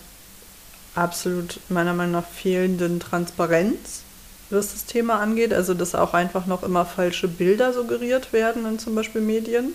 absolut 0.95 1.59
meiner 1.67 1.93
Meinung 1.93 2.13
nach 2.13 2.25
fehlenden 2.25 3.01
Transparenz 3.01 4.04
was 4.49 4.73
das 4.73 4.85
Thema 4.85 5.19
angeht. 5.19 5.53
Also, 5.53 5.73
dass 5.73 5.95
auch 5.95 6.13
einfach 6.13 6.45
noch 6.45 6.63
immer 6.63 6.85
falsche 6.85 7.27
Bilder 7.27 7.73
suggeriert 7.73 8.33
werden 8.33 8.65
in 8.65 8.79
zum 8.79 8.95
Beispiel 8.95 9.21
Medien. 9.21 9.73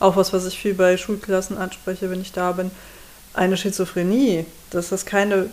Auch 0.00 0.16
was, 0.16 0.32
was 0.32 0.46
ich 0.46 0.58
viel 0.58 0.74
bei 0.74 0.96
Schulklassen 0.96 1.58
anspreche, 1.58 2.10
wenn 2.10 2.20
ich 2.20 2.32
da 2.32 2.52
bin. 2.52 2.70
Eine 3.34 3.56
Schizophrenie, 3.56 4.46
dass 4.70 4.90
das 4.90 5.04
keine, 5.04 5.50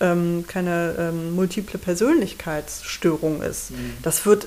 ähm, 0.00 0.44
keine 0.46 0.94
ähm, 0.98 1.34
multiple 1.34 1.78
Persönlichkeitsstörung 1.78 3.42
ist. 3.42 3.72
Mhm. 3.72 3.94
Das 4.02 4.24
wird 4.26 4.46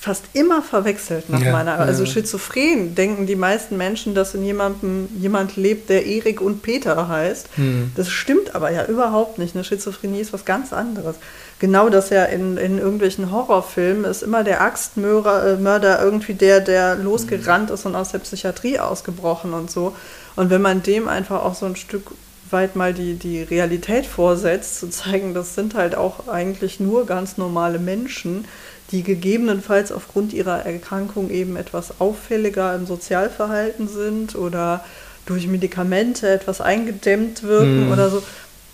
fast 0.00 0.24
immer 0.32 0.62
verwechselt 0.62 1.30
nach 1.30 1.40
ja, 1.40 1.52
meiner. 1.52 1.78
Also 1.78 2.04
ja. 2.04 2.10
schizophren 2.10 2.94
denken 2.94 3.26
die 3.26 3.36
meisten 3.36 3.76
Menschen, 3.76 4.14
dass 4.14 4.34
in 4.34 4.44
jemandem 4.44 5.08
jemand 5.18 5.56
lebt, 5.56 5.88
der 5.88 6.06
Erik 6.06 6.40
und 6.40 6.62
Peter 6.62 7.08
heißt. 7.08 7.48
Mhm. 7.56 7.92
Das 7.96 8.10
stimmt 8.10 8.54
aber 8.54 8.70
ja 8.70 8.84
überhaupt 8.86 9.38
nicht. 9.38 9.54
Eine 9.54 9.64
Schizophrenie 9.64 10.20
ist 10.20 10.32
was 10.32 10.44
ganz 10.44 10.72
anderes. 10.72 11.16
Genau 11.58 11.88
das 11.88 12.10
ja 12.10 12.24
in, 12.24 12.56
in 12.56 12.78
irgendwelchen 12.78 13.32
Horrorfilmen 13.32 14.04
ist 14.04 14.22
immer 14.22 14.44
der 14.44 14.60
Axtmörder 14.60 15.54
äh, 15.54 15.56
Mörder 15.56 16.02
irgendwie 16.02 16.34
der, 16.34 16.60
der 16.60 16.94
losgerannt 16.94 17.70
ist 17.70 17.84
und 17.84 17.96
aus 17.96 18.12
der 18.12 18.20
Psychiatrie 18.20 18.78
ausgebrochen 18.78 19.52
und 19.52 19.70
so. 19.70 19.96
Und 20.36 20.50
wenn 20.50 20.62
man 20.62 20.82
dem 20.82 21.08
einfach 21.08 21.42
auch 21.42 21.54
so 21.54 21.66
ein 21.66 21.76
Stück 21.76 22.12
weit 22.50 22.76
mal 22.76 22.94
die, 22.94 23.14
die 23.14 23.42
Realität 23.42 24.06
vorsetzt, 24.06 24.78
zu 24.78 24.88
zeigen, 24.88 25.34
das 25.34 25.54
sind 25.54 25.74
halt 25.74 25.94
auch 25.94 26.28
eigentlich 26.28 26.80
nur 26.80 27.06
ganz 27.06 27.36
normale 27.36 27.78
Menschen, 27.78 28.44
die 28.90 29.02
gegebenenfalls 29.02 29.92
aufgrund 29.92 30.32
ihrer 30.32 30.64
Erkrankung 30.64 31.30
eben 31.30 31.56
etwas 31.56 32.00
auffälliger 32.00 32.74
im 32.74 32.86
Sozialverhalten 32.86 33.88
sind 33.88 34.34
oder 34.34 34.84
durch 35.26 35.46
Medikamente 35.46 36.28
etwas 36.28 36.60
eingedämmt 36.60 37.42
wirken 37.42 37.86
mhm. 37.86 37.92
oder 37.92 38.08
so, 38.08 38.22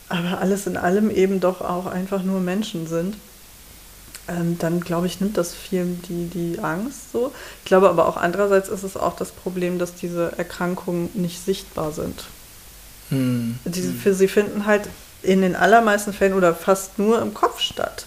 aber 0.08 0.38
alles 0.40 0.66
in 0.66 0.76
allem 0.76 1.10
eben 1.10 1.40
doch 1.40 1.60
auch 1.60 1.86
einfach 1.86 2.22
nur 2.22 2.40
Menschen 2.40 2.86
sind. 2.86 3.16
Ähm, 4.26 4.56
dann 4.58 4.80
glaube 4.80 5.06
ich, 5.06 5.20
nimmt 5.20 5.36
das 5.36 5.52
viel 5.52 5.98
die, 6.08 6.28
die 6.28 6.58
Angst 6.60 7.12
so. 7.12 7.32
Ich 7.58 7.64
glaube 7.66 7.90
aber 7.90 8.06
auch 8.08 8.16
andererseits 8.16 8.68
ist 8.68 8.84
es 8.84 8.96
auch 8.96 9.16
das 9.16 9.32
Problem, 9.32 9.78
dass 9.78 9.94
diese 9.94 10.32
Erkrankungen 10.38 11.10
nicht 11.14 11.44
sichtbar 11.44 11.92
sind. 11.92 12.24
Mhm. 13.10 13.58
Diese, 13.64 13.92
für 13.92 14.14
sie 14.14 14.28
finden 14.28 14.64
halt 14.64 14.88
in 15.22 15.42
den 15.42 15.56
allermeisten 15.56 16.12
Fällen 16.12 16.34
oder 16.34 16.54
fast 16.54 16.98
nur 16.98 17.20
im 17.20 17.34
Kopf 17.34 17.60
statt. 17.60 18.06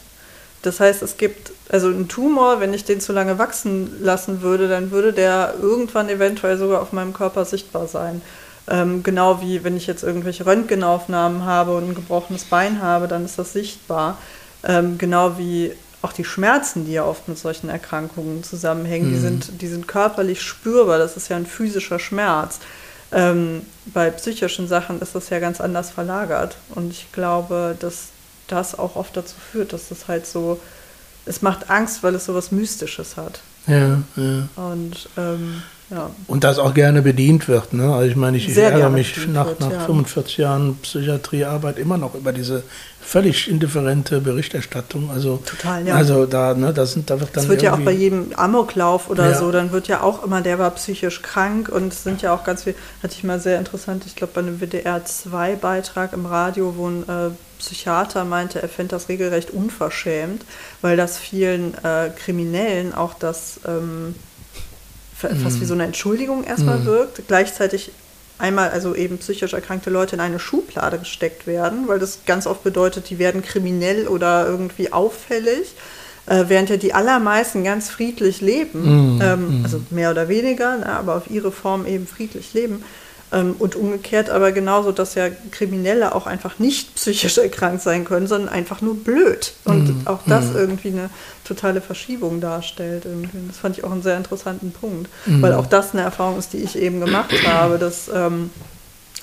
Das 0.68 0.80
heißt, 0.82 1.02
es 1.02 1.18
gibt 1.18 1.54
also 1.70 1.88
ein 1.88 2.08
Tumor, 2.08 2.60
wenn 2.60 2.74
ich 2.74 2.84
den 2.84 3.00
zu 3.00 3.14
lange 3.14 3.40
wachsen 3.40 4.04
lassen 4.04 4.42
würde, 4.42 4.68
dann 4.68 4.92
würde 4.92 5.14
der 5.14 5.56
irgendwann 5.62 6.10
eventuell 6.10 6.58
sogar 6.58 6.82
auf 6.82 6.92
meinem 6.92 7.14
Körper 7.14 7.46
sichtbar 7.46 7.88
sein. 7.88 8.22
Ähm, 8.70 9.02
genau 9.02 9.42
wie 9.42 9.64
wenn 9.64 9.78
ich 9.78 9.88
jetzt 9.88 10.04
irgendwelche 10.04 10.46
Röntgenaufnahmen 10.46 11.46
habe 11.46 11.76
und 11.76 11.90
ein 11.90 11.96
gebrochenes 11.96 12.44
Bein 12.44 12.82
habe, 12.82 13.08
dann 13.08 13.24
ist 13.24 13.40
das 13.40 13.54
sichtbar. 13.54 14.18
Ähm, 14.64 14.98
genau 14.98 15.38
wie 15.38 15.72
auch 16.02 16.12
die 16.12 16.26
Schmerzen, 16.26 16.86
die 16.86 16.94
ja 16.94 17.06
oft 17.06 17.30
mit 17.30 17.38
solchen 17.38 17.70
Erkrankungen 17.70 18.44
zusammenhängen, 18.44 19.08
mhm. 19.08 19.14
die, 19.14 19.20
sind, 19.20 19.62
die 19.62 19.68
sind 19.68 19.88
körperlich 19.88 20.42
spürbar. 20.42 20.98
Das 20.98 21.16
ist 21.16 21.30
ja 21.30 21.38
ein 21.38 21.46
physischer 21.46 22.00
Schmerz. 22.00 22.60
Ähm, 23.14 23.62
bei 23.86 24.10
psychischen 24.10 24.68
Sachen 24.68 25.02
ist 25.02 25.16
das 25.16 25.30
ja 25.30 25.40
ganz 25.40 25.62
anders 25.62 25.92
verlagert. 25.92 26.58
Und 26.76 26.92
ich 26.92 27.12
glaube, 27.14 27.76
dass 27.80 28.10
das 28.48 28.78
auch 28.78 28.96
oft 28.96 29.16
dazu 29.16 29.36
führt, 29.52 29.74
dass 29.74 29.90
das 29.90 30.08
halt 30.08 30.26
so, 30.26 30.60
es 31.26 31.42
macht 31.42 31.70
Angst, 31.70 32.04
weil 32.04 32.16
es 32.16 32.26
so 32.26 32.34
was 32.34 32.52
Mystisches 32.52 33.18
hat. 33.18 33.42
Ja, 33.68 34.02
ja. 34.16 34.48
Und 34.56 35.10
ähm, 35.18 35.62
ja. 35.90 36.10
Und 36.28 36.44
das 36.44 36.60
auch 36.60 36.74
gerne 36.74 37.02
bedient 37.02 37.48
wird. 37.48 37.74
Ne? 37.74 37.94
Also 37.94 38.10
ich 38.10 38.16
meine, 38.16 38.38
ich, 38.38 38.50
ich 38.50 38.58
ärgere 38.58 38.90
mich 38.90 39.28
nach, 39.28 39.48
wird, 39.48 39.62
nach 39.62 39.72
ja. 39.72 39.80
45 39.86 40.38
Jahren 40.38 40.78
Psychiatriearbeit 40.82 41.80
immer 41.80 41.98
noch 41.98 42.14
über 42.16 42.34
diese 42.34 42.64
völlig 43.08 43.50
indifferente 43.50 44.20
Berichterstattung. 44.20 45.10
Also, 45.10 45.38
Total, 45.46 45.88
ja. 45.88 45.96
Also 45.96 46.26
da, 46.26 46.54
ne, 46.54 46.74
da, 46.74 46.86
sind, 46.86 47.10
da 47.10 47.20
wird 47.22 47.36
dann. 47.36 47.44
Es 47.44 47.50
wird 47.50 47.62
ja 47.62 47.74
auch 47.74 47.80
bei 47.80 47.92
jedem 47.92 48.34
Amoklauf 48.36 49.10
oder 49.10 49.32
ja. 49.32 49.38
so, 49.38 49.50
dann 49.50 49.72
wird 49.72 49.88
ja 49.88 50.02
auch 50.02 50.24
immer, 50.26 50.42
der 50.42 50.60
war 50.60 50.72
psychisch 50.72 51.22
krank 51.22 51.70
und 51.70 51.94
es 51.94 52.04
sind 52.04 52.22
ja 52.22 52.34
auch 52.34 52.44
ganz 52.44 52.64
viel, 52.64 52.76
hatte 53.02 53.14
ich 53.16 53.24
mal 53.24 53.40
sehr 53.40 53.60
interessant, 53.60 54.04
ich 54.06 54.18
glaube 54.18 54.34
bei 54.36 54.42
einem 54.42 54.60
WDR-2-Beitrag 54.60 56.12
im 56.12 56.26
Radio, 56.26 56.74
wo 56.76 56.90
ein 56.90 57.04
äh, 57.04 57.30
Psychiater 57.60 58.26
meinte, 58.26 58.62
er 58.62 58.68
fände 58.68 58.92
das 58.92 59.08
regelrecht 59.08 59.52
unverschämt, 59.52 60.44
weil 60.82 60.98
das 60.98 61.18
vielen 61.18 61.76
äh, 61.86 62.10
Kriminellen 62.10 62.94
auch 62.94 63.14
das. 63.14 63.62
Ähm, 63.66 64.16
fast 65.18 65.60
wie 65.62 65.66
so 65.66 65.74
eine 65.74 65.86
Entschuldigung 65.86 66.44
erstmal 66.44 66.80
mhm. 66.80 66.86
wirkt. 66.86 67.28
Gleichzeitig 67.28 67.92
einmal 68.38 68.70
also 68.70 68.96
eben 68.96 69.18
psychisch 69.18 69.54
erkrankte 69.54 69.90
Leute 69.90 70.16
in 70.16 70.22
eine 70.22 70.40
Schublade 70.40 71.00
gesteckt 71.00 71.48
werden, 71.48 71.88
weil 71.88 72.00
das 72.00 72.20
ganz 72.26 72.48
oft 72.48 72.64
bedeutet, 72.64 73.10
die 73.10 73.20
werden 73.20 73.42
kriminell 73.42 74.08
oder 74.08 74.46
irgendwie 74.48 74.94
auffällig, 74.94 75.74
äh, 76.28 76.46
während 76.48 76.70
ja 76.70 76.78
die 76.78 76.94
allermeisten 76.94 77.64
ganz 77.64 77.90
friedlich 77.90 78.42
leben, 78.42 79.18
mm, 79.18 79.22
ähm, 79.22 79.62
mm. 79.62 79.64
also 79.64 79.82
mehr 79.90 80.12
oder 80.12 80.30
weniger, 80.30 80.78
na, 80.80 81.00
aber 81.00 81.16
auf 81.16 81.30
ihre 81.30 81.52
Form 81.52 81.86
eben 81.86 82.06
friedlich 82.06 82.54
leben. 82.54 82.84
Ähm, 83.32 83.56
und 83.60 83.76
umgekehrt 83.76 84.30
aber 84.30 84.54
genauso, 84.54 84.94
dass 84.94 85.16
ja 85.16 85.28
Kriminelle 85.52 86.16
auch 86.16 86.28
einfach 86.28 86.60
nicht 86.60 86.96
psychisch 86.96 87.38
erkrankt 87.38 87.82
sein 87.82 88.06
können, 88.06 88.28
sondern 88.28 88.48
einfach 88.48 88.80
nur 88.80 88.96
blöd. 88.96 89.54
Und 89.66 90.04
mm, 90.04 90.08
auch 90.08 90.20
das 90.26 90.54
mm. 90.54 90.56
irgendwie 90.56 90.88
eine 90.90 91.10
totale 91.44 91.82
Verschiebung 91.82 92.40
darstellt. 92.40 93.04
Irgendwie. 93.04 93.38
Das 93.48 93.58
fand 93.58 93.78
ich 93.78 93.84
auch 93.84 93.92
einen 93.92 94.02
sehr 94.02 94.16
interessanten 94.16 94.72
Punkt, 94.72 95.10
mm. 95.26 95.42
weil 95.42 95.54
auch 95.54 95.66
das 95.66 95.92
eine 95.92 96.04
Erfahrung 96.04 96.40
ist, 96.40 96.54
die 96.54 96.60
ich 96.60 96.78
eben 96.78 97.02
gemacht 97.02 97.34
habe, 97.48 97.78
dass 97.78 98.10
ähm, 98.14 98.50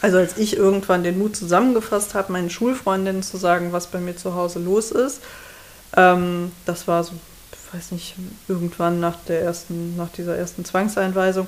also 0.03 0.19
als 0.19 0.37
ich 0.37 0.59
irgendwann 0.59 1.03
den 1.03 1.19
Mut 1.19 1.35
zusammengefasst 1.35 2.13
habe, 2.13 2.31
meinen 2.31 2.51
Schulfreundinnen 2.51 3.23
zu 3.23 3.39
sagen, 3.39 3.73
was 3.73 3.87
bei 3.87 4.01
mir 4.01 4.15
zu 4.15 4.35
Hause 4.35 4.59
los 4.59 4.91
ist, 4.91 5.23
ähm, 5.97 6.53
das 6.67 6.87
war 6.87 7.05
so, 7.05 7.13
ich 7.53 7.75
weiß 7.75 7.93
nicht, 7.93 8.15
irgendwann 8.47 9.01
nach 9.01 9.17
der 9.27 9.41
ersten, 9.41 9.97
nach 9.97 10.11
dieser 10.11 10.37
ersten 10.37 10.67
Zwangseinweisung, 10.67 11.47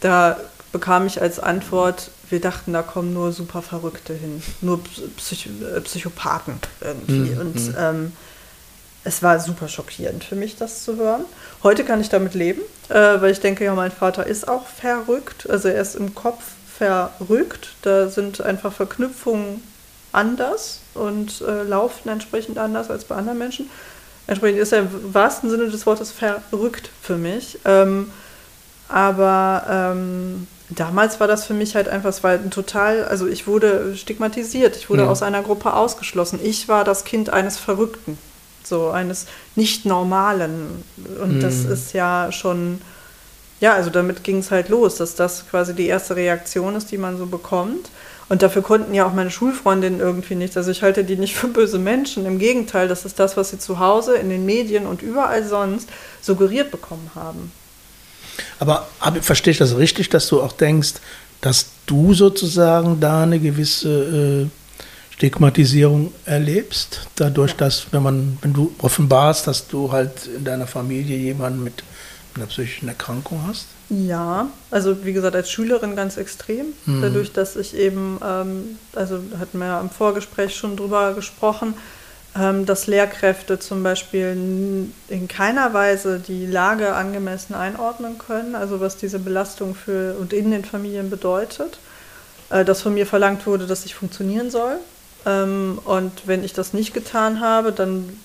da 0.00 0.38
bekam 0.72 1.06
ich 1.06 1.20
als 1.20 1.38
Antwort, 1.38 2.10
wir 2.30 2.40
dachten, 2.40 2.72
da 2.72 2.82
kommen 2.82 3.14
nur 3.14 3.32
super 3.32 3.62
Verrückte 3.62 4.12
hin, 4.12 4.42
nur 4.60 4.80
Psych 5.16 5.46
äh, 5.46 5.80
Psychopathen 5.80 6.60
irgendwie. 6.80 7.34
Mhm. 7.34 7.40
Und 7.40 7.54
mhm. 7.54 7.74
ähm, 7.78 8.12
es 9.04 9.22
war 9.22 9.40
super 9.40 9.68
schockierend 9.68 10.24
für 10.24 10.36
mich, 10.36 10.56
das 10.56 10.84
zu 10.84 10.96
hören. 10.96 11.24
Heute 11.62 11.84
kann 11.84 12.00
ich 12.00 12.08
damit 12.08 12.34
leben, 12.34 12.60
äh, 12.88 12.94
weil 12.94 13.30
ich 13.30 13.40
denke, 13.40 13.64
ja, 13.64 13.74
mein 13.74 13.90
Vater 13.90 14.26
ist 14.26 14.46
auch 14.48 14.66
verrückt. 14.66 15.48
Also 15.48 15.68
er 15.68 15.80
ist 15.80 15.96
im 15.96 16.14
Kopf 16.14 16.42
verrückt. 16.78 17.70
Da 17.82 18.08
sind 18.08 18.40
einfach 18.40 18.72
Verknüpfungen 18.72 19.62
anders 20.12 20.80
und 20.94 21.40
äh, 21.40 21.62
laufen 21.62 22.08
entsprechend 22.08 22.58
anders 22.58 22.90
als 22.90 23.04
bei 23.04 23.14
anderen 23.14 23.38
Menschen. 23.38 23.70
Entsprechend 24.26 24.60
ist 24.60 24.72
er 24.72 24.80
im 24.80 25.14
wahrsten 25.14 25.48
Sinne 25.48 25.70
des 25.70 25.86
Wortes 25.86 26.12
verrückt 26.12 26.90
für 27.02 27.16
mich. 27.16 27.58
Ähm, 27.64 28.10
aber 28.88 29.64
ähm, 29.68 30.46
damals 30.70 31.20
war 31.20 31.26
das 31.26 31.44
für 31.44 31.54
mich 31.54 31.74
halt 31.74 31.88
einfach, 31.88 32.10
es 32.10 32.22
war 32.22 32.50
total, 32.50 33.04
also 33.04 33.26
ich 33.26 33.46
wurde 33.46 33.96
stigmatisiert, 33.96 34.76
ich 34.76 34.90
wurde 34.90 35.02
ja. 35.02 35.08
aus 35.08 35.22
einer 35.22 35.42
Gruppe 35.42 35.74
ausgeschlossen. 35.74 36.40
Ich 36.42 36.68
war 36.68 36.84
das 36.84 37.04
Kind 37.04 37.30
eines 37.30 37.58
Verrückten, 37.58 38.18
so 38.64 38.88
eines 38.90 39.26
nicht-normalen. 39.56 40.84
Und 41.22 41.36
mhm. 41.36 41.40
das 41.40 41.64
ist 41.64 41.92
ja 41.92 42.32
schon, 42.32 42.80
ja, 43.60 43.74
also 43.74 43.90
damit 43.90 44.24
ging 44.24 44.38
es 44.38 44.50
halt 44.50 44.68
los, 44.68 44.96
dass 44.96 45.14
das 45.14 45.48
quasi 45.48 45.74
die 45.74 45.86
erste 45.86 46.16
Reaktion 46.16 46.74
ist, 46.74 46.90
die 46.90 46.98
man 46.98 47.18
so 47.18 47.26
bekommt. 47.26 47.90
Und 48.30 48.42
dafür 48.42 48.60
konnten 48.60 48.92
ja 48.92 49.06
auch 49.06 49.14
meine 49.14 49.30
Schulfreundinnen 49.30 50.00
irgendwie 50.00 50.34
nichts. 50.34 50.56
Also 50.56 50.70
ich 50.70 50.82
halte 50.82 51.02
die 51.02 51.16
nicht 51.16 51.34
für 51.34 51.48
böse 51.48 51.78
Menschen. 51.78 52.26
Im 52.26 52.38
Gegenteil, 52.38 52.86
das 52.86 53.06
ist 53.06 53.18
das, 53.18 53.38
was 53.38 53.50
sie 53.50 53.58
zu 53.58 53.78
Hause, 53.78 54.16
in 54.16 54.28
den 54.28 54.44
Medien 54.44 54.86
und 54.86 55.00
überall 55.00 55.46
sonst 55.46 55.88
suggeriert 56.20 56.70
bekommen 56.70 57.10
haben. 57.14 57.50
Aber, 58.58 58.88
aber 59.00 59.22
verstehe 59.22 59.52
ich 59.52 59.58
das 59.58 59.76
richtig, 59.76 60.08
dass 60.08 60.28
du 60.28 60.42
auch 60.42 60.52
denkst, 60.52 60.94
dass 61.40 61.66
du 61.86 62.14
sozusagen 62.14 63.00
da 63.00 63.22
eine 63.22 63.38
gewisse 63.38 64.46
äh, 64.46 64.46
Stigmatisierung 65.14 66.12
erlebst, 66.24 67.08
dadurch, 67.16 67.54
dass 67.54 67.86
wenn 67.92 68.02
man, 68.02 68.38
wenn 68.40 68.52
du 68.52 68.74
offenbarst, 68.78 69.46
dass 69.46 69.66
du 69.66 69.90
halt 69.90 70.26
in 70.26 70.44
deiner 70.44 70.66
Familie 70.66 71.16
jemanden 71.16 71.64
mit 71.64 71.82
einer 72.34 72.46
psychischen 72.46 72.88
Erkrankung 72.88 73.40
hast? 73.46 73.66
Ja, 73.90 74.48
also 74.70 75.04
wie 75.04 75.12
gesagt, 75.12 75.34
als 75.34 75.50
Schülerin 75.50 75.96
ganz 75.96 76.18
extrem. 76.18 76.66
Mhm. 76.86 77.02
Dadurch, 77.02 77.32
dass 77.32 77.56
ich 77.56 77.74
eben, 77.74 78.20
ähm, 78.24 78.78
also 78.94 79.20
hatten 79.38 79.58
wir 79.58 79.66
ja 79.66 79.80
im 79.80 79.90
Vorgespräch 79.90 80.54
schon 80.54 80.76
drüber 80.76 81.14
gesprochen, 81.14 81.74
dass 82.34 82.86
Lehrkräfte 82.86 83.58
zum 83.58 83.82
Beispiel 83.82 84.90
in 85.08 85.28
keiner 85.28 85.74
Weise 85.74 86.20
die 86.20 86.46
Lage 86.46 86.94
angemessen 86.94 87.54
einordnen 87.54 88.16
können, 88.18 88.54
also 88.54 88.80
was 88.80 88.96
diese 88.96 89.18
Belastung 89.18 89.74
für 89.74 90.16
und 90.20 90.32
in 90.32 90.52
den 90.52 90.64
Familien 90.64 91.10
bedeutet. 91.10 91.80
Äh, 92.50 92.64
dass 92.64 92.82
von 92.82 92.94
mir 92.94 93.06
verlangt 93.06 93.46
wurde, 93.46 93.66
dass 93.66 93.84
ich 93.84 93.94
funktionieren 93.94 94.50
soll. 94.50 94.76
Ähm, 95.26 95.78
und 95.84 96.26
wenn 96.26 96.44
ich 96.44 96.52
das 96.52 96.72
nicht 96.72 96.94
getan 96.94 97.40
habe, 97.40 97.72
dann 97.72 98.18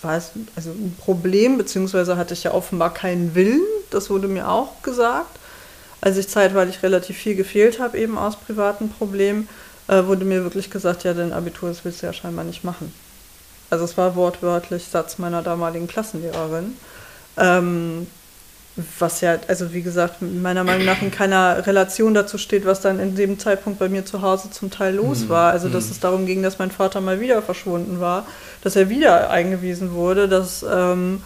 war 0.00 0.16
es 0.16 0.30
also 0.56 0.70
ein 0.70 0.96
Problem, 0.98 1.58
beziehungsweise 1.58 2.16
hatte 2.16 2.34
ich 2.34 2.44
ja 2.44 2.52
offenbar 2.52 2.92
keinen 2.94 3.34
Willen. 3.34 3.62
Das 3.90 4.10
wurde 4.10 4.28
mir 4.28 4.48
auch 4.48 4.82
gesagt. 4.82 5.38
Als 6.00 6.16
ich 6.16 6.28
zeitweilig 6.28 6.82
relativ 6.82 7.16
viel 7.16 7.36
gefehlt 7.36 7.78
habe, 7.78 7.98
eben 7.98 8.18
aus 8.18 8.36
privaten 8.36 8.88
Problemen, 8.88 9.48
äh, 9.86 10.04
wurde 10.06 10.24
mir 10.24 10.42
wirklich 10.42 10.70
gesagt, 10.70 11.04
ja, 11.04 11.14
dein 11.14 11.32
Abitur, 11.32 11.68
das 11.68 11.84
willst 11.84 12.02
du 12.02 12.06
ja 12.06 12.12
scheinbar 12.12 12.44
nicht 12.44 12.64
machen. 12.64 12.92
Also 13.72 13.86
es 13.86 13.96
war 13.96 14.16
wortwörtlich 14.16 14.84
Satz 14.84 15.16
meiner 15.16 15.40
damaligen 15.40 15.86
Klassenlehrerin. 15.86 16.76
Ähm, 17.38 18.06
was 18.98 19.22
ja, 19.22 19.38
also 19.48 19.72
wie 19.72 19.80
gesagt, 19.80 20.20
meiner 20.20 20.62
Meinung 20.62 20.84
nach 20.84 21.00
in 21.00 21.10
keiner 21.10 21.66
Relation 21.66 22.12
dazu 22.12 22.36
steht, 22.36 22.66
was 22.66 22.82
dann 22.82 23.00
in 23.00 23.16
dem 23.16 23.38
Zeitpunkt 23.38 23.78
bei 23.78 23.88
mir 23.88 24.04
zu 24.04 24.20
Hause 24.20 24.50
zum 24.50 24.70
Teil 24.70 24.96
los 24.96 25.20
mhm. 25.20 25.28
war. 25.30 25.52
Also 25.52 25.70
dass 25.70 25.86
mhm. 25.86 25.90
es 25.92 26.00
darum 26.00 26.26
ging, 26.26 26.42
dass 26.42 26.58
mein 26.58 26.70
Vater 26.70 27.00
mal 27.00 27.18
wieder 27.18 27.40
verschwunden 27.40 27.98
war, 27.98 28.26
dass 28.60 28.76
er 28.76 28.90
wieder 28.90 29.30
eingewiesen 29.30 29.92
wurde, 29.92 30.28
dass 30.28 30.62
ähm, 30.70 31.22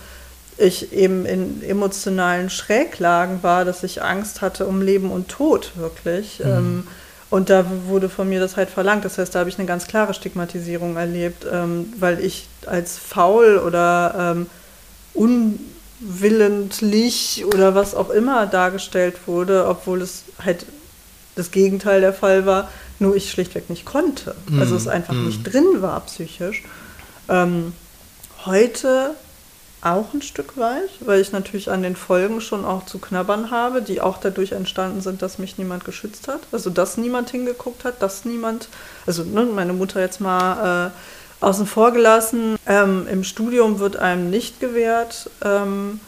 ich 0.57 0.93
eben 0.93 1.27
in 1.27 1.65
emotionalen 1.65 2.49
Schräglagen 2.49 3.43
war, 3.43 3.65
dass 3.65 3.83
ich 3.83 4.05
Angst 4.05 4.41
hatte 4.41 4.67
um 4.67 4.83
Leben 4.83 5.11
und 5.11 5.27
Tod 5.27 5.73
wirklich. 5.75 6.39
Mhm. 6.39 6.47
Ähm, 6.47 6.87
und 7.29 7.51
da 7.51 7.65
wurde 7.87 8.09
von 8.09 8.29
mir 8.29 8.41
das 8.41 8.57
halt 8.57 8.71
verlangt. 8.71 9.05
Das 9.05 9.19
heißt, 9.19 9.35
da 9.35 9.41
habe 9.41 9.51
ich 9.51 9.59
eine 9.59 9.67
ganz 9.67 9.87
klare 9.87 10.15
Stigmatisierung 10.15 10.97
erlebt, 10.97 11.47
ähm, 11.51 11.93
weil 11.99 12.21
ich 12.25 12.49
als 12.67 12.99
faul 12.99 13.59
oder 13.59 14.35
ähm, 14.37 14.47
un 15.15 15.59
willentlich 15.99 17.45
oder 17.47 17.75
was 17.75 17.95
auch 17.95 18.11
immer 18.11 18.47
dargestellt 18.47 19.27
wurde, 19.27 19.67
obwohl 19.67 20.03
es 20.03 20.25
halt 20.45 20.67
das 21.37 21.51
Gegenteil 21.51 22.01
der 22.01 22.13
Fall 22.13 22.47
war, 22.47 22.69
nur 22.99 23.17
ich 23.17 23.31
schlichtweg 23.31 23.71
nicht 23.71 23.85
konnte. 23.85 24.35
Mm. 24.49 24.61
Also 24.61 24.77
es 24.77 24.89
einfach 24.89 25.15
mm. 25.15 25.27
nicht 25.27 25.43
drin 25.43 25.65
war 25.81 26.01
psychisch. 26.01 26.65
Ähm, 27.29 27.73
heute 28.45 29.15
auch 29.87 30.13
ein 30.15 30.23
Stück 30.23 30.57
weit, 30.57 30.91
weil 31.01 31.21
ich 31.21 31.33
natürlich 31.33 31.71
an 31.71 31.83
den 31.83 31.97
Folgen 31.97 32.41
schon 32.41 32.65
auch 32.65 32.87
zu 32.87 32.99
knabbern 32.99 33.51
habe, 33.51 33.83
die 33.83 34.01
auch 34.01 34.19
dadurch 34.19 34.53
entstanden 34.53 35.01
sind, 35.01 35.23
dass 35.23 35.39
mich 35.39 35.59
niemand 35.59 35.85
geschützt 35.85 36.29
hat. 36.29 36.41
Also 36.53 36.71
dass 36.71 36.97
niemand 36.97 37.31
hingeguckt 37.31 37.85
hat, 37.85 38.03
dass 38.03 38.25
niemand, 38.25 38.69
also 39.07 39.23
ne, 39.25 39.45
meine 39.45 39.73
Mutter 39.73 40.01
jetzt 40.01 40.21
mal 40.21 40.89
äh, 40.89 41.45
außen 41.45 41.67
vor 41.67 41.93
gelassen. 41.93 42.57
Ähm, 42.67 43.07
Im 43.11 43.25
Studium 43.25 43.79
wird 43.79 43.97
einem 43.97 44.31
nicht 44.31 44.61
gewährt 44.61 45.31
ähm, 45.45 46.01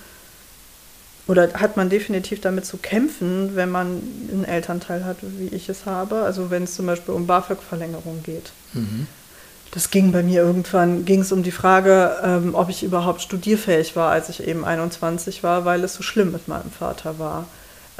oder 1.26 1.52
hat 1.54 1.76
man 1.76 1.90
definitiv 1.90 2.40
damit 2.40 2.64
zu 2.64 2.78
kämpfen, 2.78 3.54
wenn 3.54 3.70
man 3.70 4.02
einen 4.32 4.44
Elternteil 4.44 5.04
hat, 5.04 5.18
wie 5.20 5.48
ich 5.48 5.68
es 5.68 5.84
habe. 5.84 6.22
Also 6.22 6.50
wenn 6.50 6.64
es 6.64 6.74
zum 6.74 6.86
Beispiel 6.86 7.14
um 7.14 7.26
BAföG-Verlängerung 7.26 8.22
geht. 8.22 8.50
Mhm. 8.72 9.06
Das 9.72 9.90
ging 9.90 10.12
bei 10.12 10.22
mir 10.22 10.42
irgendwann, 10.42 11.04
ging 11.04 11.20
es 11.20 11.32
um 11.32 11.42
die 11.42 11.50
Frage, 11.50 12.16
ähm, 12.22 12.54
ob 12.54 12.70
ich 12.70 12.82
überhaupt 12.82 13.20
studierfähig 13.20 13.96
war, 13.96 14.10
als 14.10 14.28
ich 14.28 14.46
eben 14.46 14.64
21 14.64 15.42
war, 15.42 15.64
weil 15.64 15.84
es 15.84 15.94
so 15.94 16.02
schlimm 16.02 16.32
mit 16.32 16.48
meinem 16.48 16.70
Vater 16.70 17.18
war 17.18 17.46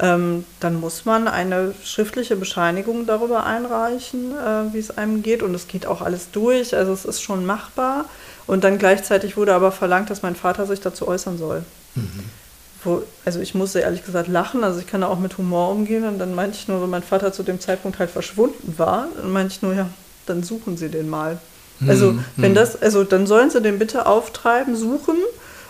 ähm, 0.01 0.45
dann 0.61 0.79
muss 0.79 1.05
man 1.05 1.27
eine 1.27 1.75
schriftliche 1.83 2.37
Bescheinigung 2.37 3.07
darüber 3.07 3.45
einreichen, 3.45 4.33
äh, 4.33 4.73
wie 4.73 4.79
es 4.79 4.97
einem 4.97 5.23
geht. 5.23 5.43
Und 5.43 5.55
es 5.55 5.67
geht 5.67 5.87
auch 5.87 6.03
alles 6.03 6.31
durch, 6.31 6.75
also 6.75 6.93
es 6.93 7.05
ist 7.05 7.21
schon 7.21 7.45
machbar. 7.45 8.05
Und 8.47 8.65
dann 8.65 8.79
gleichzeitig 8.79 9.37
wurde 9.37 9.55
aber 9.55 9.73
verlangt, 9.73 10.11
dass 10.11 10.23
mein 10.23 10.37
Vater 10.37 10.67
sich 10.67 10.81
dazu 10.81 11.09
äußern 11.09 11.37
soll. 11.37 11.65
Mhm. 11.97 12.25
Wo, 12.85 13.03
also 13.25 13.41
ich 13.41 13.57
musste 13.57 13.81
ehrlich 13.81 14.05
gesagt 14.05 14.29
lachen, 14.29 14.63
also 14.63 14.79
ich 14.79 14.87
kann 14.87 15.01
da 15.01 15.09
auch 15.09 15.19
mit 15.19 15.37
Humor 15.37 15.71
umgehen. 15.71 16.05
Und 16.05 16.21
dann 16.21 16.35
meinte 16.35 16.57
ich 16.57 16.69
nur, 16.69 16.81
wenn 16.81 16.91
mein 16.91 17.03
Vater 17.03 17.33
zu 17.33 17.43
dem 17.43 17.61
Zeitpunkt 17.61 17.99
halt 17.99 18.11
verschwunden 18.11 18.75
war, 18.77 19.09
dann 19.17 19.33
meinte 19.33 19.55
ich 19.55 19.63
nur, 19.63 19.75
ja, 19.75 19.89
dann 20.27 20.45
suchen 20.45 20.77
Sie 20.77 20.91
den 20.91 21.09
mal. 21.09 21.39
Also 21.87 22.13
mhm. 22.13 22.25
wenn 22.37 22.55
das, 22.55 22.81
also 22.81 23.05
dann 23.05 23.27
sollen 23.27 23.51
Sie 23.51 23.61
den 23.61 23.79
bitte 23.79 24.07
auftreiben, 24.07 24.77
suchen 24.77 25.17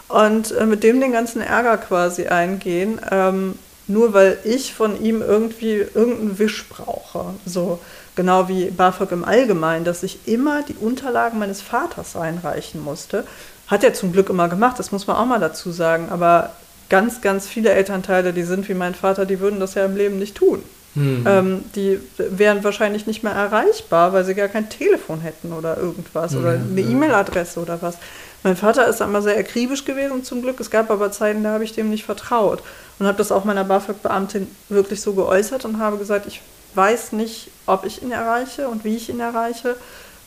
und 0.08 0.52
äh, 0.52 0.66
mit 0.66 0.82
dem 0.82 1.00
den 1.00 1.12
ganzen 1.12 1.42
Ärger 1.42 1.76
quasi 1.76 2.26
eingehen. 2.26 3.00
Ähm, 3.10 3.54
nur 3.88 4.12
weil 4.12 4.38
ich 4.44 4.74
von 4.74 5.02
ihm 5.02 5.22
irgendwie 5.22 5.76
irgendeinen 5.94 6.38
Wisch 6.38 6.68
brauche. 6.68 7.34
So 7.46 7.78
genau 8.14 8.48
wie 8.48 8.70
BAföG 8.70 9.12
im 9.12 9.24
Allgemeinen, 9.24 9.84
dass 9.84 10.02
ich 10.02 10.20
immer 10.26 10.62
die 10.62 10.74
Unterlagen 10.74 11.38
meines 11.38 11.62
Vaters 11.62 12.14
einreichen 12.14 12.82
musste. 12.82 13.24
Hat 13.66 13.84
er 13.84 13.94
zum 13.94 14.12
Glück 14.12 14.28
immer 14.28 14.48
gemacht, 14.48 14.78
das 14.78 14.92
muss 14.92 15.06
man 15.06 15.16
auch 15.16 15.26
mal 15.26 15.40
dazu 15.40 15.70
sagen. 15.70 16.08
Aber 16.10 16.50
ganz, 16.90 17.22
ganz 17.22 17.46
viele 17.46 17.70
Elternteile, 17.70 18.32
die 18.32 18.42
sind 18.42 18.68
wie 18.68 18.74
mein 18.74 18.94
Vater, 18.94 19.24
die 19.24 19.40
würden 19.40 19.60
das 19.60 19.74
ja 19.74 19.84
im 19.84 19.96
Leben 19.96 20.18
nicht 20.18 20.36
tun. 20.36 20.62
Mhm. 20.98 21.24
Ähm, 21.26 21.64
die 21.74 21.98
wären 22.16 22.62
wahrscheinlich 22.64 23.06
nicht 23.06 23.22
mehr 23.22 23.32
erreichbar, 23.32 24.12
weil 24.12 24.24
sie 24.24 24.34
gar 24.34 24.48
kein 24.48 24.68
Telefon 24.68 25.20
hätten 25.20 25.52
oder 25.52 25.76
irgendwas 25.76 26.34
oder 26.34 26.50
eine 26.50 26.80
E-Mail-Adresse 26.80 27.60
oder 27.60 27.80
was. 27.80 27.98
Mein 28.42 28.56
Vater 28.56 28.86
ist 28.86 29.00
immer 29.00 29.22
sehr 29.22 29.38
akribisch 29.38 29.84
gewesen 29.84 30.24
zum 30.24 30.42
Glück. 30.42 30.60
Es 30.60 30.70
gab 30.70 30.90
aber 30.90 31.10
Zeiten, 31.10 31.42
da 31.42 31.52
habe 31.52 31.64
ich 31.64 31.72
dem 31.72 31.90
nicht 31.90 32.04
vertraut 32.04 32.62
und 32.98 33.06
habe 33.06 33.18
das 33.18 33.32
auch 33.32 33.44
meiner 33.44 33.64
BAföG-Beamtin 33.64 34.46
wirklich 34.68 35.00
so 35.00 35.14
geäußert 35.14 35.64
und 35.64 35.78
habe 35.78 35.98
gesagt, 35.98 36.26
ich 36.26 36.40
weiß 36.74 37.12
nicht, 37.12 37.50
ob 37.66 37.84
ich 37.84 38.02
ihn 38.02 38.12
erreiche 38.12 38.68
und 38.68 38.84
wie 38.84 38.96
ich 38.96 39.08
ihn 39.08 39.20
erreiche. 39.20 39.76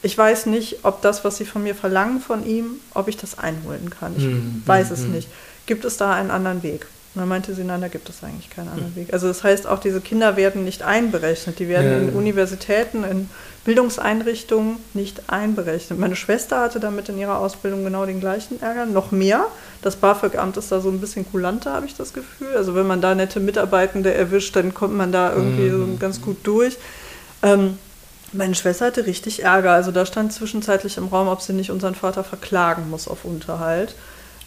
Ich 0.03 0.17
weiß 0.17 0.47
nicht, 0.47 0.79
ob 0.83 1.01
das, 1.01 1.23
was 1.23 1.37
sie 1.37 1.45
von 1.45 1.63
mir 1.63 1.75
verlangen 1.75 2.19
von 2.21 2.45
ihm, 2.45 2.79
ob 2.93 3.07
ich 3.07 3.17
das 3.17 3.37
einholen 3.37 3.89
kann. 3.89 4.15
Ich 4.17 4.25
mhm. 4.25 4.63
weiß 4.65 4.91
es 4.91 5.01
mhm. 5.01 5.11
nicht. 5.13 5.29
Gibt 5.67 5.85
es 5.85 5.97
da 5.97 6.13
einen 6.13 6.31
anderen 6.31 6.63
Weg? 6.63 6.87
Und 7.13 7.19
dann 7.19 7.27
meinte 7.27 7.53
sie, 7.53 7.65
nein, 7.65 7.81
da 7.81 7.89
gibt 7.89 8.07
es 8.09 8.23
eigentlich 8.23 8.49
keinen 8.49 8.69
anderen 8.69 8.95
Weg. 8.95 9.11
Also 9.11 9.27
das 9.27 9.43
heißt, 9.43 9.67
auch 9.67 9.79
diese 9.79 9.99
Kinder 9.99 10.37
werden 10.37 10.63
nicht 10.63 10.81
einberechnet. 10.81 11.59
Die 11.59 11.67
werden 11.67 11.91
ja. 11.91 11.97
in 11.97 12.15
Universitäten, 12.15 13.03
in 13.03 13.29
Bildungseinrichtungen 13.65 14.77
nicht 14.93 15.29
einberechnet. 15.29 15.99
Meine 15.99 16.15
Schwester 16.15 16.61
hatte 16.61 16.79
damit 16.79 17.09
in 17.09 17.17
ihrer 17.17 17.37
Ausbildung 17.39 17.83
genau 17.83 18.05
den 18.05 18.21
gleichen 18.21 18.61
Ärger, 18.61 18.85
noch 18.85 19.11
mehr. 19.11 19.45
Das 19.81 19.97
BAföG-Amt 19.97 20.55
ist 20.55 20.71
da 20.71 20.79
so 20.79 20.89
ein 20.89 21.01
bisschen 21.01 21.29
kulanter, 21.29 21.73
habe 21.73 21.85
ich 21.85 21.95
das 21.95 22.13
Gefühl. 22.13 22.55
Also 22.55 22.75
wenn 22.75 22.87
man 22.87 23.01
da 23.01 23.13
nette 23.13 23.41
Mitarbeitende 23.41 24.13
erwischt, 24.13 24.55
dann 24.55 24.73
kommt 24.73 24.95
man 24.95 25.11
da 25.11 25.33
irgendwie 25.33 25.69
mhm. 25.69 25.91
so 25.91 25.97
ganz 25.97 26.21
gut 26.21 26.37
durch. 26.43 26.77
Ähm, 27.43 27.77
meine 28.31 28.55
Schwester 28.55 28.85
hatte 28.85 29.05
richtig 29.05 29.43
Ärger. 29.43 29.73
Also 29.73 29.91
da 29.91 30.05
stand 30.05 30.31
zwischenzeitlich 30.31 30.95
im 30.95 31.07
Raum, 31.07 31.27
ob 31.27 31.41
sie 31.41 31.51
nicht 31.51 31.71
unseren 31.71 31.95
Vater 31.95 32.23
verklagen 32.23 32.89
muss 32.89 33.09
auf 33.09 33.25
Unterhalt. 33.25 33.95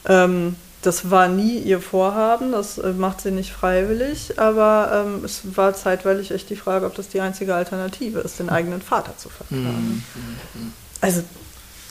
Ähm, 0.09 0.57
das 0.87 1.11
war 1.11 1.29
nie 1.29 1.59
ihr 1.59 1.81
Vorhaben, 1.81 2.53
das 2.53 2.79
äh, 2.79 2.93
macht 2.93 3.21
sie 3.21 3.31
nicht 3.31 3.53
freiwillig, 3.53 4.39
aber 4.39 5.05
ähm, 5.07 5.25
es 5.25 5.41
war 5.57 5.75
zeitweilig 5.75 6.31
echt 6.31 6.51
die 6.51 6.57
Frage, 6.57 6.87
ob 6.87 6.95
das 6.95 7.09
die 7.09 7.21
einzige 7.21 7.55
Alternative 7.55 8.21
ist, 8.21 8.39
den 8.39 8.51
eigenen 8.51 8.83
Vater 8.83 9.17
zu 9.17 9.29
verklagen. 9.29 10.05
Mhm. 10.15 10.73
Also 11.01 11.23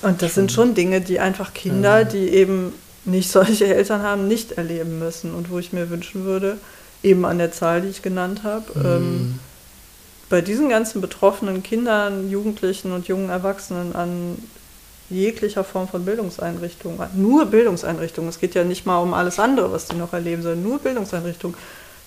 Und 0.01 0.21
das 0.21 0.35
sind 0.35 0.51
schon 0.51 0.75
Dinge, 0.75 1.01
die 1.01 1.19
einfach 1.19 1.53
Kinder, 1.53 1.99
Ja. 1.99 2.03
die 2.05 2.29
eben 2.29 2.73
nicht 3.05 3.29
solche 3.31 3.65
Eltern 3.75 4.01
haben, 4.03 4.27
nicht 4.27 4.53
erleben 4.53 4.99
müssen. 4.99 5.33
Und 5.33 5.49
wo 5.49 5.59
ich 5.59 5.73
mir 5.73 5.89
wünschen 5.89 6.23
würde, 6.25 6.57
eben 7.03 7.25
an 7.25 7.37
der 7.37 7.51
Zahl, 7.51 7.81
die 7.81 7.89
ich 7.89 8.01
genannt 8.01 8.41
habe, 8.43 8.65
ähm, 8.75 9.39
bei 10.29 10.41
diesen 10.41 10.69
ganzen 10.69 11.01
betroffenen 11.01 11.61
Kindern, 11.63 12.29
Jugendlichen 12.29 12.91
und 12.91 13.07
jungen 13.07 13.29
Erwachsenen 13.29 13.93
an 13.95 14.37
jeglicher 15.13 15.63
Form 15.63 15.87
von 15.87 16.05
Bildungseinrichtungen, 16.05 16.99
nur 17.15 17.45
Bildungseinrichtungen, 17.45 18.29
es 18.29 18.39
geht 18.39 18.55
ja 18.55 18.63
nicht 18.63 18.85
mal 18.85 18.97
um 18.97 19.13
alles 19.13 19.39
andere, 19.39 19.71
was 19.71 19.87
die 19.87 19.95
noch 19.95 20.13
erleben, 20.13 20.41
sondern 20.41 20.63
nur 20.63 20.79
Bildungseinrichtungen, 20.79 21.57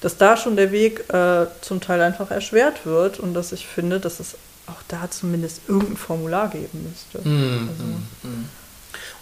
dass 0.01 0.17
da 0.17 0.37
schon 0.37 0.57
der 0.57 0.73
Weg 0.73 1.09
äh, 1.13 1.47
zum 1.63 1.81
Teil 1.81 2.01
einfach 2.03 2.31
erschwert 2.31 2.85
wird 2.85 3.19
und 3.19 3.35
dass 3.35 3.53
ich 3.53 3.67
finde, 3.67 4.01
dass 4.01 4.21
es 4.21 4.37
auch 4.67 4.83
da 4.89 5.11
zumindest 5.11 5.63
irgendein 5.69 5.97
Formular 5.97 6.51
geben 6.51 6.87
müsste. 6.91 7.27
Mhm. 7.27 7.69
Also, 7.69 7.85
Mhm. 8.23 8.49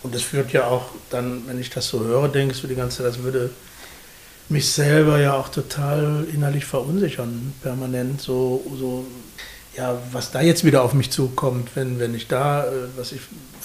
Und 0.02 0.14
das 0.14 0.22
führt 0.22 0.52
ja 0.52 0.66
auch 0.66 0.90
dann, 1.08 1.44
wenn 1.46 1.58
ich 1.58 1.70
das 1.70 1.88
so 1.88 2.04
höre, 2.04 2.28
denkst 2.28 2.60
du 2.60 2.66
die 2.66 2.74
ganze 2.74 2.98
Zeit, 2.98 3.06
das 3.06 3.22
würde 3.22 3.48
mich 4.50 4.70
selber 4.70 5.18
ja 5.18 5.32
auch 5.32 5.48
total 5.48 6.26
innerlich 6.32 6.66
verunsichern, 6.66 7.54
permanent 7.62 8.20
so, 8.20 8.62
so 8.78 9.06
ja, 9.76 9.98
was 10.12 10.30
da 10.30 10.42
jetzt 10.42 10.64
wieder 10.64 10.82
auf 10.82 10.92
mich 10.92 11.10
zukommt, 11.10 11.70
wenn, 11.74 11.98
wenn 11.98 12.14
ich 12.14 12.28
da, 12.28 12.64
äh, 12.64 12.70
was 12.96 13.12
ich 13.12 13.20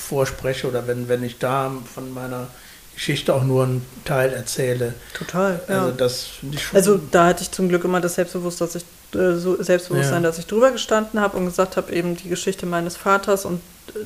vorspreche 0.10 0.68
oder 0.68 0.88
wenn, 0.88 1.08
wenn 1.08 1.24
ich 1.24 1.38
da 1.40 1.72
von 1.94 2.14
meiner 2.14 2.48
Geschichte 2.96 3.34
auch 3.34 3.44
nur 3.44 3.64
einen 3.64 3.86
Teil 4.06 4.34
erzähle. 4.34 4.94
total, 5.14 5.60
ja. 5.70 5.84
Also 5.86 5.92
das 5.92 6.24
finde 6.24 6.58
ich 6.58 6.64
schon. 6.66 6.76
Also 6.76 7.00
da 7.12 7.28
hatte 7.28 7.44
ich 7.44 7.52
zum 7.52 7.70
Glück 7.70 7.84
immer 7.86 8.02
das 8.02 8.16
Selbstbewusstsein, 8.16 8.68
dass 8.68 8.76
ich, 8.76 9.20
äh, 9.20 9.36
so 9.38 9.62
Selbstbewusstsein, 9.62 10.24
Ja. 10.24 10.30
dass 10.30 10.38
ich 10.40 10.48
drüber 10.48 10.72
gestanden 10.72 11.20
habe 11.22 11.38
und 11.38 11.46
gesagt 11.46 11.78
habe, 11.78 11.94
eben 11.94 12.18
die 12.18 12.28
Geschichte 12.30 12.66
meines 12.66 12.98
Vaters 12.98 13.46
und 13.46 13.62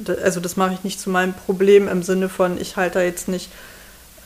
äh, 0.07 0.21
also 0.23 0.39
das 0.39 0.57
mache 0.57 0.73
ich 0.75 0.83
nicht 0.83 0.99
zu 0.99 1.09
meinem 1.09 1.33
Problem 1.33 1.87
im 1.87 2.03
Sinne 2.03 2.29
von, 2.29 2.59
ich 2.61 2.75
halte 2.75 2.99
da 2.99 3.03
jetzt 3.03 3.27
nicht 3.27 3.49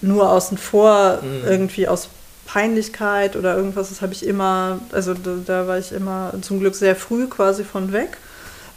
nur 0.02 0.30
außen 0.32 0.58
vor, 0.58 1.20
Mhm. 1.22 1.48
irgendwie 1.48 1.88
aus 1.88 2.10
Peinlichkeit 2.46 3.36
oder 3.36 3.56
irgendwas, 3.56 3.90
das 3.90 4.02
habe 4.02 4.14
ich 4.14 4.26
immer, 4.26 4.80
also 4.92 5.14
da, 5.14 5.32
da 5.46 5.68
war 5.68 5.78
ich 5.80 5.92
immer 5.92 6.34
zum 6.42 6.60
Glück 6.60 6.76
sehr 6.76 6.96
früh 6.96 7.28
quasi 7.28 7.64
von 7.64 7.92
weg. 7.94 8.18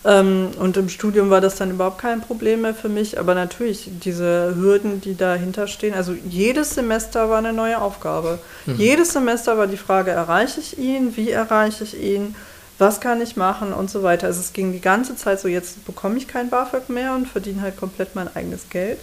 Ähm, 0.05 0.51
und 0.59 0.77
im 0.77 0.89
Studium 0.89 1.29
war 1.29 1.41
das 1.41 1.57
dann 1.57 1.71
überhaupt 1.71 1.99
kein 1.99 2.21
Problem 2.21 2.63
mehr 2.63 2.75
für 2.75 2.89
mich. 2.89 3.19
Aber 3.19 3.35
natürlich, 3.35 3.91
diese 4.03 4.55
Hürden, 4.57 5.01
die 5.01 5.17
dahinter 5.17 5.67
stehen, 5.67 5.95
also 5.95 6.15
jedes 6.29 6.75
Semester 6.75 7.29
war 7.29 7.39
eine 7.39 7.53
neue 7.53 7.81
Aufgabe. 7.81 8.39
Jedes 8.67 9.13
Semester 9.13 9.59
war 9.59 9.67
die 9.67 9.77
Frage, 9.77 10.11
erreiche 10.11 10.61
ich 10.61 10.79
ihn, 10.79 11.17
wie 11.17 11.31
erreiche 11.31 11.85
ich 11.85 12.01
ihn, 12.01 12.35
was 12.79 13.01
kann 13.01 13.21
ich 13.21 13.37
machen 13.37 13.73
und 13.75 13.91
so 13.91 14.03
weiter. 14.03 14.27
Also 14.27 14.41
es 14.41 14.53
ging 14.55 14.73
die 14.73 14.81
ganze 14.81 15.17
Zeit 15.17 15.39
so, 15.41 15.49
jetzt 15.49 15.85
bekomme 15.85 16.17
ich 16.17 16.27
kein 16.29 16.49
BAföG 16.49 16.89
mehr 16.89 17.15
und 17.15 17.29
verdiene 17.29 17.61
halt 17.61 17.77
komplett 17.77 18.15
mein 18.15 18.35
eigenes 18.35 18.71
Geld. 18.71 18.99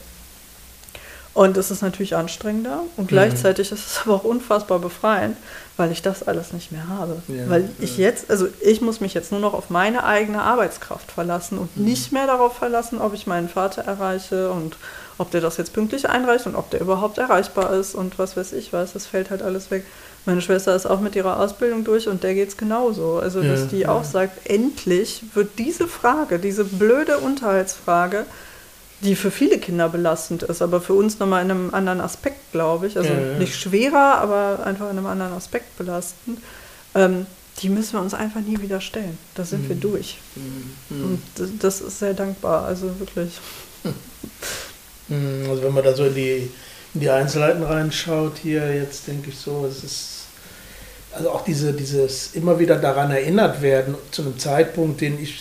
Und 1.38 1.56
es 1.56 1.70
ist 1.70 1.84
natürlich 1.84 2.16
anstrengender 2.16 2.80
und 2.98 3.10
gleichzeitig 3.10 3.72
ist 3.72 3.86
es 3.86 4.02
aber 4.04 4.16
auch 4.16 4.24
unfassbar 4.24 4.80
befreiend, 4.80 5.38
weil 5.78 5.92
ich 5.92 6.02
das 6.02 6.28
alles 6.28 6.52
nicht 6.52 6.72
mehr 6.72 6.88
habe. 6.88 7.22
Ja, 7.28 7.48
weil 7.48 7.70
ich 7.78 8.00
jetzt, 8.00 8.32
also 8.32 8.48
ich 8.60 8.82
muss 8.82 9.02
mich 9.02 9.14
jetzt 9.14 9.32
nur 9.32 9.40
noch 9.40 9.54
auf 9.54 9.70
meine 9.70 10.04
eigene 10.04 10.42
Arbeitskraft 10.42 11.12
verlassen 11.12 11.60
und 11.60 11.78
nicht 11.78 12.12
mehr 12.12 12.26
darauf 12.26 12.58
verlassen, 12.58 13.00
ob 13.00 13.14
ich 13.14 13.28
meinen 13.28 13.50
Vater 13.50 13.84
erreiche 13.84 14.50
und 14.50 14.78
ob 15.20 15.30
der 15.30 15.42
das 15.42 15.58
jetzt 15.58 15.74
pünktlich 15.74 16.10
einreicht 16.10 16.48
und 16.48 16.56
ob 16.56 16.72
der 16.72 16.82
überhaupt 16.82 17.20
erreichbar 17.20 17.72
ist 17.72 17.94
und 17.94 18.18
was 18.18 18.36
weiß 18.36 18.54
ich 18.54 18.74
was. 18.74 18.94
Das 18.94 19.06
fällt 19.06 19.30
halt 19.30 19.44
alles 19.44 19.70
weg. 19.70 19.86
Meine 20.26 20.42
Schwester 20.42 20.76
ist 20.76 20.88
auch 20.88 21.02
mit 21.02 21.16
ihrer 21.16 21.40
Ausbildung 21.40 21.84
durch 21.84 22.08
und 22.08 22.24
der 22.24 22.34
geht 22.34 22.50
es 22.50 22.58
genauso. 22.58 23.20
Also, 23.20 23.44
dass 23.44 23.60
Ja, 23.60 23.66
die 23.68 23.80
ja. 23.82 23.90
auch 23.90 24.04
sagt, 24.04 24.50
endlich 24.50 25.22
wird 25.36 25.52
diese 25.60 25.88
Frage, 25.88 26.40
diese 26.40 26.64
blöde 26.64 27.20
Unterhaltsfrage, 27.20 28.26
die 29.02 29.16
für 29.16 29.32
viele 29.32 29.60
Kinder 29.60 29.90
belastend 29.90 30.44
ist, 30.44 30.62
aber 30.62 30.82
für 30.82 30.94
uns 30.94 31.20
nochmal 31.20 31.44
in 31.44 31.52
einem 31.52 31.74
anderen 31.74 32.02
Aspekt, 32.02 32.52
glaube 32.52 32.88
ich. 32.88 32.98
Also 32.98 33.10
Ja, 33.14 33.20
ja. 33.20 33.38
nicht 33.38 33.56
schwerer, 33.56 34.16
aber 34.20 34.66
einfach 34.66 34.86
in 34.90 34.98
einem 34.98 35.06
anderen 35.06 35.34
Aspekt 35.34 35.78
belastend. 35.78 36.40
Ähm, 36.96 37.28
die 37.62 37.70
müssen 37.70 37.94
wir 37.94 38.02
uns 38.02 38.14
einfach 38.14 38.42
nie 38.42 38.60
wieder 38.62 38.82
stellen. 38.82 39.18
Da 39.36 39.44
sind 39.44 39.68
wir 39.68 39.76
durch. 39.76 40.18
Mhm. 40.36 41.04
Und 41.04 41.22
das 41.62 41.82
ist 41.82 42.00
sehr 42.00 42.14
dankbar, 42.14 42.66
also 42.66 42.88
wirklich. 43.00 43.34
Mm, 45.10 45.50
Also 45.50 45.64
wenn 45.64 45.74
man 45.74 45.86
da 45.86 45.96
so 45.96 46.04
in 46.04 46.16
die, 46.16 46.52
in 46.94 47.00
die 47.00 47.10
Einzelheiten 47.10 47.64
reinschaut, 47.64 48.34
hier 48.44 48.76
jetzt 48.76 49.08
denke 49.08 49.30
ich 49.30 49.38
so, 49.38 49.66
es 49.66 49.82
ist 49.82 50.10
also 51.14 51.32
auch 51.32 51.46
diese, 51.46 51.72
dieses 51.72 52.36
immer 52.36 52.60
wieder 52.60 52.76
daran 52.78 53.12
erinnert 53.12 53.62
werden 53.62 53.96
zu 54.12 54.22
einem 54.24 54.38
Zeitpunkt, 54.38 55.00
den 55.00 55.18
ich, 55.24 55.40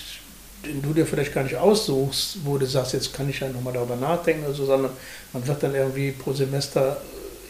den 0.67 0.83
du 0.83 0.93
dir 0.93 1.07
vielleicht 1.07 1.33
gar 1.35 1.45
nicht 1.45 1.57
aussuchst, 1.57 2.39
wo 2.45 2.59
du 2.59 2.67
sagst, 2.67 2.93
jetzt 2.93 3.13
kann 3.15 3.29
ich 3.31 3.41
ja 3.41 3.49
nochmal 3.49 3.73
darüber 3.73 3.97
nachdenken 3.97 4.45
oder 4.45 4.55
so, 4.55 4.67
sondern 4.67 4.91
man 5.33 5.47
wird 5.47 5.63
dann 5.63 5.75
irgendwie 5.75 6.13
pro 6.13 6.33
Semester 6.33 7.01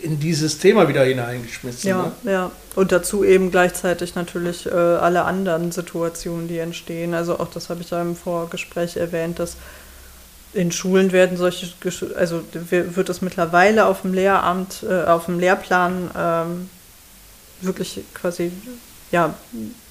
in 0.03 0.21
dieses 0.21 0.59
Thema 0.59 0.89
wieder 0.89 1.05
hineingeschmissen. 1.05 1.89
Ja, 1.89 2.13
Ne? 2.23 2.33
ja. 2.33 2.51
Und 2.75 2.93
dazu 2.93 3.25
eben 3.25 3.51
gleichzeitig 3.51 4.15
natürlich 4.15 4.67
äh, 4.67 4.71
alle 4.71 5.25
anderen 5.25 5.73
Situationen, 5.73 6.49
die 6.49 6.59
entstehen. 6.59 7.15
Also 7.15 7.41
auch 7.41 7.49
das 7.51 7.71
habe 7.71 7.81
ich 7.81 7.91
ja 7.91 8.03
im 8.03 8.15
Vorgespräch 8.15 8.97
erwähnt, 8.99 9.39
dass 9.39 9.57
in 10.53 10.71
Schulen 10.73 11.13
werden 11.13 11.37
solche, 11.39 11.67
also 12.17 12.43
wir- 12.71 12.95
wird 12.97 13.09
es 13.09 13.21
mittlerweile 13.23 13.87
auf 13.87 14.03
dem 14.03 14.13
Lehramt, 14.15 14.85
äh, 14.89 15.05
auf 15.05 15.27
dem 15.27 15.39
Lehrplan 15.41 16.11
ähm, 16.17 16.71
wirklich 17.63 18.01
quasi 18.15 18.53
ja, 19.13 19.35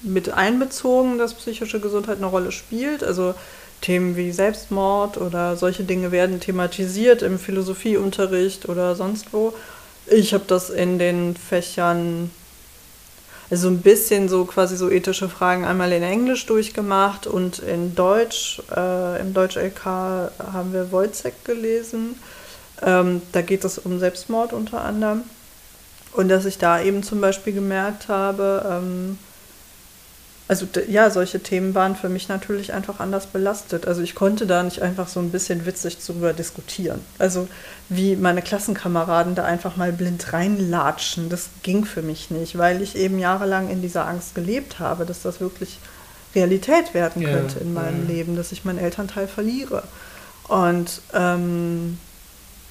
mit 0.02 0.32
einbezogen, 0.32 1.18
dass 1.18 1.34
psychische 1.34 1.80
Gesundheit 1.80 2.18
eine 2.18 2.26
Rolle 2.26 2.52
spielt. 2.52 3.02
Also 3.02 3.34
Themen 3.80 4.16
wie 4.16 4.32
Selbstmord 4.32 5.18
oder 5.18 5.56
solche 5.56 5.84
Dinge 5.84 6.12
werden 6.12 6.40
thematisiert 6.40 7.22
im 7.22 7.38
Philosophieunterricht 7.38 8.68
oder 8.68 8.94
sonst 8.94 9.32
wo. 9.32 9.52
Ich 10.06 10.34
habe 10.34 10.44
das 10.46 10.70
in 10.70 10.98
den 10.98 11.36
Fächern, 11.36 12.30
also 13.50 13.68
ein 13.68 13.80
bisschen 13.80 14.28
so 14.28 14.44
quasi 14.44 14.76
so 14.76 14.90
ethische 14.90 15.28
Fragen 15.28 15.64
einmal 15.64 15.92
in 15.92 16.02
Englisch 16.02 16.46
durchgemacht 16.46 17.26
und 17.26 17.58
in 17.58 17.94
Deutsch, 17.94 18.62
äh, 18.74 19.20
im 19.20 19.34
Deutsch-LK 19.34 19.84
haben 19.84 20.72
wir 20.72 20.90
Wojcek 20.92 21.44
gelesen. 21.44 22.16
Ähm, 22.82 23.22
da 23.32 23.42
geht 23.42 23.64
es 23.64 23.78
um 23.78 23.98
Selbstmord 23.98 24.52
unter 24.52 24.82
anderem. 24.82 25.22
Und 26.16 26.28
dass 26.30 26.46
ich 26.46 26.56
da 26.56 26.80
eben 26.80 27.02
zum 27.02 27.20
Beispiel 27.20 27.52
gemerkt 27.52 28.08
habe, 28.08 28.64
ähm, 28.68 29.18
also 30.48 30.66
ja, 30.88 31.10
solche 31.10 31.40
Themen 31.40 31.74
waren 31.74 31.94
für 31.94 32.08
mich 32.08 32.28
natürlich 32.28 32.72
einfach 32.72 33.00
anders 33.00 33.26
belastet. 33.26 33.86
Also 33.86 34.00
ich 34.00 34.14
konnte 34.14 34.46
da 34.46 34.62
nicht 34.62 34.80
einfach 34.80 35.08
so 35.08 35.20
ein 35.20 35.30
bisschen 35.30 35.66
witzig 35.66 35.98
drüber 35.98 36.32
diskutieren. 36.32 37.00
Also 37.18 37.48
wie 37.90 38.16
meine 38.16 38.40
Klassenkameraden 38.40 39.34
da 39.34 39.44
einfach 39.44 39.76
mal 39.76 39.92
blind 39.92 40.32
reinlatschen, 40.32 41.28
das 41.28 41.50
ging 41.62 41.84
für 41.84 42.02
mich 42.02 42.30
nicht, 42.30 42.56
weil 42.56 42.80
ich 42.80 42.96
eben 42.96 43.18
jahrelang 43.18 43.68
in 43.68 43.82
dieser 43.82 44.06
Angst 44.06 44.34
gelebt 44.34 44.78
habe, 44.78 45.04
dass 45.04 45.20
das 45.20 45.40
wirklich 45.40 45.78
Realität 46.34 46.94
werden 46.94 47.22
Ja, 47.22 47.30
könnte 47.30 47.58
in 47.58 47.74
meinem 47.74 48.08
ja. 48.08 48.14
Leben, 48.14 48.36
dass 48.36 48.52
ich 48.52 48.64
meinen 48.64 48.78
Elternteil 48.78 49.28
verliere. 49.28 49.82
Und 50.48 51.02
ähm, 51.12 51.98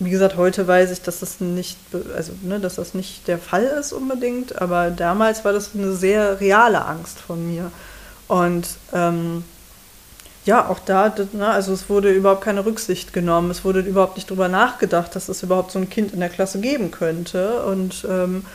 wie 0.05 0.09
gesagt, 0.11 0.37
heute 0.37 0.67
weiß 0.67 0.91
ich, 0.91 1.01
dass 1.01 1.19
das 1.19 1.39
nicht, 1.39 1.77
also 2.15 2.31
ne, 2.43 2.59
dass 2.59 2.75
das 2.75 2.93
nicht 2.93 3.27
der 3.27 3.37
Fall 3.39 3.63
ist 3.63 3.93
unbedingt, 3.93 4.61
aber 4.61 4.91
damals 4.91 5.43
war 5.43 5.53
das 5.53 5.71
eine 5.73 5.91
sehr 5.93 6.39
reale 6.39 6.85
Angst 6.85 7.19
von 7.19 7.45
mir. 7.47 7.71
Und 8.27 8.67
ähm, 8.93 9.43
ja, 10.45 10.67
auch 10.69 10.79
da, 10.79 11.13
ne, 11.33 11.47
also 11.47 11.73
es 11.73 11.89
wurde 11.89 12.11
überhaupt 12.11 12.41
keine 12.43 12.65
Rücksicht 12.65 13.13
genommen, 13.13 13.49
es 13.51 13.65
wurde 13.65 13.79
überhaupt 13.79 14.15
nicht 14.15 14.29
drüber 14.29 14.47
nachgedacht, 14.47 15.15
dass 15.15 15.27
es 15.29 15.41
überhaupt 15.43 15.71
so 15.71 15.79
ein 15.79 15.89
Kind 15.89 16.13
in 16.13 16.19
der 16.19 16.29
Klasse 16.29 16.59
geben 16.59 16.91
könnte. 16.91 17.63
Und 17.63 18.05
ähm, 18.09 18.45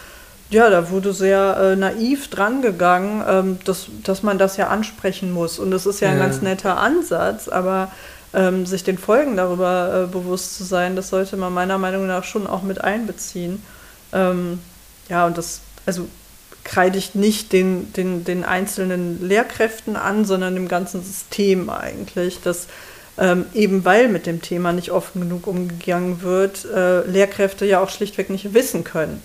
ja, 0.51 0.71
da 0.71 0.91
wurde 0.91 1.13
sehr 1.13 1.57
äh, 1.59 1.77
naiv 1.77 2.29
drangegangen, 2.29 3.23
ähm, 3.29 3.59
dass, 3.65 3.87
dass 4.05 4.23
man 4.23 4.39
das 4.39 4.57
ja 4.57 4.69
ansprechen 4.69 5.33
muss. 5.33 5.59
Und 5.59 5.71
das 5.71 5.87
ist 5.87 6.01
ja 6.01 6.09
ein 6.11 6.19
Ja. 6.19 6.25
ganz 6.25 6.43
netter 6.43 6.79
Ansatz, 6.79 7.49
aber 7.49 7.91
ähm, 8.35 8.67
sich 8.67 8.85
den 8.85 8.99
Folgen 8.99 9.37
darüber 9.37 10.05
äh, 10.05 10.13
bewusst 10.13 10.57
zu 10.57 10.65
sein, 10.65 10.97
das 10.97 11.09
sollte 11.09 11.37
man 11.37 11.53
meiner 11.53 11.79
Meinung 11.79 12.07
nach 12.07 12.25
schon 12.25 12.47
auch 12.47 12.63
mit 12.63 12.81
einbeziehen. 12.81 13.63
Ähm, 14.13 14.61
ja, 15.09 15.27
und 15.27 15.37
das, 15.39 15.61
also 15.87 16.09
kreide 16.65 16.99
ich 16.99 17.15
nicht 17.15 17.53
den, 17.53 17.93
den, 17.93 18.25
den 18.25 18.45
einzelnen 18.45 19.27
Lehrkräften 19.27 19.97
an, 19.97 20.25
sondern 20.25 20.55
dem 20.55 20.69
ganzen 20.69 21.03
System 21.03 21.71
eigentlich, 21.71 22.41
dass 22.43 22.69
ähm, 23.19 23.47
eben 23.55 23.85
weil 23.85 24.09
mit 24.09 24.27
dem 24.27 24.41
Thema 24.41 24.73
nicht 24.73 24.91
offen 24.91 25.23
genug 25.23 25.47
umgegangen 25.47 26.23
wird, 26.23 26.65
äh, 26.65 27.03
Lehrkräfte 27.07 27.67
ja 27.67 27.81
auch 27.81 27.91
schlichtweg 27.91 28.31
nicht 28.31 28.55
wissen 28.55 28.85
können, 28.85 29.23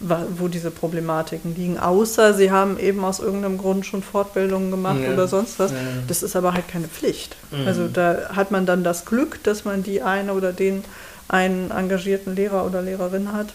wo 0.00 0.48
diese 0.48 0.70
Problematiken 0.70 1.54
liegen, 1.56 1.78
außer 1.78 2.34
sie 2.34 2.50
haben 2.50 2.78
eben 2.78 3.04
aus 3.04 3.20
irgendeinem 3.20 3.58
Grund 3.58 3.86
schon 3.86 4.02
Fortbildungen 4.02 4.70
gemacht 4.70 4.98
Ja. 5.04 5.12
oder 5.12 5.28
sonst 5.28 5.58
was. 5.58 5.70
Ja. 5.70 5.76
Das 6.08 6.22
ist 6.22 6.36
aber 6.36 6.52
halt 6.54 6.68
keine 6.68 6.88
Pflicht. 6.88 7.36
Mhm. 7.50 7.66
Also 7.66 7.88
da 7.88 8.30
hat 8.34 8.50
man 8.50 8.66
dann 8.66 8.84
das 8.84 9.04
Glück, 9.04 9.42
dass 9.44 9.64
man 9.64 9.82
die 9.82 10.02
eine 10.02 10.34
oder 10.34 10.52
den 10.52 10.84
einen 11.28 11.70
engagierten 11.70 12.34
Lehrer 12.36 12.66
oder 12.66 12.82
Lehrerin 12.82 13.32
hat. 13.32 13.46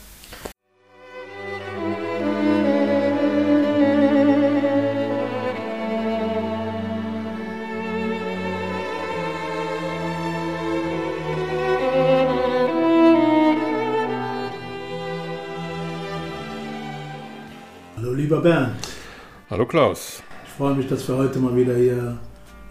Klaus. 19.70 20.24
Ich 20.46 20.52
freue 20.54 20.74
mich, 20.74 20.88
dass 20.88 21.08
wir 21.08 21.16
heute 21.16 21.38
mal 21.38 21.56
wieder 21.56 21.76
hier 21.76 22.18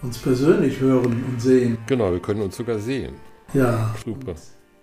uns 0.03 0.19
persönlich 0.19 0.81
hören 0.81 1.25
und 1.29 1.41
sehen. 1.41 1.79
Genau, 1.87 2.11
wir 2.11 2.19
können 2.19 2.43
uns 2.43 2.57
sogar 2.57 2.81
sehen. 2.81 3.15
Ja. 3.55 3.95
Super. 4.05 4.35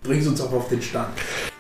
Bringst 0.02 0.30
uns 0.30 0.40
auch 0.40 0.54
auf 0.54 0.70
den 0.70 0.82
Stand. 0.82 1.10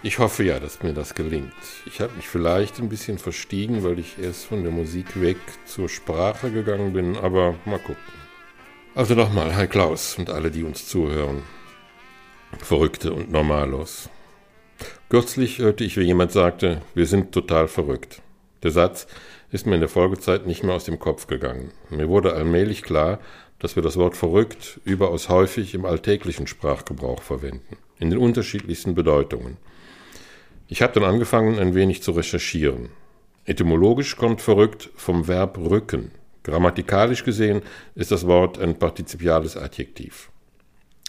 Ich 0.02 0.18
hoffe 0.18 0.46
ja, 0.46 0.60
dass 0.62 0.82
mir 0.82 0.94
das 0.94 1.14
gelingt. 1.14 1.52
Ich 1.86 2.00
habe 2.00 2.14
mich 2.16 2.30
vielleicht 2.30 2.80
ein 2.80 2.88
bisschen 2.88 3.18
verstiegen, 3.18 3.84
weil 3.84 4.00
ich 4.00 4.18
erst 4.18 4.46
von 4.46 4.64
der 4.64 4.72
Musik 4.72 5.20
weg 5.20 5.38
zur 5.66 5.90
Sprache 5.90 6.50
gegangen 6.52 6.94
bin, 6.94 7.18
aber 7.18 7.56
mal 7.66 7.80
gucken. 7.80 7.98
Also 8.96 9.14
nochmal, 9.14 9.54
hi 9.58 9.68
Klaus 9.68 10.18
und 10.18 10.30
alle, 10.30 10.52
die 10.52 10.64
uns 10.64 10.88
zuhören. 10.88 11.44
Verrückte 12.60 13.12
und 13.12 13.30
Normalos. 13.30 14.10
Kürzlich 15.10 15.60
hörte 15.60 15.84
ich, 15.84 15.98
wie 15.98 16.04
jemand 16.04 16.32
sagte, 16.32 16.82
wir 16.94 17.08
sind 17.08 17.34
total 17.34 17.68
verrückt. 17.68 18.22
Der 18.64 18.72
Satz 18.72 19.06
ist 19.52 19.66
mir 19.66 19.76
in 19.76 19.82
der 19.82 19.90
Folgezeit 19.90 20.48
nicht 20.48 20.64
mehr 20.64 20.76
aus 20.76 20.86
dem 20.86 21.00
Kopf 21.00 21.28
gegangen. 21.28 21.72
Mir 21.90 22.10
wurde 22.10 22.34
allmählich 22.34 22.84
klar, 22.84 23.20
dass 23.60 23.76
wir 23.76 23.84
das 23.84 23.98
Wort 23.98 24.18
verrückt 24.18 24.80
überaus 24.84 25.30
häufig 25.30 25.74
im 25.74 25.86
alltäglichen 25.86 26.48
Sprachgebrauch 26.48 27.22
verwenden, 27.22 27.78
in 28.00 28.10
den 28.10 28.20
unterschiedlichsten 28.20 28.96
Bedeutungen. 28.96 29.58
Ich 30.68 30.82
habe 30.82 30.94
dann 30.94 31.04
angefangen, 31.04 31.60
ein 31.60 31.76
wenig 31.76 32.02
zu 32.02 32.12
recherchieren. 32.12 32.90
Etymologisch 33.46 34.18
kommt 34.18 34.42
verrückt 34.42 34.90
vom 34.96 35.28
Verb 35.28 35.58
rücken. 35.58 36.12
Grammatikalisch 36.44 37.24
gesehen 37.24 37.62
ist 37.94 38.12
das 38.12 38.26
Wort 38.28 38.60
ein 38.60 38.78
partizipiales 38.78 39.58
Adjektiv. 39.58 40.30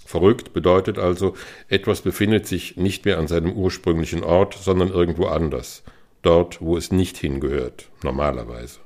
Verrückt 0.04 0.52
bedeutet 0.52 0.98
also, 0.98 1.34
etwas 1.68 2.02
befindet 2.02 2.46
sich 2.46 2.76
nicht 2.76 3.04
mehr 3.04 3.18
an 3.18 3.26
seinem 3.26 3.52
ursprünglichen 3.52 4.22
Ort, 4.22 4.54
sondern 4.54 4.88
irgendwo 4.88 5.26
anders, 5.26 5.82
dort, 6.26 6.60
wo 6.60 6.76
es 6.76 6.92
nicht 6.92 7.16
hingehört, 7.16 7.88
normalerweise. 8.02 8.80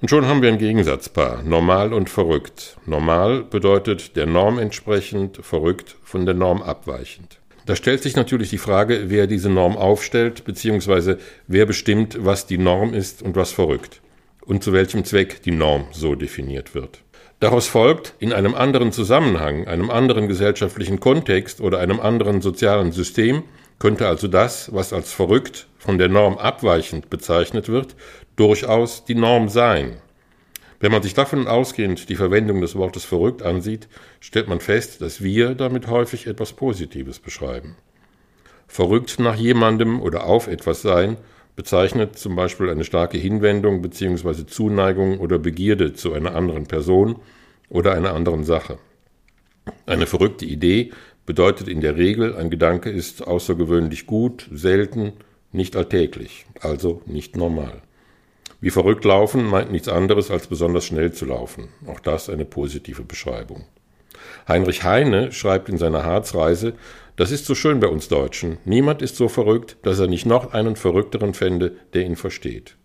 Und 0.00 0.08
schon 0.08 0.26
haben 0.26 0.40
wir 0.40 0.48
ein 0.48 0.58
Gegensatzpaar, 0.58 1.42
normal 1.42 1.92
und 1.92 2.08
verrückt. 2.08 2.78
Normal 2.86 3.44
bedeutet 3.44 4.16
der 4.16 4.26
Norm 4.26 4.58
entsprechend, 4.58 5.36
verrückt 5.44 5.96
von 6.02 6.24
der 6.24 6.34
Norm 6.34 6.62
abweichend. 6.62 7.38
Da 7.66 7.76
stellt 7.76 8.02
sich 8.02 8.16
natürlich 8.16 8.48
die 8.48 8.58
Frage, 8.58 9.04
wer 9.08 9.26
diese 9.26 9.50
Norm 9.50 9.76
aufstellt, 9.76 10.44
beziehungsweise 10.44 11.18
wer 11.46 11.66
bestimmt, 11.66 12.16
was 12.24 12.46
die 12.46 12.58
Norm 12.58 12.94
ist 12.94 13.22
und 13.22 13.36
was 13.36 13.52
verrückt 13.52 14.00
und 14.46 14.64
zu 14.64 14.72
welchem 14.72 15.04
Zweck 15.04 15.42
die 15.42 15.52
Norm 15.52 15.84
so 15.92 16.14
definiert 16.14 16.74
wird. 16.74 17.02
Daraus 17.38 17.68
folgt, 17.68 18.14
in 18.18 18.32
einem 18.32 18.54
anderen 18.54 18.92
Zusammenhang, 18.92 19.66
einem 19.66 19.90
anderen 19.90 20.28
gesellschaftlichen 20.28 20.98
Kontext 20.98 21.60
oder 21.60 21.78
einem 21.78 22.00
anderen 22.00 22.40
sozialen 22.40 22.92
System 22.92 23.44
könnte 23.78 24.08
also 24.08 24.28
das, 24.28 24.74
was 24.74 24.92
als 24.92 25.12
verrückt 25.12 25.66
von 25.80 25.96
der 25.96 26.08
Norm 26.08 26.36
abweichend 26.36 27.08
bezeichnet 27.08 27.68
wird, 27.68 27.96
durchaus 28.36 29.04
die 29.06 29.14
Norm 29.14 29.48
sein. 29.48 29.96
Wenn 30.78 30.92
man 30.92 31.02
sich 31.02 31.14
davon 31.14 31.48
ausgehend 31.48 32.08
die 32.10 32.16
Verwendung 32.16 32.60
des 32.60 32.76
Wortes 32.76 33.04
verrückt 33.04 33.42
ansieht, 33.42 33.88
stellt 34.20 34.46
man 34.46 34.60
fest, 34.60 35.00
dass 35.00 35.22
wir 35.22 35.54
damit 35.54 35.88
häufig 35.88 36.26
etwas 36.26 36.52
Positives 36.52 37.18
beschreiben. 37.18 37.76
Verrückt 38.68 39.18
nach 39.18 39.36
jemandem 39.36 40.00
oder 40.00 40.24
auf 40.24 40.46
etwas 40.46 40.82
sein 40.82 41.16
bezeichnet 41.56 42.18
zum 42.18 42.36
Beispiel 42.36 42.68
eine 42.68 42.84
starke 42.84 43.16
Hinwendung 43.18 43.82
bzw. 43.82 44.46
Zuneigung 44.46 45.18
oder 45.18 45.38
Begierde 45.38 45.94
zu 45.94 46.12
einer 46.12 46.34
anderen 46.34 46.66
Person 46.66 47.16
oder 47.68 47.94
einer 47.94 48.14
anderen 48.14 48.44
Sache. 48.44 48.78
Eine 49.86 50.06
verrückte 50.06 50.44
Idee 50.44 50.90
bedeutet 51.24 51.68
in 51.68 51.80
der 51.80 51.96
Regel, 51.96 52.36
ein 52.36 52.50
Gedanke 52.50 52.90
ist 52.90 53.26
außergewöhnlich 53.26 54.06
gut, 54.06 54.48
selten, 54.52 55.14
nicht 55.52 55.76
alltäglich, 55.76 56.46
also 56.60 57.02
nicht 57.06 57.36
normal. 57.36 57.82
Wie 58.60 58.70
verrückt 58.70 59.04
laufen 59.04 59.44
meint 59.44 59.72
nichts 59.72 59.88
anderes 59.88 60.30
als 60.30 60.46
besonders 60.46 60.84
schnell 60.84 61.12
zu 61.12 61.24
laufen. 61.24 61.68
Auch 61.86 62.00
das 62.00 62.28
eine 62.28 62.44
positive 62.44 63.02
Beschreibung. 63.02 63.64
Heinrich 64.46 64.84
Heine 64.84 65.32
schreibt 65.32 65.68
in 65.68 65.78
seiner 65.78 66.04
Harzreise, 66.04 66.74
das 67.16 67.30
ist 67.30 67.46
so 67.46 67.54
schön 67.54 67.80
bei 67.80 67.88
uns 67.88 68.08
Deutschen. 68.08 68.58
Niemand 68.64 69.02
ist 69.02 69.16
so 69.16 69.28
verrückt, 69.28 69.76
dass 69.82 69.98
er 69.98 70.06
nicht 70.06 70.26
noch 70.26 70.52
einen 70.52 70.76
Verrückteren 70.76 71.34
fände, 71.34 71.72
der 71.94 72.04
ihn 72.04 72.16
versteht. 72.16 72.76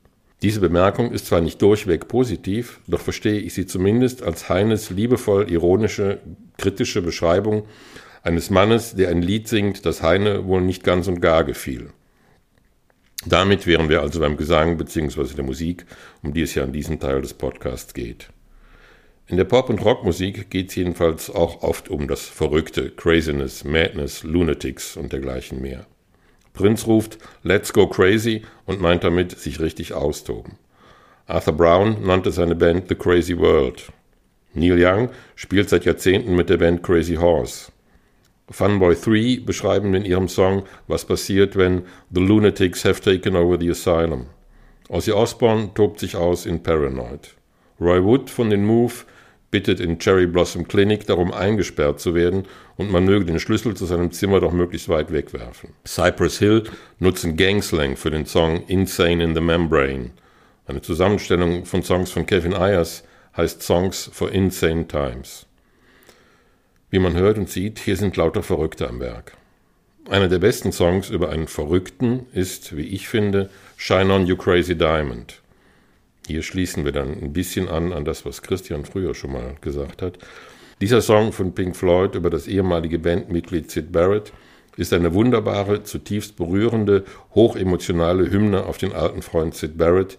Diese 0.42 0.60
Bemerkung 0.60 1.12
ist 1.12 1.28
zwar 1.28 1.42
nicht 1.42 1.62
durchweg 1.62 2.08
positiv, 2.08 2.80
doch 2.88 3.00
verstehe 3.00 3.40
ich 3.40 3.54
sie 3.54 3.66
zumindest 3.66 4.24
als 4.24 4.50
Heines 4.50 4.90
liebevoll 4.90 5.50
ironische, 5.50 6.20
kritische 6.58 7.02
Beschreibung 7.02 7.66
eines 8.24 8.50
Mannes, 8.50 8.96
der 8.96 9.10
ein 9.10 9.22
Lied 9.22 9.48
singt, 9.48 9.86
das 9.86 10.02
Heine 10.02 10.46
wohl 10.46 10.62
nicht 10.62 10.84
ganz 10.84 11.08
und 11.08 11.22
gar 11.22 11.44
gefiel. 11.44 11.92
Damit 13.26 13.66
wären 13.66 13.90
wir 13.90 14.02
also 14.02 14.20
beim 14.20 14.38
Gesang 14.38 14.78
bzw. 14.78 15.34
der 15.36 15.44
Musik, 15.44 15.86
um 16.22 16.34
die 16.34 16.44
es 16.44 16.54
ja 16.54 16.64
in 16.64 16.74
diesem 16.74 17.00
Teil 17.00 17.22
des 17.22 17.34
Podcasts 17.34 17.94
geht. 17.94 18.30
In 19.28 19.38
der 19.38 19.46
Pop- 19.46 19.70
und 19.70 19.84
Rockmusik 19.84 20.52
geht 20.52 20.70
es 20.70 20.76
jedenfalls 20.76 21.32
auch 21.32 21.64
oft 21.64 21.90
um 21.90 22.08
das 22.08 22.26
Verrückte, 22.26 22.92
Craziness, 22.92 23.64
Madness, 23.64 24.22
Lunatics 24.22 24.96
und 24.96 25.12
dergleichen 25.12 25.60
mehr. 25.60 25.88
Prinz 26.54 26.86
ruft 26.86 27.18
Let's 27.42 27.74
go 27.74 27.88
crazy 27.88 28.44
und 28.66 28.80
meint 28.80 29.04
damit 29.04 29.38
sich 29.38 29.60
richtig 29.60 29.94
austoben. 29.94 30.60
Arthur 31.26 31.54
Brown 31.54 32.06
nannte 32.06 32.32
seine 32.32 32.56
Band 32.56 32.88
The 32.88 32.96
Crazy 32.96 33.36
World. 33.40 33.92
Neil 34.54 34.78
Young 34.80 35.10
spielt 35.36 35.70
seit 35.70 35.86
Jahrzehnten 35.86 36.36
mit 36.36 36.50
der 36.50 36.58
Band 36.58 36.84
Crazy 36.84 37.16
Horse. 37.16 37.72
Funboy 38.52 38.96
3 38.96 39.42
beschreiben 39.46 39.94
in 39.96 40.06
ihrem 40.06 40.28
Song, 40.28 40.64
was 40.88 41.06
passiert, 41.06 41.56
wenn 41.56 41.84
The 42.12 42.22
Lunatics 42.22 42.86
have 42.86 43.02
taken 43.02 43.36
over 43.36 43.58
the 43.60 43.70
asylum. 43.72 44.28
Ozzy 44.88 45.12
Osbourne 45.12 45.72
tobt 45.74 46.00
sich 46.00 46.16
aus 46.16 46.46
in 46.46 46.62
Paranoid. 46.62 47.36
Roy 47.82 48.04
Wood 48.04 48.30
von 48.30 48.52
den 48.52 48.66
Move 48.66 48.94
bittet 49.50 49.80
in 49.80 49.98
Cherry 49.98 50.28
Blossom 50.28 50.68
Clinic 50.68 51.08
darum, 51.08 51.32
eingesperrt 51.32 52.00
zu 52.00 52.14
werden 52.14 52.44
und 52.78 52.92
man 52.92 53.06
möge 53.06 53.26
den 53.26 53.40
Schlüssel 53.40 53.76
zu 53.76 53.86
seinem 53.86 54.12
Zimmer 54.12 54.40
doch 54.40 54.52
möglichst 54.52 54.90
weit 54.90 55.12
wegwerfen. 55.12 55.72
Cypress 55.88 56.40
Hill 56.40 56.64
nutzen 57.00 57.38
Gangslang 57.38 57.96
für 57.96 58.12
den 58.12 58.26
Song 58.26 58.64
Insane 58.68 59.24
in 59.24 59.34
the 59.34 59.42
Membrane. 59.42 60.12
Eine 60.68 60.82
Zusammenstellung 60.82 61.66
von 61.66 61.84
Songs 61.84 62.12
von 62.12 62.26
Kevin 62.26 62.54
Ayers 62.54 63.04
heißt 63.38 63.62
Songs 63.62 64.10
for 64.12 64.32
Insane 64.32 64.88
Times. 64.88 65.46
Wie 66.96 67.00
man 67.00 67.18
hört 67.18 67.38
und 67.38 67.50
sieht, 67.50 67.80
hier 67.80 67.98
sind 67.98 68.16
lauter 68.16 68.42
Verrückte 68.42 68.88
am 68.88 69.02
Werk. 69.02 69.36
Einer 70.10 70.30
der 70.30 70.40
besten 70.40 70.72
Songs 70.72 71.10
über 71.10 71.28
einen 71.28 71.50
Verrückten 71.50 72.26
ist, 72.32 72.78
wie 72.78 72.88
ich 72.88 73.10
finde, 73.10 73.50
Shine 73.76 74.14
on 74.14 74.26
You 74.28 74.38
Crazy 74.38 74.78
Diamond. 74.78 75.42
Hier 76.26 76.42
schließen 76.42 76.86
wir 76.86 76.94
dann 76.94 77.22
ein 77.22 77.34
bisschen 77.34 77.68
an 77.68 77.92
an 77.92 78.06
das, 78.06 78.26
was 78.26 78.42
Christian 78.42 78.86
früher 78.86 79.14
schon 79.14 79.34
mal 79.34 79.58
gesagt 79.60 80.02
hat. 80.02 80.20
Dieser 80.80 81.02
Song 81.02 81.34
von 81.34 81.54
Pink 81.54 81.76
Floyd 81.76 82.16
über 82.16 82.30
das 82.30 82.48
ehemalige 82.48 82.98
Bandmitglied 82.98 83.70
Sid 83.70 83.92
Barrett 83.92 84.32
ist 84.78 84.94
eine 84.94 85.14
wunderbare, 85.14 85.84
zutiefst 85.84 86.38
berührende, 86.38 87.04
hochemotionale 87.34 88.32
Hymne 88.32 88.64
auf 88.64 88.78
den 88.78 88.94
alten 88.94 89.22
Freund 89.22 89.54
Sid 89.54 89.78
Barrett, 89.78 90.18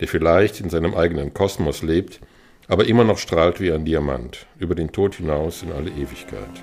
der 0.00 0.08
vielleicht 0.08 0.58
in 0.62 0.70
seinem 0.70 0.94
eigenen 0.94 1.34
Kosmos 1.34 1.82
lebt, 1.82 2.20
aber 2.68 2.86
immer 2.86 3.04
noch 3.04 3.18
strahlt 3.18 3.60
wie 3.60 3.72
ein 3.72 3.84
Diamant, 3.84 4.46
über 4.58 4.74
den 4.74 4.92
Tod 4.92 5.16
hinaus 5.16 5.62
in 5.62 5.72
alle 5.72 5.90
Ewigkeit. 5.90 6.62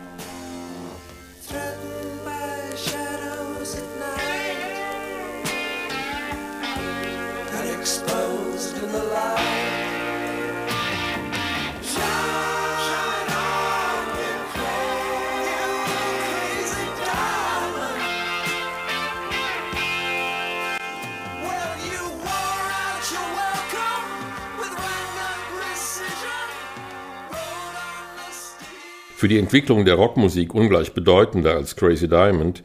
Für 29.22 29.28
die 29.28 29.38
Entwicklung 29.38 29.86
der 29.86 29.94
Rockmusik 29.94 30.56
ungleich 30.56 30.94
bedeutender 30.94 31.54
als 31.54 31.76
Crazy 31.76 32.08
Diamond 32.08 32.64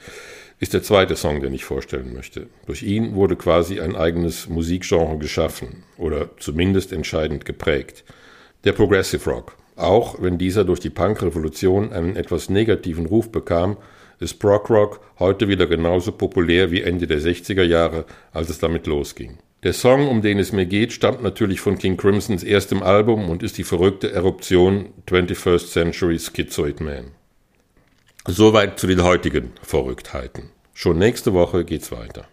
ist 0.59 0.73
der 0.73 0.83
zweite 0.83 1.15
Song, 1.15 1.43
den 1.43 1.53
ich 1.53 1.67
vorstellen 1.67 2.15
möchte. 2.15 2.47
Durch 2.65 2.83
ihn 2.83 3.15
wurde 3.15 3.37
quasi 3.37 3.79
ein 3.79 3.95
eigenes 3.95 4.49
Musikgenre 4.49 5.19
geschaffen 5.19 5.83
oder 5.99 6.31
zumindest 6.39 6.95
entscheidend 6.95 7.45
geprägt. 7.45 8.05
Der 8.65 8.73
Progressive 8.73 9.29
Rock. 9.29 9.59
Auch 9.77 10.23
wenn 10.23 10.39
dieser 10.39 10.65
durch 10.65 10.81
die 10.81 10.89
Punk-Revolution 10.89 11.93
einen 11.93 12.17
etwas 12.17 12.49
negativen 12.49 13.05
Ruf 13.05 13.31
bekam, 13.31 13.77
ist 14.19 14.39
Prog 14.39 14.71
Rock 14.71 15.01
heute 15.19 15.49
wieder 15.49 15.67
genauso 15.67 16.11
populär 16.11 16.71
wie 16.71 16.81
Ende 16.81 17.07
der 17.07 17.21
60er 17.21 17.65
Jahre, 17.65 18.07
als 18.33 18.49
es 18.49 18.59
damit 18.59 18.87
losging. 18.87 19.37
Der 19.67 19.73
Song, 19.73 20.07
um 20.07 20.23
den 20.23 20.39
es 20.39 20.53
mir 20.53 20.65
geht, 20.65 20.93
stammt 20.93 21.25
natürlich 21.25 21.59
von 21.59 21.77
King 21.77 21.97
Crimsons 21.97 22.45
erstem 22.45 22.85
Album 22.85 23.29
und 23.29 23.43
ist 23.43 23.59
die 23.59 23.65
verrückte 23.65 24.13
Eruption 24.13 24.91
21st 25.09 25.73
Century 25.73 26.21
Schizoid 26.21 26.81
Man. 26.81 27.07
Soweit 28.29 28.79
zu 28.79 28.87
den 28.87 29.03
heutigen 29.03 29.51
Verrücktheiten. 29.63 30.51
Schon 30.73 30.99
nächste 30.99 31.33
Woche 31.33 31.65
geht's 31.65 31.91
weiter. 31.91 32.29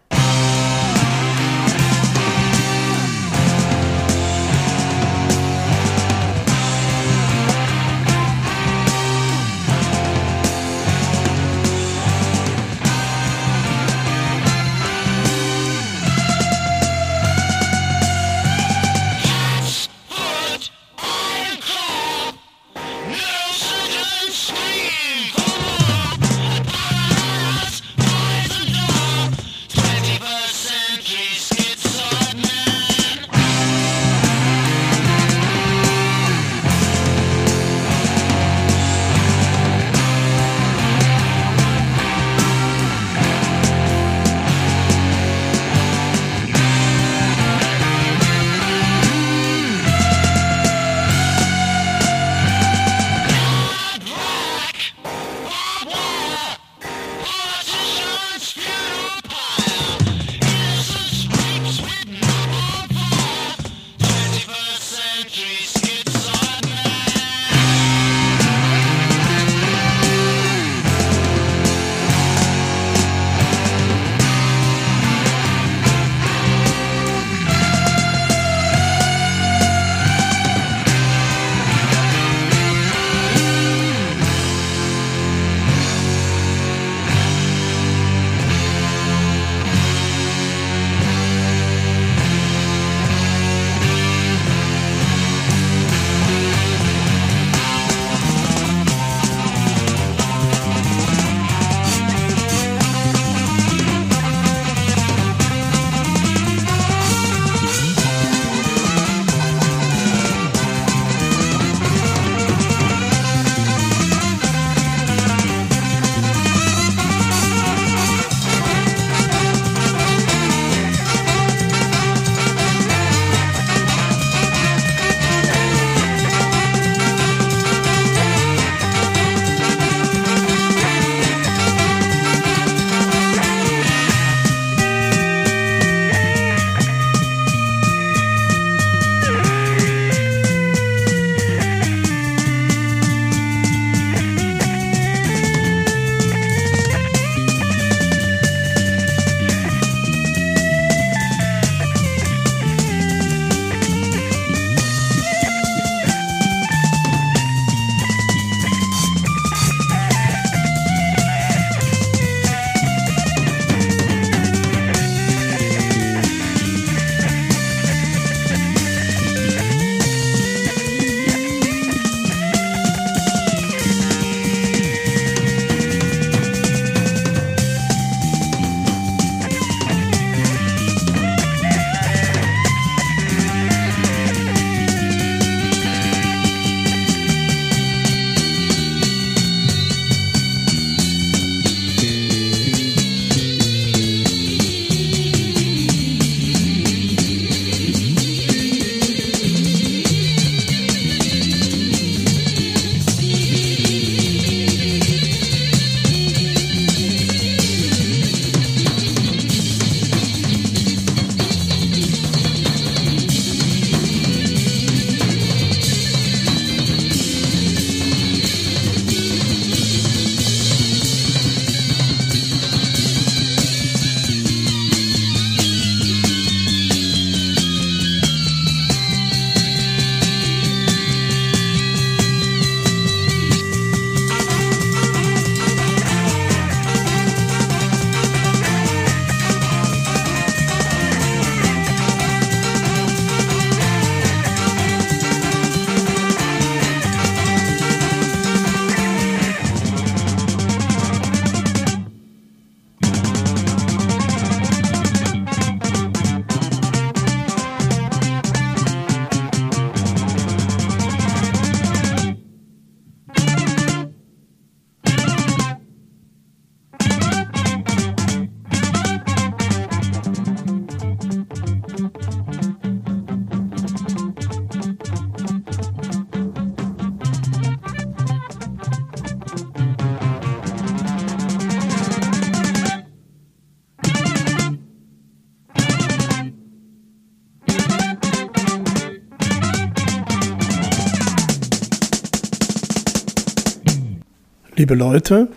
Liebe 294.83 294.95
Leute, 294.95 295.47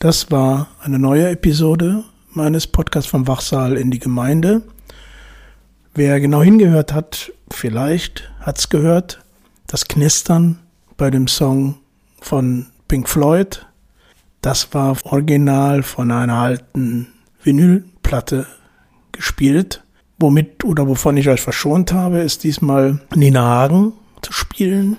das 0.00 0.32
war 0.32 0.66
eine 0.82 0.98
neue 0.98 1.28
Episode 1.28 2.02
meines 2.30 2.66
Podcasts 2.66 3.08
vom 3.08 3.28
Wachsaal 3.28 3.76
in 3.76 3.92
die 3.92 4.00
Gemeinde. 4.00 4.62
Wer 5.94 6.18
genau 6.18 6.42
hingehört 6.42 6.92
hat, 6.92 7.32
vielleicht 7.52 8.32
hat's 8.40 8.70
gehört, 8.70 9.22
das 9.68 9.86
Knistern 9.86 10.58
bei 10.96 11.08
dem 11.12 11.28
Song 11.28 11.76
von 12.20 12.66
Pink 12.88 13.08
Floyd. 13.08 13.64
Das 14.40 14.74
war 14.74 14.96
original 15.04 15.84
von 15.84 16.10
einer 16.10 16.34
alten 16.34 17.12
Vinylplatte 17.44 18.44
gespielt. 19.12 19.84
Womit 20.18 20.64
oder 20.64 20.88
wovon 20.88 21.16
ich 21.16 21.28
euch 21.28 21.42
verschont 21.42 21.92
habe, 21.92 22.22
ist 22.22 22.42
diesmal 22.42 22.98
Nina 23.14 23.40
Hagen 23.40 23.92
zu 24.20 24.32
spielen, 24.32 24.96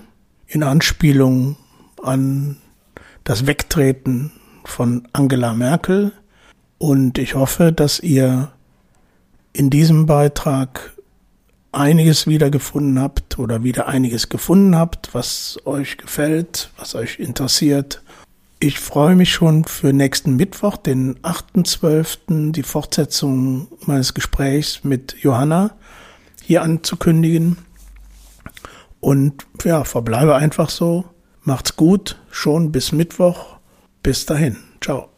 in 0.48 0.64
Anspielung 0.64 1.58
an 2.02 2.56
das 3.26 3.46
Wegtreten 3.46 4.32
von 4.64 5.08
Angela 5.12 5.54
Merkel. 5.54 6.14
Und 6.78 7.18
ich 7.18 7.36
hoffe, 7.36 7.74
dass 7.74 8.00
ihr 8.00 8.52
in 9.52 9.70
diesem 9.70 10.06
Beitrag 10.06 10.94
einiges 11.74 12.28
wiedergefunden 12.28 13.00
habt 13.00 13.38
oder 13.38 13.64
wieder 13.64 13.88
einiges 13.88 14.30
gefunden 14.30 14.76
habt, 14.76 15.14
was 15.14 15.60
euch 15.66 15.98
gefällt, 15.98 16.70
was 16.78 16.96
euch 16.96 17.20
interessiert. 17.20 18.02
Ich 18.60 18.80
freue 18.80 19.16
mich 19.16 19.34
schon 19.34 19.66
für 19.66 19.92
nächsten 19.92 20.38
Mittwoch, 20.38 20.78
den 20.78 21.18
8.12., 21.20 22.52
die 22.52 22.64
Fortsetzung 22.64 23.68
meines 23.86 24.14
Gesprächs 24.14 24.84
mit 24.84 25.16
Johanna 25.22 25.72
hier 26.42 26.62
anzukündigen. 26.62 27.58
Und 29.00 29.46
ja, 29.64 29.84
verbleibe 29.84 30.36
einfach 30.36 30.70
so. 30.70 31.06
Macht's 31.48 31.76
gut, 31.76 32.18
schon 32.32 32.72
bis 32.72 32.92
Mittwoch. 32.92 33.58
Bis 34.02 34.26
dahin. 34.26 34.58
Ciao. 34.82 35.15